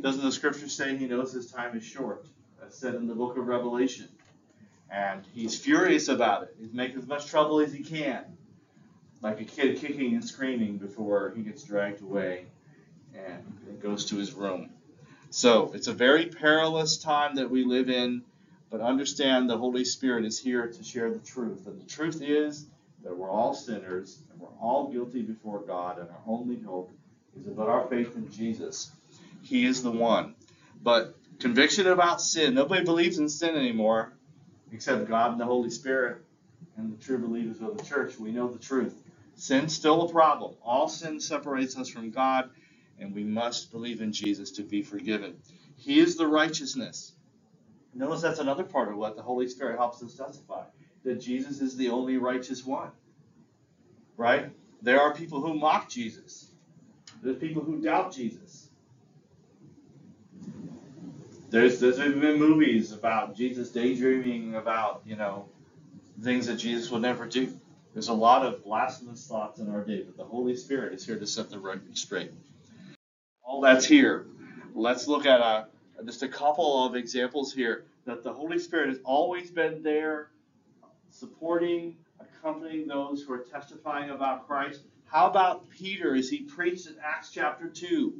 Doesn't 0.00 0.24
the 0.24 0.32
scripture 0.32 0.68
say 0.68 0.96
he 0.96 1.06
knows 1.06 1.32
his 1.32 1.50
time 1.50 1.76
is 1.76 1.84
short? 1.84 2.26
That's 2.60 2.76
said 2.78 2.94
in 2.94 3.06
the 3.06 3.14
book 3.14 3.36
of 3.36 3.46
Revelation. 3.46 4.08
And 4.90 5.22
he's 5.32 5.58
furious 5.58 6.08
about 6.08 6.44
it. 6.44 6.56
He's 6.58 6.72
making 6.72 6.98
as 6.98 7.06
much 7.06 7.26
trouble 7.26 7.60
as 7.60 7.72
he 7.72 7.82
can. 7.82 8.24
Like 9.20 9.40
a 9.40 9.44
kid 9.44 9.78
kicking 9.78 10.14
and 10.14 10.24
screaming 10.24 10.78
before 10.78 11.32
he 11.36 11.42
gets 11.42 11.62
dragged 11.62 12.02
away 12.02 12.46
and 13.14 13.80
goes 13.80 14.06
to 14.06 14.16
his 14.16 14.32
room. 14.32 14.70
So 15.30 15.72
it's 15.72 15.86
a 15.86 15.94
very 15.94 16.26
perilous 16.26 16.98
time 16.98 17.36
that 17.36 17.50
we 17.50 17.64
live 17.64 17.88
in, 17.88 18.22
but 18.70 18.80
understand 18.80 19.48
the 19.48 19.56
Holy 19.56 19.84
Spirit 19.84 20.24
is 20.24 20.38
here 20.38 20.66
to 20.66 20.84
share 20.84 21.10
the 21.10 21.20
truth. 21.20 21.66
And 21.66 21.80
the 21.80 21.86
truth 21.86 22.20
is 22.20 22.66
that 23.04 23.16
we're 23.16 23.30
all 23.30 23.54
sinners 23.54 24.18
and 24.30 24.40
we're 24.40 24.48
all 24.60 24.90
guilty 24.92 25.22
before 25.22 25.60
God, 25.60 25.98
and 25.98 26.10
our 26.10 26.20
only 26.26 26.60
hope 26.60 26.90
is 27.38 27.46
about 27.46 27.68
our 27.68 27.86
faith 27.86 28.14
in 28.16 28.30
Jesus. 28.30 28.90
He 29.42 29.66
is 29.66 29.82
the 29.82 29.90
one. 29.90 30.34
But 30.82 31.16
conviction 31.38 31.86
about 31.86 32.20
sin, 32.20 32.54
nobody 32.54 32.84
believes 32.84 33.18
in 33.18 33.28
sin 33.28 33.56
anymore 33.56 34.12
except 34.72 35.06
God 35.06 35.32
and 35.32 35.40
the 35.40 35.44
Holy 35.44 35.70
Spirit 35.70 36.22
and 36.76 36.92
the 36.92 37.04
true 37.04 37.18
believers 37.18 37.60
of 37.60 37.76
the 37.76 37.84
church. 37.84 38.18
We 38.18 38.32
know 38.32 38.48
the 38.48 38.58
truth. 38.58 38.94
Sin's 39.34 39.74
still 39.74 40.02
a 40.02 40.12
problem. 40.12 40.54
All 40.64 40.88
sin 40.88 41.20
separates 41.20 41.76
us 41.76 41.88
from 41.88 42.10
God, 42.10 42.50
and 42.98 43.14
we 43.14 43.24
must 43.24 43.70
believe 43.70 44.00
in 44.00 44.12
Jesus 44.12 44.50
to 44.52 44.62
be 44.62 44.82
forgiven. 44.82 45.34
He 45.76 45.98
is 45.98 46.16
the 46.16 46.26
righteousness. 46.26 47.12
Notice 47.94 48.22
that's 48.22 48.38
another 48.38 48.64
part 48.64 48.88
of 48.88 48.96
what 48.96 49.16
the 49.16 49.22
Holy 49.22 49.48
Spirit 49.48 49.78
helps 49.78 50.02
us 50.02 50.14
testify 50.14 50.64
that 51.04 51.20
Jesus 51.20 51.60
is 51.60 51.76
the 51.76 51.88
only 51.90 52.16
righteous 52.16 52.64
one. 52.64 52.90
Right? 54.16 54.50
There 54.80 55.00
are 55.00 55.14
people 55.14 55.40
who 55.40 55.54
mock 55.54 55.88
Jesus. 55.88 56.50
There's 57.22 57.36
people 57.36 57.62
who 57.62 57.80
doubt 57.80 58.12
Jesus. 58.12 58.61
There's 61.52 61.80
there's 61.80 61.98
even 61.98 62.18
been 62.18 62.38
movies 62.38 62.92
about 62.92 63.36
Jesus 63.36 63.68
daydreaming 63.68 64.54
about 64.54 65.02
you 65.04 65.16
know 65.16 65.50
things 66.22 66.46
that 66.46 66.56
Jesus 66.56 66.90
would 66.90 67.02
never 67.02 67.26
do. 67.26 67.52
There's 67.92 68.08
a 68.08 68.14
lot 68.14 68.46
of 68.46 68.64
blasphemous 68.64 69.26
thoughts 69.26 69.60
in 69.60 69.70
our 69.70 69.84
day, 69.84 70.02
but 70.02 70.16
the 70.16 70.24
Holy 70.24 70.56
Spirit 70.56 70.94
is 70.94 71.04
here 71.04 71.18
to 71.18 71.26
set 71.26 71.50
the 71.50 71.58
record 71.58 71.98
straight. 71.98 72.32
All 73.44 73.60
that's 73.60 73.84
here. 73.84 74.24
Let's 74.74 75.06
look 75.06 75.26
at 75.26 75.40
a, 75.40 75.66
just 76.06 76.22
a 76.22 76.28
couple 76.28 76.86
of 76.86 76.96
examples 76.96 77.52
here 77.52 77.84
that 78.06 78.22
the 78.22 78.32
Holy 78.32 78.58
Spirit 78.58 78.88
has 78.88 79.00
always 79.04 79.50
been 79.50 79.82
there, 79.82 80.30
supporting, 81.10 81.96
accompanying 82.18 82.86
those 82.86 83.24
who 83.24 83.34
are 83.34 83.44
testifying 83.52 84.08
about 84.08 84.46
Christ. 84.46 84.80
How 85.04 85.28
about 85.28 85.68
Peter 85.68 86.14
as 86.14 86.30
he 86.30 86.44
preached 86.44 86.86
in 86.86 86.96
Acts 87.04 87.30
chapter 87.30 87.68
2? 87.68 88.14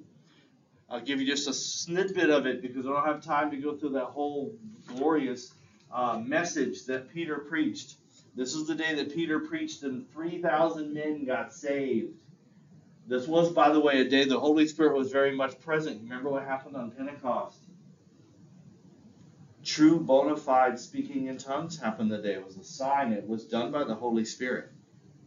I'll 0.92 1.00
give 1.00 1.22
you 1.22 1.26
just 1.26 1.48
a 1.48 1.54
snippet 1.54 2.28
of 2.28 2.46
it 2.46 2.60
because 2.60 2.84
I 2.84 2.90
don't 2.90 3.06
have 3.06 3.24
time 3.24 3.50
to 3.52 3.56
go 3.56 3.74
through 3.74 3.90
that 3.90 4.04
whole 4.04 4.54
glorious 4.86 5.54
uh, 5.90 6.20
message 6.22 6.84
that 6.84 7.08
Peter 7.08 7.38
preached. 7.38 7.94
This 8.36 8.54
is 8.54 8.66
the 8.66 8.74
day 8.74 8.94
that 8.96 9.14
Peter 9.14 9.40
preached, 9.40 9.84
and 9.84 10.10
3,000 10.12 10.92
men 10.92 11.24
got 11.24 11.54
saved. 11.54 12.18
This 13.06 13.26
was, 13.26 13.50
by 13.52 13.70
the 13.70 13.80
way, 13.80 14.02
a 14.02 14.08
day 14.08 14.26
the 14.26 14.38
Holy 14.38 14.66
Spirit 14.66 14.94
was 14.94 15.10
very 15.10 15.34
much 15.34 15.58
present. 15.60 16.02
Remember 16.02 16.28
what 16.28 16.44
happened 16.44 16.76
on 16.76 16.90
Pentecost? 16.90 17.58
True 19.64 19.98
bona 19.98 20.36
fide 20.36 20.78
speaking 20.78 21.26
in 21.26 21.38
tongues 21.38 21.78
happened 21.78 22.12
that 22.12 22.22
day. 22.22 22.34
It 22.34 22.44
was 22.44 22.58
a 22.58 22.64
sign. 22.64 23.12
It 23.12 23.26
was 23.26 23.46
done 23.46 23.72
by 23.72 23.84
the 23.84 23.94
Holy 23.94 24.26
Spirit. 24.26 24.70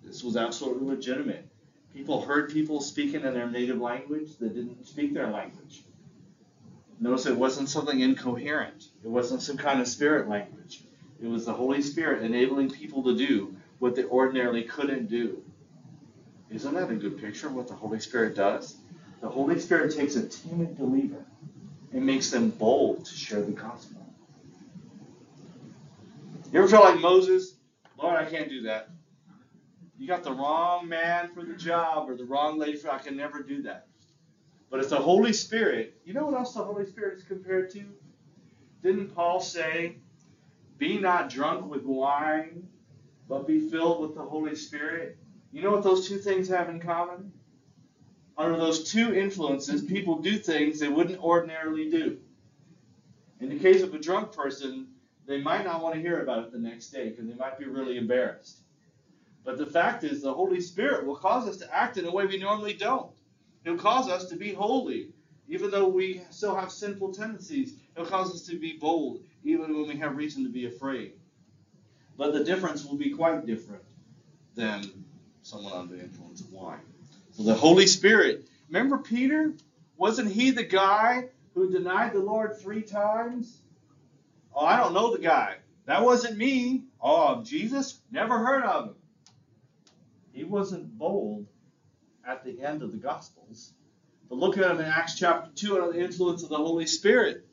This 0.04 0.24
was 0.24 0.38
absolutely 0.38 0.88
legitimate. 0.96 1.48
People 1.96 2.22
heard 2.22 2.52
people 2.52 2.82
speaking 2.82 3.24
in 3.24 3.34
their 3.34 3.50
native 3.50 3.80
language 3.80 4.38
that 4.40 4.54
didn't 4.54 4.86
speak 4.86 5.14
their 5.14 5.30
language. 5.30 5.84
Notice 7.00 7.26
it 7.26 7.38
wasn't 7.38 7.70
something 7.70 8.02
incoherent. 8.02 8.90
It 9.04 9.08
wasn't 9.08 9.42
some 9.42 9.56
kind 9.56 9.80
of 9.80 9.88
spirit 9.88 10.28
language. 10.28 10.82
It 11.22 11.28
was 11.28 11.46
the 11.46 11.54
Holy 11.54 11.82
Spirit 11.82 12.24
enabling 12.24 12.72
people 12.72 13.04
to 13.04 13.16
do 13.16 13.56
what 13.80 13.96
they 13.96 14.04
ordinarily 14.04 14.64
couldn't 14.64 15.08
do. 15.10 15.42
Isn't 16.52 16.74
that 16.74 16.92
a 16.92 16.96
good 16.96 17.20
picture 17.20 17.48
of 17.48 17.56
what 17.56 17.70
the 17.70 17.74
Holy 17.74 18.00
Spirit 18.02 18.36
does? 18.36 18.76
The 19.22 19.30
Holy 19.30 19.60
Spirit 19.60 19.96
takes 19.96 20.18
a 20.18 20.28
timid 20.28 20.78
believer 20.78 21.26
and 21.94 22.06
makes 22.06 22.30
them 22.30 22.50
bold 22.50 23.06
to 23.06 23.16
share 23.16 23.42
the 23.42 23.52
gospel. 23.54 24.06
You 26.52 26.60
ever 26.60 26.68
feel 26.68 26.82
like 26.82 27.00
Moses? 27.00 27.56
Lord, 27.98 28.18
I 28.18 28.30
can't 28.30 28.50
do 28.50 28.64
that. 28.64 28.90
You 29.98 30.08
got 30.08 30.24
the 30.24 30.34
wrong 30.34 30.90
man 30.90 31.30
for 31.34 31.44
the 31.44 31.54
job 31.54 32.10
or 32.10 32.16
the 32.16 32.26
wrong 32.26 32.60
lady 32.60 32.78
for 32.78 32.92
I 32.92 33.00
can 33.00 33.16
never 33.16 33.42
do 33.42 33.64
that. 33.64 33.88
But 34.70 34.82
it's 34.82 34.90
the 34.90 34.98
Holy 34.98 35.32
Spirit. 35.32 36.00
You 36.06 36.14
know 36.14 36.26
what 36.26 36.34
else 36.34 36.54
the 36.54 36.64
Holy 36.64 36.86
Spirit 36.86 37.20
is 37.20 37.24
compared 37.24 37.70
to? 37.72 37.86
Didn't 38.84 39.16
Paul 39.16 39.40
say, 39.40 39.96
Be 40.78 41.00
not 41.00 41.30
drunk 41.30 41.70
with 41.70 41.84
wine, 41.84 42.68
but 43.30 43.48
be 43.48 43.70
filled 43.70 44.02
with 44.02 44.16
the 44.16 44.24
Holy 44.24 44.56
Spirit? 44.56 45.18
You 45.52 45.62
know 45.62 45.72
what 45.72 45.84
those 45.84 46.08
two 46.08 46.18
things 46.18 46.50
have 46.50 46.70
in 46.70 46.82
common? 46.82 47.32
Under 48.38 48.58
those 48.58 48.92
two 48.92 49.16
influences, 49.16 49.82
people 49.84 50.18
do 50.18 50.38
things 50.38 50.80
they 50.80 50.90
wouldn't 50.90 51.24
ordinarily 51.24 51.90
do. 51.90 52.20
In 53.40 53.48
the 53.48 53.60
case 53.60 53.82
of 53.82 53.94
a 53.94 54.00
drunk 54.00 54.34
person, 54.34 54.88
they 55.26 55.42
might 55.42 55.64
not 55.64 55.82
want 55.82 55.96
to 55.96 56.02
hear 56.02 56.22
about 56.22 56.44
it 56.44 56.52
the 56.52 56.60
next 56.60 56.90
day 56.90 57.10
because 57.10 57.28
they 57.28 57.36
might 57.36 57.58
be 57.58 57.66
really 57.66 57.98
embarrassed. 57.98 58.65
But 59.46 59.60
the 59.60 59.66
fact 59.68 60.04
is, 60.04 60.24
the 60.24 60.34
Holy 60.34 60.60
Spirit 60.60 61.06
will 61.06 61.16
cause 61.16 61.48
us 61.48 61.58
to 61.58 61.74
act 61.74 61.98
in 61.98 62.06
a 62.06 62.12
way 62.12 62.26
we 62.26 62.40
normally 62.40 62.74
don't. 62.74 63.12
He'll 63.64 63.78
cause 63.78 64.10
us 64.10 64.26
to 64.30 64.36
be 64.36 64.54
holy, 64.54 65.10
even 65.48 65.70
though 65.70 65.88
we 65.88 66.22
still 66.32 66.56
have 66.56 66.72
sinful 66.72 67.14
tendencies. 67.14 67.76
He'll 67.96 68.08
cause 68.08 68.34
us 68.34 68.42
to 68.48 68.58
be 68.58 68.78
bold, 68.78 69.20
even 69.44 69.74
when 69.74 69.88
we 69.88 69.98
have 69.98 70.18
reason 70.18 70.44
to 70.44 70.50
be 70.50 70.66
afraid. 70.66 71.14
But 72.18 72.34
the 72.34 72.44
difference 72.44 72.86
will 72.86 72.98
be 72.98 73.12
quite 73.12 73.46
different 73.46 73.84
than 74.56 75.06
someone 75.44 75.74
under 75.74 75.96
the 75.96 76.02
influence 76.02 76.42
of 76.42 76.52
wine. 76.52 76.80
So 77.34 77.44
the 77.44 77.54
Holy 77.54 77.86
Spirit, 77.86 78.48
remember 78.68 78.98
Peter? 78.98 79.54
Wasn't 79.98 80.32
he 80.32 80.52
the 80.52 80.64
guy 80.64 81.30
who 81.54 81.72
denied 81.72 82.14
the 82.14 82.20
Lord 82.20 82.58
three 82.58 82.82
times? 82.82 83.60
Oh, 84.56 84.66
I 84.66 84.78
don't 84.78 84.94
know 84.94 85.16
the 85.16 85.22
guy. 85.22 85.58
That 85.86 86.04
wasn't 86.04 86.38
me. 86.38 86.86
Oh, 87.00 87.44
Jesus? 87.44 88.00
Never 88.12 88.40
heard 88.40 88.64
of 88.64 88.86
him. 88.86 88.96
He 90.36 90.44
wasn't 90.44 90.98
bold 90.98 91.48
at 92.28 92.44
the 92.44 92.62
end 92.62 92.84
of 92.84 92.92
the 92.92 92.98
Gospels. 92.98 93.72
But 94.28 94.38
look 94.38 94.58
at 94.58 94.70
him 94.70 94.80
in 94.80 94.86
Acts 94.86 95.18
chapter 95.18 95.50
2 95.56 95.82
under 95.82 95.94
the 95.94 96.04
influence 96.04 96.44
of 96.44 96.50
the 96.50 96.58
Holy 96.58 96.86
Spirit. 96.88 97.48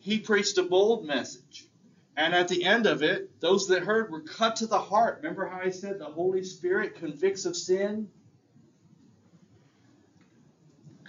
He 0.00 0.18
preached 0.18 0.56
a 0.56 0.62
bold 0.62 1.04
message. 1.04 1.68
And 2.16 2.34
at 2.34 2.48
the 2.48 2.64
end 2.64 2.86
of 2.86 3.02
it, 3.02 3.38
those 3.40 3.68
that 3.68 3.82
heard 3.82 4.10
were 4.10 4.22
cut 4.22 4.56
to 4.56 4.66
the 4.66 4.78
heart. 4.78 5.18
Remember 5.18 5.46
how 5.46 5.60
I 5.60 5.68
said 5.68 5.98
the 5.98 6.06
Holy 6.06 6.44
Spirit 6.44 6.96
convicts 6.96 7.44
of 7.44 7.56
sin? 7.56 8.08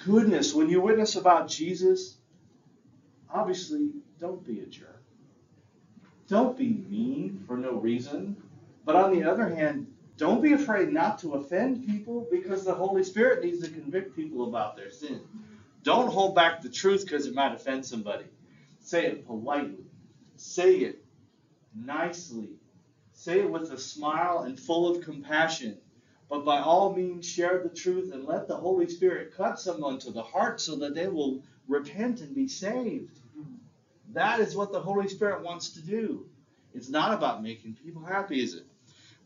Goodness, 0.05 0.53
when 0.53 0.69
you 0.69 0.81
witness 0.81 1.15
about 1.15 1.47
Jesus, 1.47 2.17
obviously 3.33 3.89
don't 4.19 4.45
be 4.45 4.59
a 4.59 4.65
jerk. 4.65 5.01
Don't 6.27 6.57
be 6.57 6.67
mean 6.67 7.45
for 7.47 7.55
no 7.55 7.73
reason. 7.75 8.35
But 8.83 8.97
on 8.97 9.17
the 9.17 9.29
other 9.29 9.47
hand, 9.47 9.92
don't 10.17 10.41
be 10.41 10.53
afraid 10.53 10.89
not 10.93 11.19
to 11.19 11.33
offend 11.33 11.85
people 11.85 12.27
because 12.31 12.63
the 12.63 12.73
Holy 12.73 13.03
Spirit 13.03 13.43
needs 13.43 13.63
to 13.63 13.71
convict 13.71 14.15
people 14.15 14.47
about 14.47 14.75
their 14.75 14.91
sin. 14.91 15.21
Don't 15.83 16.11
hold 16.11 16.35
back 16.35 16.61
the 16.61 16.69
truth 16.69 17.03
because 17.03 17.25
it 17.25 17.33
might 17.33 17.53
offend 17.53 17.85
somebody. 17.85 18.25
Say 18.79 19.05
it 19.07 19.25
politely. 19.25 19.85
Say 20.35 20.75
it 20.77 21.03
nicely. 21.75 22.49
Say 23.13 23.39
it 23.39 23.49
with 23.49 23.71
a 23.71 23.77
smile 23.77 24.39
and 24.39 24.59
full 24.59 24.95
of 24.95 25.03
compassion. 25.03 25.77
But 26.29 26.45
by 26.45 26.59
all 26.59 26.93
means, 26.93 27.27
share 27.27 27.61
the 27.63 27.69
truth 27.69 28.13
and 28.13 28.25
let 28.25 28.47
the 28.47 28.55
Holy 28.55 28.87
Spirit 28.87 29.33
cut 29.35 29.59
someone 29.59 29.99
to 29.99 30.11
the 30.11 30.23
heart 30.23 30.61
so 30.61 30.75
that 30.77 30.95
they 30.95 31.07
will 31.07 31.41
repent 31.67 32.21
and 32.21 32.35
be 32.35 32.47
saved. 32.47 33.19
That 34.13 34.39
is 34.39 34.55
what 34.55 34.71
the 34.71 34.79
Holy 34.79 35.07
Spirit 35.07 35.43
wants 35.43 35.69
to 35.71 35.81
do. 35.81 36.27
It's 36.73 36.89
not 36.89 37.13
about 37.13 37.43
making 37.43 37.77
people 37.83 38.03
happy, 38.03 38.41
is 38.41 38.55
it? 38.55 38.65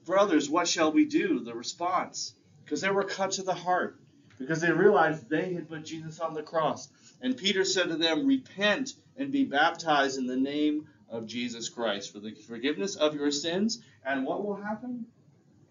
Brothers, 0.08 0.50
what 0.50 0.70
shall 0.70 0.94
we 0.94 1.04
do? 1.04 1.42
The 1.42 1.54
response. 1.54 2.34
Because 2.64 2.80
they 2.80 2.90
were 2.90 3.04
cut 3.04 3.32
to 3.34 3.44
the 3.44 3.54
heart. 3.54 4.00
Because 4.40 4.62
they 4.62 4.72
realized 4.72 5.30
they 5.30 5.54
had 5.54 5.68
put 5.68 5.84
Jesus 5.84 6.22
on 6.22 6.34
the 6.34 6.42
cross. 6.42 6.88
And 7.22 7.36
Peter 7.36 7.66
said 7.66 7.90
to 7.90 7.98
them, 7.98 8.26
Repent 8.26 8.94
and 9.18 9.34
be 9.34 9.44
baptized 9.44 10.18
in 10.18 10.26
the 10.26 10.38
name 10.38 10.88
of 11.10 11.28
Jesus 11.28 11.68
Christ 11.68 12.14
for 12.14 12.20
the 12.20 12.34
forgiveness 12.34 12.96
of 12.96 13.16
your 13.16 13.32
sins. 13.32 13.82
And 14.06 14.26
what 14.26 14.46
will 14.46 14.56
happen? 14.56 15.08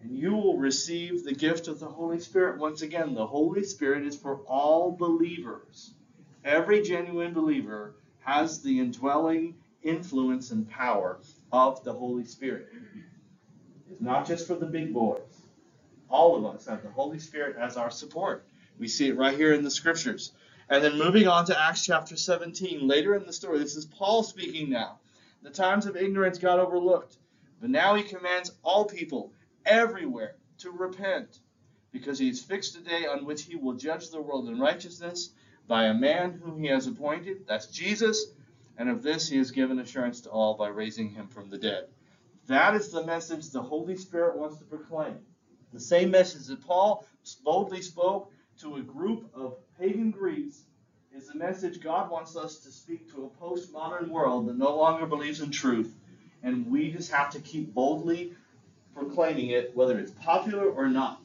And 0.03 0.15
you 0.15 0.35
will 0.35 0.57
receive 0.57 1.23
the 1.23 1.33
gift 1.33 1.67
of 1.67 1.79
the 1.79 1.89
Holy 1.89 2.19
Spirit. 2.19 2.59
Once 2.59 2.83
again, 2.83 3.15
the 3.15 3.25
Holy 3.25 3.63
Spirit 3.63 4.05
is 4.05 4.15
for 4.15 4.41
all 4.41 4.91
believers. 4.91 5.95
Every 6.45 6.83
genuine 6.83 7.33
believer 7.33 7.95
has 8.19 8.61
the 8.61 8.79
indwelling 8.79 9.55
influence 9.81 10.51
and 10.51 10.69
power 10.69 11.19
of 11.51 11.83
the 11.83 11.93
Holy 11.93 12.25
Spirit. 12.25 12.67
Not 13.99 14.27
just 14.27 14.47
for 14.47 14.55
the 14.55 14.65
big 14.65 14.93
boys. 14.93 15.21
All 16.09 16.35
of 16.35 16.45
us 16.45 16.65
have 16.67 16.83
the 16.83 16.89
Holy 16.89 17.19
Spirit 17.19 17.57
as 17.57 17.77
our 17.77 17.91
support. 17.91 18.45
We 18.79 18.87
see 18.87 19.09
it 19.09 19.17
right 19.17 19.35
here 19.35 19.53
in 19.53 19.63
the 19.63 19.71
scriptures. 19.71 20.31
And 20.69 20.83
then 20.83 20.97
moving 20.97 21.27
on 21.27 21.45
to 21.45 21.59
Acts 21.59 21.85
chapter 21.85 22.15
17, 22.15 22.87
later 22.87 23.15
in 23.15 23.25
the 23.25 23.33
story, 23.33 23.59
this 23.59 23.75
is 23.75 23.85
Paul 23.85 24.23
speaking 24.23 24.69
now. 24.69 24.99
The 25.41 25.49
times 25.49 25.85
of 25.85 25.95
ignorance 25.95 26.37
got 26.37 26.59
overlooked, 26.59 27.17
but 27.61 27.69
now 27.69 27.95
he 27.95 28.03
commands 28.03 28.51
all 28.63 28.85
people 28.85 29.31
everywhere 29.65 30.35
to 30.59 30.71
repent, 30.71 31.39
because 31.91 32.19
he 32.19 32.27
has 32.27 32.41
fixed 32.41 32.75
a 32.77 32.81
day 32.81 33.05
on 33.05 33.25
which 33.25 33.43
he 33.43 33.55
will 33.55 33.73
judge 33.73 34.09
the 34.09 34.21
world 34.21 34.49
in 34.49 34.59
righteousness 34.59 35.31
by 35.67 35.85
a 35.85 35.93
man 35.93 36.39
whom 36.43 36.59
he 36.59 36.67
has 36.67 36.87
appointed. 36.87 37.45
That's 37.47 37.67
Jesus. 37.67 38.27
And 38.77 38.89
of 38.89 39.03
this 39.03 39.29
he 39.29 39.37
has 39.37 39.51
given 39.51 39.79
assurance 39.79 40.21
to 40.21 40.29
all 40.29 40.55
by 40.55 40.67
raising 40.67 41.09
him 41.09 41.27
from 41.27 41.49
the 41.49 41.57
dead. 41.57 41.87
That 42.47 42.75
is 42.75 42.89
the 42.89 43.05
message 43.05 43.49
the 43.49 43.61
Holy 43.61 43.97
Spirit 43.97 44.37
wants 44.37 44.57
to 44.59 44.63
proclaim. 44.63 45.17
The 45.73 45.81
same 45.81 46.11
message 46.11 46.47
that 46.47 46.65
Paul 46.65 47.05
boldly 47.43 47.81
spoke 47.81 48.31
to 48.61 48.77
a 48.77 48.81
group 48.81 49.29
of 49.33 49.57
pagan 49.77 50.11
Greeks 50.11 50.63
is 51.13 51.27
the 51.27 51.37
message 51.37 51.81
God 51.81 52.09
wants 52.09 52.37
us 52.37 52.59
to 52.59 52.71
speak 52.71 53.11
to 53.13 53.25
a 53.25 53.43
postmodern 53.43 54.07
world 54.07 54.47
that 54.47 54.57
no 54.57 54.77
longer 54.77 55.05
believes 55.05 55.41
in 55.41 55.51
truth. 55.51 55.93
And 56.41 56.67
we 56.67 56.89
just 56.89 57.11
have 57.11 57.31
to 57.31 57.41
keep 57.41 57.73
boldly 57.73 58.31
proclaiming 58.95 59.49
it, 59.49 59.75
whether 59.75 59.99
it's 59.99 60.11
popular 60.11 60.69
or 60.69 60.87
not. 60.87 61.21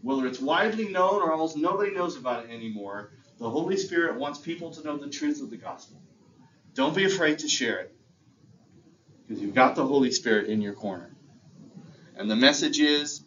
Whether 0.00 0.26
it's 0.26 0.40
widely 0.40 0.88
known 0.88 1.20
or 1.20 1.30
almost 1.30 1.58
nobody 1.58 1.92
knows 1.92 2.16
about 2.16 2.46
it 2.46 2.50
anymore, 2.50 3.10
the 3.38 3.50
Holy 3.50 3.76
Spirit 3.76 4.18
wants 4.18 4.38
people 4.38 4.70
to 4.70 4.82
know 4.82 4.96
the 4.96 5.10
truth 5.10 5.42
of 5.42 5.50
the 5.50 5.58
gospel. 5.58 6.00
Don't 6.72 6.96
be 6.96 7.04
afraid 7.04 7.40
to 7.40 7.48
share 7.48 7.80
it 7.80 7.97
because 9.28 9.42
you've 9.42 9.54
got 9.54 9.76
the 9.76 9.84
Holy 9.84 10.10
Spirit 10.10 10.48
in 10.48 10.62
your 10.62 10.72
corner. 10.72 11.10
And 12.16 12.30
the 12.30 12.36
message 12.36 12.80
is 12.80 13.24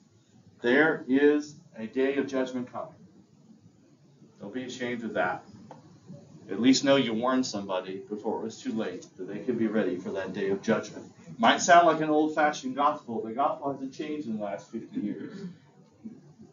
there 0.61 1.05
is 1.07 1.55
a 1.77 1.85
day 1.85 2.15
of 2.15 2.27
judgment 2.27 2.71
coming. 2.71 2.95
Don't 4.39 4.53
be 4.53 4.63
ashamed 4.63 5.03
of 5.03 5.13
that. 5.13 5.43
At 6.49 6.59
least 6.59 6.83
know 6.83 6.95
you 6.95 7.13
warned 7.13 7.45
somebody 7.45 8.01
before 8.09 8.39
it 8.39 8.43
was 8.43 8.59
too 8.59 8.73
late 8.73 9.05
that 9.17 9.27
they 9.27 9.39
could 9.39 9.59
be 9.59 9.67
ready 9.67 9.95
for 9.95 10.09
that 10.11 10.33
day 10.33 10.49
of 10.49 10.61
judgment. 10.61 11.05
Might 11.37 11.61
sound 11.61 11.87
like 11.87 12.01
an 12.01 12.09
old 12.09 12.35
fashioned 12.35 12.75
gospel, 12.75 13.21
but 13.23 13.35
gospel 13.35 13.71
hasn't 13.71 13.93
changed 13.93 14.27
in 14.27 14.37
the 14.37 14.43
last 14.43 14.69
50 14.71 14.99
years, 14.99 15.37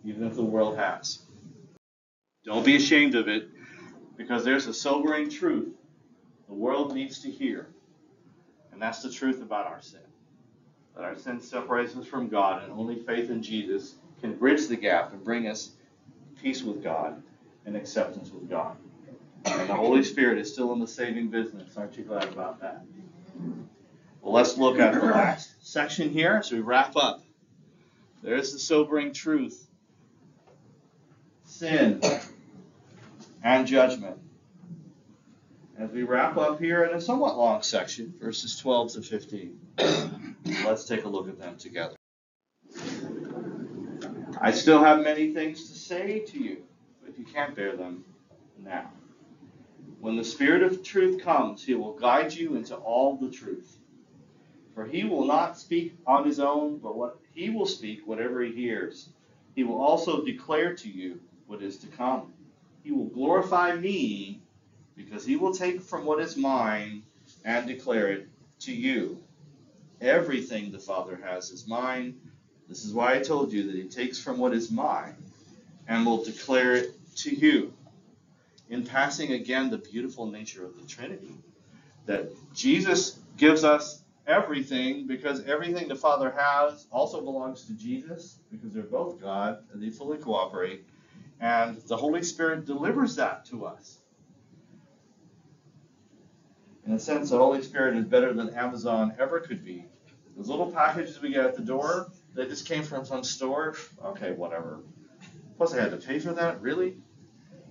even 0.05 0.27
if 0.27 0.35
the 0.35 0.45
world 0.45 0.77
has. 0.77 1.21
Don't 2.45 2.65
be 2.65 2.77
ashamed 2.77 3.15
of 3.15 3.29
it, 3.29 3.49
because 4.17 4.45
there's 4.45 4.67
a 4.67 4.75
sobering 4.75 5.31
truth 5.31 5.75
the 6.47 6.55
world 6.55 6.95
needs 6.95 7.23
to 7.23 7.31
hear. 7.31 7.69
And 8.79 8.83
that's 8.85 9.03
the 9.03 9.11
truth 9.11 9.43
about 9.43 9.67
our 9.67 9.83
sin. 9.83 9.99
That 10.95 11.03
our 11.03 11.17
sin 11.19 11.41
separates 11.41 11.97
us 11.97 12.07
from 12.07 12.29
God, 12.29 12.63
and 12.63 12.73
only 12.73 12.95
faith 12.95 13.29
in 13.29 13.43
Jesus 13.43 13.97
can 14.21 14.37
bridge 14.37 14.69
the 14.69 14.77
gap 14.77 15.13
and 15.13 15.25
bring 15.25 15.49
us 15.49 15.73
peace 16.41 16.63
with 16.63 16.81
God 16.85 17.21
and 17.67 17.75
acceptance 17.75 18.31
with 18.31 18.49
God. 18.49 18.77
And 19.47 19.69
the 19.69 19.75
Holy 19.75 20.05
Spirit 20.05 20.39
is 20.39 20.53
still 20.53 20.73
in 20.75 20.79
the 20.79 20.87
saving 20.87 21.27
business. 21.27 21.77
Aren't 21.77 21.99
you 21.99 22.05
glad 22.05 22.29
about 22.29 22.61
that? 22.61 22.85
Well, 24.23 24.33
let's 24.33 24.57
look 24.57 24.79
at 24.79 24.95
the 24.95 25.01
last 25.01 25.55
section 25.61 26.11
here 26.11 26.35
as 26.35 26.53
we 26.53 26.61
wrap 26.61 26.95
up. 26.95 27.25
There's 28.23 28.53
the 28.53 28.61
sobering 28.61 29.13
truth 29.13 29.67
sin 31.43 32.01
and 33.43 33.67
judgment. 33.67 34.21
As 35.79 35.93
we 35.93 36.03
wrap 36.03 36.37
up 36.37 36.59
here 36.59 36.83
in 36.85 36.97
a 36.97 37.01
somewhat 37.01 37.39
long 37.39 37.63
section, 37.63 38.13
verses 38.21 38.59
12 38.59 38.95
to 38.95 39.03
15, 39.03 39.61
let's 40.65 40.85
take 40.85 41.05
a 41.05 41.09
look 41.09 41.29
at 41.29 41.39
them 41.39 41.57
together. 41.57 41.95
I 44.41 44.51
still 44.51 44.83
have 44.83 45.05
many 45.05 45.33
things 45.33 45.71
to 45.71 45.79
say 45.79 46.19
to 46.19 46.39
you, 46.39 46.65
but 47.01 47.11
if 47.11 47.19
you 47.19 47.25
can't 47.25 47.55
bear 47.55 47.77
them 47.77 48.05
now. 48.61 48.91
When 50.01 50.17
the 50.17 50.25
Spirit 50.25 50.65
of 50.65 50.83
truth 50.83 51.23
comes, 51.23 51.65
he 51.65 51.75
will 51.75 51.93
guide 51.93 52.33
you 52.33 52.57
into 52.57 52.75
all 52.75 53.17
the 53.17 53.31
truth. 53.31 53.79
For 54.75 54.85
he 54.85 55.05
will 55.05 55.27
not 55.27 55.59
speak 55.59 55.95
on 56.09 56.27
his 56.27 56.41
own, 56.41 56.79
but 56.79 56.97
what 56.97 57.21
he 57.33 57.51
will 57.51 57.67
speak 57.67 58.05
whatever 58.05 58.43
he 58.43 58.53
hears. 58.53 59.11
He 59.55 59.63
will 59.63 59.81
also 59.81 60.25
declare 60.25 60.75
to 60.75 60.89
you 60.89 61.21
what 61.47 61.63
is 61.63 61.79
to 61.79 61.87
come. 61.87 62.33
He 62.83 62.91
will 62.91 63.07
glorify 63.07 63.77
me, 63.77 64.41
because 64.99 65.25
he 65.25 65.37
will 65.37 65.55
take 65.55 65.81
from 65.81 66.05
what 66.05 66.21
is 66.21 66.37
mine 66.37 67.05
and 67.45 67.67
declare 67.67 68.09
it 68.09 68.29
to 68.61 68.73
you. 68.73 69.23
Everything 70.01 70.71
the 70.71 70.79
Father 70.79 71.19
has 71.25 71.51
is 71.51 71.67
mine. 71.67 72.21
This 72.69 72.85
is 72.85 72.93
why 72.93 73.15
I 73.15 73.21
told 73.21 73.53
you 73.53 73.69
that 73.69 73.75
he 73.77 73.85
takes 73.85 74.19
from 74.19 74.39
what 74.39 74.53
is 74.53 74.71
mine 74.71 75.17
and 75.87 76.05
will 76.05 76.23
declare 76.23 76.75
it 76.75 76.95
to 77.17 77.35
you. 77.35 77.73
In 78.69 78.85
passing 78.85 79.33
again 79.33 79.71
the 79.71 79.79
beautiful 79.79 80.27
nature 80.27 80.65
of 80.67 80.79
the 80.79 80.87
Trinity, 80.87 81.33
that 82.05 82.29
Jesus 82.55 83.19
gives 83.39 83.65
us 83.65 84.03
everything 84.27 85.07
because 85.07 85.43
everything 85.45 85.89
the 85.89 85.97
Father 85.97 86.31
has 86.37 86.87
also 86.91 87.23
belongs 87.23 87.65
to 87.65 87.73
Jesus 87.73 88.39
because 88.51 88.75
they're 88.75 88.83
both 88.83 89.21
God 89.21 89.61
and 89.73 89.83
they 89.83 89.89
fully 89.89 90.19
cooperate. 90.19 90.85
And 91.41 91.79
the 91.83 91.97
Holy 91.97 92.23
Spirit 92.23 92.67
delivers 92.67 93.17
that 93.17 93.47
to 93.47 93.65
us. 93.65 93.99
In 96.89 96.95
a 96.95 96.99
sense, 96.99 97.29
the 97.29 97.37
Holy 97.37 97.61
Spirit 97.61 97.99
is 97.99 98.07
better 98.07 98.33
than 98.33 98.49
Amazon 98.55 99.15
ever 99.19 99.41
could 99.41 99.63
be. 99.63 99.85
Those 100.35 100.49
little 100.49 100.73
packages 100.73 101.21
we 101.21 101.35
get 101.35 101.45
at 101.45 101.55
the 101.55 101.61
door, 101.61 102.11
they 102.35 102.47
just 102.47 102.67
came 102.67 102.83
from 102.83 103.05
some 103.05 103.23
store. 103.25 103.77
Okay, 104.03 104.33
whatever. 104.33 104.81
Plus, 105.59 105.75
I 105.75 105.83
had 105.83 105.91
to 105.91 105.99
pay 105.99 106.19
for 106.19 106.33
that? 106.33 106.63
Really? 106.63 106.97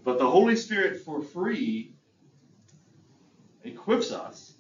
But 0.04 0.20
the 0.20 0.30
Holy 0.30 0.56
Spirit, 0.56 1.02
for 1.02 1.24
free, 1.24 1.96
equips 3.64 4.12
us, 4.12 4.54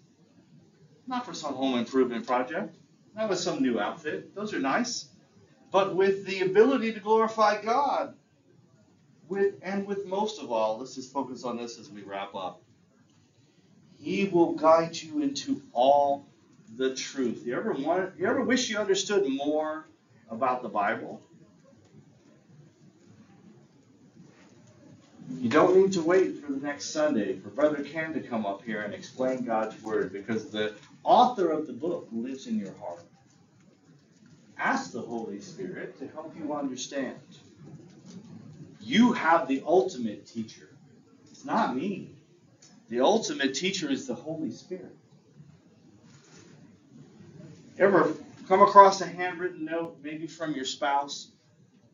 not 1.06 1.24
for 1.24 1.36
some 1.36 1.54
home 1.54 1.78
improvement 1.78 2.26
project, 2.26 2.78
not 3.16 3.30
with 3.30 3.38
some 3.38 3.62
new 3.62 3.80
outfit. 3.80 4.34
Those 4.34 4.56
are 4.56 4.60
nice. 4.60 5.10
But 5.72 5.96
with 5.96 6.26
the 6.26 6.42
ability 6.42 6.94
to 6.94 7.00
glorify 7.00 7.62
God. 7.62 8.16
With 9.30 9.54
and 9.62 9.86
with 9.86 10.08
most 10.08 10.42
of 10.42 10.52
all, 10.52 10.80
let's 10.80 10.96
just 10.96 11.14
focus 11.14 11.44
on 11.44 11.58
this 11.58 11.78
as 11.78 11.92
we 11.92 12.02
wrap 12.02 12.34
up. 12.34 12.64
He 14.00 14.26
will 14.26 14.54
guide 14.54 14.96
you 14.96 15.22
into 15.22 15.62
all 15.74 16.26
the 16.78 16.96
truth. 16.96 17.44
You 17.46 17.56
ever 17.56 17.74
want 17.74 18.14
you 18.18 18.28
ever 18.28 18.42
wish 18.42 18.70
you 18.70 18.78
understood 18.78 19.28
more 19.30 19.86
about 20.30 20.62
the 20.62 20.70
Bible? 20.70 21.22
You 25.40 25.50
don't 25.50 25.76
need 25.76 25.92
to 25.94 26.02
wait 26.02 26.44
for 26.44 26.52
the 26.52 26.60
next 26.60 26.92
Sunday 26.92 27.38
for 27.38 27.50
Brother 27.50 27.84
Ken 27.84 28.14
to 28.14 28.22
come 28.22 28.46
up 28.46 28.64
here 28.64 28.82
and 28.82 28.94
explain 28.94 29.44
God's 29.44 29.82
Word 29.84 30.14
because 30.14 30.50
the 30.50 30.74
author 31.04 31.50
of 31.50 31.68
the 31.68 31.74
book 31.74 32.08
lives 32.12 32.48
in 32.48 32.58
your 32.58 32.74
heart. 32.80 33.04
Ask 34.58 34.92
the 34.92 35.02
Holy 35.02 35.40
Spirit 35.40 36.00
to 36.00 36.08
help 36.08 36.34
you 36.38 36.54
understand. 36.54 37.18
You 38.80 39.12
have 39.14 39.48
the 39.48 39.62
ultimate 39.66 40.26
teacher. 40.26 40.70
It's 41.30 41.46
not 41.46 41.76
me. 41.76 42.17
The 42.90 43.02
ultimate 43.02 43.54
teacher 43.54 43.90
is 43.90 44.08
the 44.08 44.16
Holy 44.16 44.52
Spirit. 44.52 44.96
Ever 47.78 48.14
come 48.48 48.62
across 48.62 49.02
a 49.02 49.06
handwritten 49.06 49.66
note, 49.66 49.98
maybe 50.02 50.26
from 50.28 50.54
your 50.54 50.66
spouse, 50.66 51.30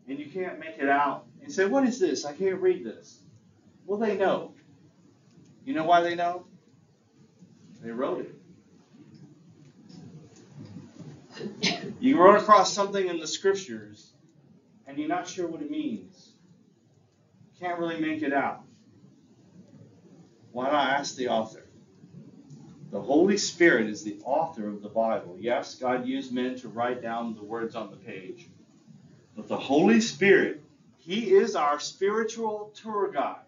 and 0.08 0.20
you 0.20 0.28
can't 0.28 0.60
make 0.60 0.78
it 0.78 0.88
out? 0.90 1.26
And 1.42 1.52
say, 1.52 1.66
What 1.66 1.86
is 1.86 2.00
this? 2.00 2.26
I 2.26 2.34
can't 2.34 2.62
read 2.62 2.86
this. 2.86 3.20
Well, 3.86 4.00
they 4.00 4.16
know. 4.16 4.54
You 5.66 5.74
know 5.74 5.84
why 5.84 6.02
they 6.02 6.16
know? 6.16 6.46
They 7.82 7.92
wrote 7.92 8.22
it. 8.22 8.36
You 12.00 12.20
run 12.20 12.36
across 12.36 12.72
something 12.74 13.08
in 13.08 13.20
the 13.20 13.28
scriptures 13.28 14.14
and 14.88 14.98
you're 14.98 15.08
not 15.08 15.28
sure 15.28 15.48
what 15.48 15.62
it 15.62 15.72
means. 15.72 16.34
Can't 17.60 17.80
really 17.80 18.00
make 18.00 18.22
it 18.22 18.34
out. 18.34 18.62
Why 20.54 20.70
not 20.70 21.00
ask 21.00 21.16
the 21.16 21.30
author? 21.30 21.66
The 22.92 23.02
Holy 23.02 23.38
Spirit 23.38 23.88
is 23.88 24.04
the 24.04 24.20
author 24.24 24.70
of 24.70 24.84
the 24.84 24.88
Bible. 24.88 25.36
Yes, 25.40 25.74
God 25.74 26.06
used 26.06 26.32
men 26.32 26.56
to 26.60 26.70
write 26.70 27.02
down 27.02 27.34
the 27.34 27.44
words 27.44 27.76
on 27.76 27.90
the 27.90 27.98
page. 27.98 28.48
But 29.36 29.48
the 29.48 29.58
Holy 29.58 30.00
Spirit, 30.00 30.62
He 31.00 31.32
is 31.32 31.56
our 31.56 31.80
spiritual 31.80 32.72
tour 32.76 33.12
guide. 33.12 33.48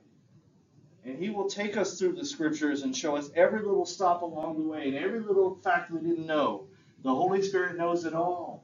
And 1.05 1.19
He 1.19 1.29
will 1.29 1.47
take 1.47 1.77
us 1.77 1.99
through 1.99 2.13
the 2.13 2.25
scriptures 2.25 2.81
and 2.81 2.97
show 2.97 3.15
us 3.15 3.29
every 3.35 3.59
little 3.59 3.85
stop 3.85 4.23
along 4.23 4.55
the 4.55 4.67
way 4.67 4.87
and 4.87 4.97
every 4.97 5.19
little 5.19 5.53
fact 5.63 5.91
we 5.91 5.99
didn't 5.99 6.25
know. 6.25 6.65
The 7.03 7.13
Holy 7.13 7.43
Spirit 7.43 7.77
knows 7.77 8.05
it 8.05 8.15
all. 8.15 8.63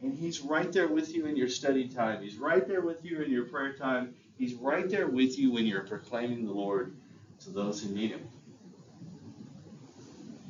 And 0.00 0.14
He's 0.14 0.40
right 0.40 0.72
there 0.72 0.88
with 0.88 1.14
you 1.14 1.26
in 1.26 1.36
your 1.36 1.50
study 1.50 1.88
time. 1.88 2.22
He's 2.22 2.38
right 2.38 2.66
there 2.66 2.80
with 2.80 3.04
you 3.04 3.20
in 3.20 3.30
your 3.30 3.44
prayer 3.44 3.74
time. 3.74 4.14
He's 4.38 4.54
right 4.54 4.88
there 4.88 5.08
with 5.08 5.38
you 5.38 5.52
when 5.52 5.66
you're 5.66 5.84
proclaiming 5.84 6.46
the 6.46 6.52
Lord 6.52 6.96
to 7.40 7.50
those 7.50 7.82
who 7.82 7.90
need 7.94 8.10
Him. 8.10 8.28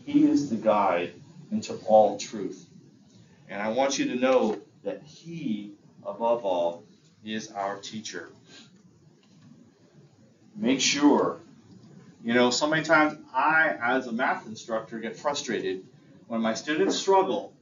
He 0.05 0.27
is 0.27 0.51
the 0.51 0.57
guide 0.57 1.13
into 1.51 1.75
all 1.87 2.19
truth. 2.19 2.67
And 3.49 3.61
I 3.61 3.69
want 3.69 3.99
you 3.99 4.07
to 4.07 4.17
know 4.17 4.59
that 4.85 5.03
He, 5.03 5.73
above 6.05 6.45
all, 6.45 6.85
is 7.25 7.51
our 7.53 7.79
teacher. 7.79 8.31
Make 10.57 10.81
sure, 10.81 11.41
you 12.25 12.35
know, 12.35 12.51
so 12.51 12.69
many 12.69 12.83
times 12.83 13.19
I, 13.35 13.77
as 13.83 14.07
a 14.07 14.13
math 14.13 14.47
instructor, 14.47 14.99
get 14.99 15.17
frustrated 15.17 15.85
when 16.27 16.41
my 16.41 16.55
students 16.55 16.97
struggle 16.97 17.53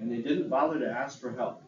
and 0.00 0.10
they 0.10 0.18
didn't 0.18 0.48
bother 0.48 0.78
to 0.78 0.90
ask 0.90 1.20
for 1.20 1.32
help. 1.32 1.62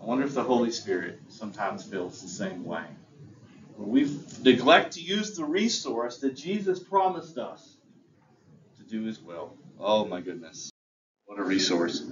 I 0.00 0.04
wonder 0.04 0.24
if 0.24 0.34
the 0.34 0.42
Holy 0.42 0.72
Spirit 0.72 1.20
sometimes 1.28 1.84
feels 1.84 2.20
the 2.20 2.28
same 2.28 2.64
way. 2.64 2.84
We 3.76 4.18
neglect 4.42 4.92
to 4.94 5.00
use 5.00 5.36
the 5.36 5.44
resource 5.44 6.18
that 6.18 6.36
Jesus 6.36 6.78
promised 6.78 7.38
us 7.38 7.76
to 8.76 8.84
do 8.84 9.04
His 9.04 9.20
will. 9.20 9.56
Oh 9.78 10.04
my 10.04 10.20
goodness. 10.20 10.70
What 11.26 11.38
a 11.38 11.44
resource. 11.44 12.04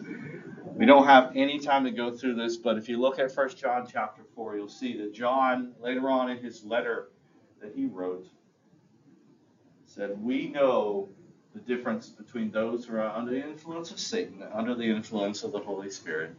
We 0.74 0.86
don't 0.86 1.04
have 1.04 1.36
any 1.36 1.58
time 1.58 1.84
to 1.84 1.90
go 1.90 2.10
through 2.10 2.36
this, 2.36 2.56
but 2.56 2.78
if 2.78 2.88
you 2.88 2.98
look 2.98 3.18
at 3.18 3.34
1 3.34 3.48
John 3.56 3.86
chapter 3.90 4.22
4, 4.34 4.56
you'll 4.56 4.68
see 4.68 4.96
that 4.98 5.12
John, 5.12 5.74
later 5.80 6.08
on 6.08 6.30
in 6.30 6.38
his 6.38 6.64
letter 6.64 7.10
that 7.60 7.74
he 7.74 7.86
wrote, 7.86 8.26
said, 9.84 10.22
We 10.22 10.48
know 10.48 11.08
the 11.52 11.60
difference 11.60 12.08
between 12.08 12.50
those 12.50 12.86
who 12.86 12.96
are 12.96 13.10
under 13.10 13.32
the 13.32 13.46
influence 13.46 13.90
of 13.90 13.98
Satan 13.98 14.42
and 14.42 14.52
under 14.54 14.74
the 14.74 14.88
influence 14.88 15.44
of 15.44 15.52
the 15.52 15.58
Holy 15.58 15.90
Spirit. 15.90 16.34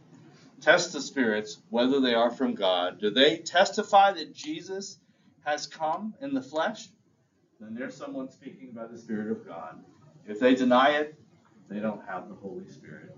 Test 0.60 0.92
the 0.92 1.00
spirits 1.00 1.58
whether 1.70 2.00
they 2.00 2.14
are 2.14 2.30
from 2.30 2.54
God. 2.54 3.00
Do 3.00 3.10
they 3.10 3.36
testify 3.36 4.12
that 4.12 4.32
Jesus 4.32 4.98
has 5.44 5.66
come 5.66 6.14
in 6.20 6.34
the 6.34 6.42
flesh? 6.42 6.88
Then 7.60 7.74
there's 7.74 7.96
someone 7.96 8.30
speaking 8.30 8.72
by 8.72 8.86
the 8.86 8.98
Spirit 8.98 9.30
of 9.30 9.46
God. 9.46 9.82
If 10.26 10.40
they 10.40 10.54
deny 10.54 10.90
it, 10.92 11.14
they 11.68 11.80
don't 11.80 12.04
have 12.06 12.28
the 12.28 12.34
Holy 12.34 12.68
Spirit. 12.68 13.16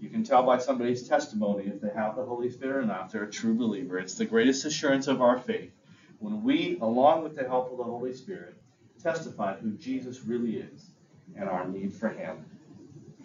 You 0.00 0.08
can 0.08 0.24
tell 0.24 0.42
by 0.42 0.58
somebody's 0.58 1.08
testimony 1.08 1.66
if 1.66 1.80
they 1.80 1.90
have 1.94 2.16
the 2.16 2.24
Holy 2.24 2.50
Spirit 2.50 2.84
or 2.84 2.86
not. 2.86 3.12
They're 3.12 3.24
a 3.24 3.30
true 3.30 3.54
believer. 3.54 3.98
It's 3.98 4.14
the 4.16 4.24
greatest 4.24 4.64
assurance 4.64 5.06
of 5.08 5.22
our 5.22 5.38
faith. 5.38 5.70
when 6.18 6.44
we, 6.44 6.78
along 6.80 7.24
with 7.24 7.34
the 7.34 7.42
help 7.42 7.70
of 7.72 7.78
the 7.78 7.84
Holy 7.84 8.14
Spirit, 8.14 8.54
testify 9.02 9.56
who 9.56 9.72
Jesus 9.72 10.24
really 10.24 10.56
is 10.56 10.90
and 11.36 11.48
our 11.48 11.66
need 11.68 11.92
for 11.92 12.08
Him. 12.08 12.44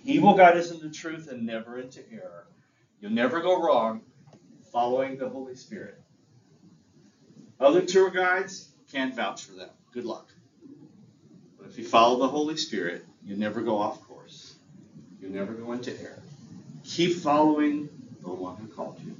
He 0.03 0.19
will 0.19 0.35
guide 0.35 0.57
us 0.57 0.71
into 0.71 0.89
truth 0.89 1.29
and 1.29 1.45
never 1.45 1.79
into 1.79 2.01
error. 2.11 2.47
You'll 2.99 3.11
never 3.11 3.41
go 3.41 3.61
wrong 3.61 4.01
following 4.71 5.17
the 5.17 5.29
Holy 5.29 5.55
Spirit. 5.55 6.01
Other 7.59 7.81
tour 7.81 8.09
guides 8.09 8.69
can't 8.91 9.15
vouch 9.15 9.43
for 9.43 9.53
them. 9.53 9.69
Good 9.91 10.05
luck. 10.05 10.29
But 11.57 11.69
if 11.69 11.77
you 11.77 11.85
follow 11.85 12.19
the 12.19 12.27
Holy 12.27 12.57
Spirit, 12.57 13.05
you 13.23 13.35
never 13.35 13.61
go 13.61 13.77
off 13.77 14.01
course. 14.07 14.55
You 15.21 15.29
never 15.29 15.53
go 15.53 15.71
into 15.71 15.91
error. 15.99 16.21
Keep 16.83 17.17
following 17.17 17.89
the 18.21 18.29
one 18.29 18.57
who 18.57 18.67
called 18.67 18.99
you. 19.03 19.15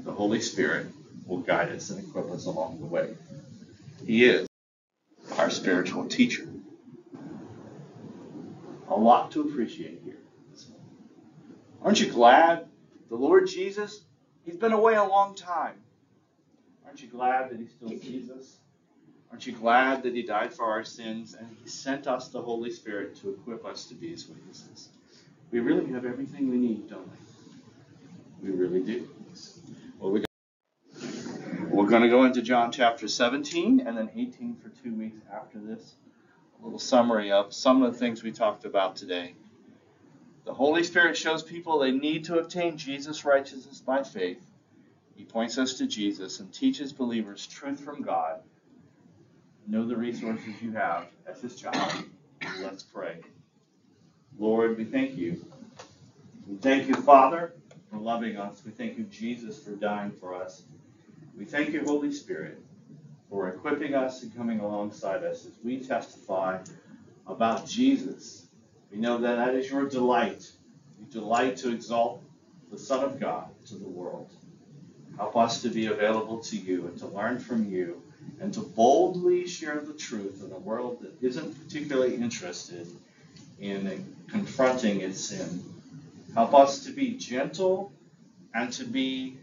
The 0.00 0.12
Holy 0.12 0.40
Spirit 0.40 0.86
will 1.26 1.38
guide 1.38 1.70
us 1.70 1.90
and 1.90 2.02
equip 2.02 2.30
us 2.30 2.46
along 2.46 2.80
the 2.80 2.86
way. 2.86 3.14
He 4.06 4.24
is 4.24 4.48
our 5.36 5.50
spiritual 5.50 6.06
teacher. 6.06 6.48
A 8.88 8.96
lot 8.96 9.32
to 9.32 9.42
appreciate 9.42 10.00
here. 10.04 10.16
Aren't 11.82 12.00
you 12.00 12.10
glad 12.10 12.66
the 13.08 13.16
Lord 13.16 13.46
Jesus, 13.46 14.00
He's 14.44 14.56
been 14.56 14.72
away 14.72 14.94
a 14.94 15.04
long 15.04 15.34
time. 15.34 15.74
Aren't 16.88 17.02
you 17.02 17.08
glad 17.08 17.50
that 17.50 17.60
He 17.60 17.66
still 17.66 17.90
sees 17.90 18.30
us? 18.30 18.56
Aren't 19.30 19.46
you 19.46 19.52
glad 19.52 20.02
that 20.04 20.14
He 20.14 20.22
died 20.22 20.54
for 20.54 20.64
our 20.64 20.84
sins 20.84 21.36
and 21.38 21.46
He 21.62 21.68
sent 21.68 22.06
us 22.06 22.28
the 22.28 22.40
Holy 22.40 22.70
Spirit 22.70 23.14
to 23.16 23.28
equip 23.28 23.66
us 23.66 23.84
to 23.86 23.94
be 23.94 24.08
His 24.08 24.26
witnesses? 24.26 24.88
We 25.50 25.60
really 25.60 25.92
have 25.92 26.06
everything 26.06 26.50
we 26.50 26.56
need, 26.56 26.88
don't 26.88 27.06
we? 28.40 28.50
We 28.50 28.56
really 28.56 28.82
do. 28.82 29.06
Well, 29.98 30.12
we 30.12 30.24
we're 31.68 31.86
going 31.86 32.02
to 32.02 32.08
go 32.08 32.24
into 32.24 32.40
John 32.40 32.72
chapter 32.72 33.06
17 33.06 33.80
and 33.86 33.98
then 33.98 34.08
18 34.16 34.56
for 34.56 34.70
two 34.82 34.94
weeks 34.94 35.20
after 35.30 35.58
this. 35.58 35.94
A 36.58 36.64
little 36.64 36.78
summary 36.78 37.30
of 37.30 37.52
some 37.52 37.82
of 37.82 37.92
the 37.92 37.98
things 37.98 38.22
we 38.22 38.32
talked 38.32 38.64
about 38.64 38.96
today. 38.96 39.34
The 40.46 40.54
Holy 40.54 40.84
Spirit 40.84 41.18
shows 41.18 41.42
people 41.42 41.78
they 41.78 41.92
need 41.92 42.24
to 42.24 42.38
obtain 42.38 42.78
Jesus' 42.78 43.26
righteousness 43.26 43.82
by 43.82 44.02
faith. 44.02 44.47
He 45.18 45.24
points 45.24 45.58
us 45.58 45.74
to 45.78 45.86
Jesus 45.88 46.38
and 46.38 46.52
teaches 46.52 46.92
believers 46.92 47.44
truth 47.44 47.80
from 47.80 48.02
God. 48.02 48.38
Know 49.66 49.84
the 49.84 49.96
resources 49.96 50.62
you 50.62 50.70
have 50.70 51.08
as 51.26 51.40
His 51.40 51.56
child. 51.56 52.04
Let's 52.62 52.84
pray. 52.84 53.16
Lord, 54.38 54.78
we 54.78 54.84
thank 54.84 55.16
you. 55.16 55.44
We 56.46 56.56
thank 56.58 56.86
you, 56.86 56.94
Father, 56.94 57.52
for 57.90 57.98
loving 57.98 58.36
us. 58.36 58.62
We 58.64 58.70
thank 58.70 58.96
you, 58.96 59.04
Jesus, 59.10 59.60
for 59.60 59.72
dying 59.72 60.12
for 60.12 60.36
us. 60.36 60.62
We 61.36 61.44
thank 61.44 61.70
you, 61.70 61.82
Holy 61.84 62.12
Spirit, 62.12 62.62
for 63.28 63.48
equipping 63.48 63.96
us 63.96 64.22
and 64.22 64.34
coming 64.36 64.60
alongside 64.60 65.24
us 65.24 65.46
as 65.46 65.52
we 65.64 65.80
testify 65.80 66.60
about 67.26 67.66
Jesus. 67.66 68.46
We 68.92 68.98
know 68.98 69.18
that 69.18 69.34
that 69.34 69.56
is 69.56 69.68
your 69.68 69.88
delight. 69.88 70.48
You 71.00 71.06
delight 71.10 71.56
to 71.58 71.72
exalt 71.72 72.22
the 72.70 72.78
Son 72.78 73.02
of 73.02 73.18
God 73.18 73.48
to 73.66 73.74
the 73.74 73.88
world. 73.88 74.30
Help 75.18 75.36
us 75.36 75.62
to 75.62 75.68
be 75.68 75.86
available 75.86 76.38
to 76.38 76.56
you 76.56 76.86
and 76.86 76.96
to 76.98 77.06
learn 77.08 77.40
from 77.40 77.68
you 77.68 78.00
and 78.40 78.54
to 78.54 78.60
boldly 78.60 79.46
share 79.46 79.80
the 79.80 79.92
truth 79.92 80.44
in 80.44 80.52
a 80.52 80.58
world 80.58 81.00
that 81.00 81.12
isn't 81.20 81.60
particularly 81.64 82.14
interested 82.14 82.86
in 83.58 84.16
confronting 84.30 85.00
its 85.00 85.20
sin. 85.20 85.64
Help 86.34 86.54
us 86.54 86.84
to 86.84 86.92
be 86.92 87.16
gentle 87.16 87.90
and 88.54 88.72
to 88.72 88.84
be 88.84 89.36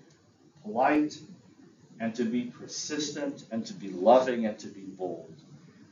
polite 0.64 1.18
and 2.00 2.16
to 2.16 2.24
be 2.24 2.44
persistent 2.44 3.44
and 3.52 3.66
to 3.66 3.74
be 3.74 3.90
loving 3.90 4.46
and 4.46 4.58
to 4.60 4.68
be 4.68 4.82
bold, 4.82 5.34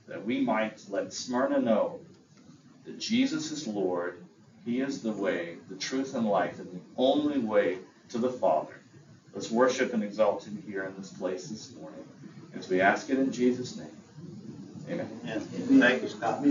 that 0.07 0.25
we 0.25 0.39
might 0.39 0.81
let 0.89 1.13
Smyrna 1.13 1.59
know 1.59 1.99
that 2.86 2.99
Jesus 2.99 3.51
is 3.51 3.67
Lord, 3.67 4.23
He 4.65 4.79
is 4.79 5.01
the 5.01 5.11
way, 5.11 5.57
the 5.69 5.75
truth, 5.75 6.15
and 6.15 6.25
life, 6.25 6.59
and 6.59 6.71
the 6.71 6.81
only 6.97 7.39
way 7.39 7.79
to 8.09 8.17
the 8.17 8.31
Father. 8.31 8.82
Let's 9.34 9.49
worship 9.51 9.93
and 9.93 10.03
exalt 10.03 10.45
Him 10.45 10.61
here 10.65 10.84
in 10.84 10.95
this 10.97 11.11
place 11.11 11.47
this 11.47 11.73
morning 11.75 12.03
as 12.55 12.69
we 12.69 12.81
ask 12.81 13.09
it 13.09 13.17
in 13.17 13.31
Jesus' 13.31 13.77
name. 13.77 13.88
Amen. 14.89 15.07
Thank 15.39 16.01
you, 16.03 16.09
Scott. 16.09 16.43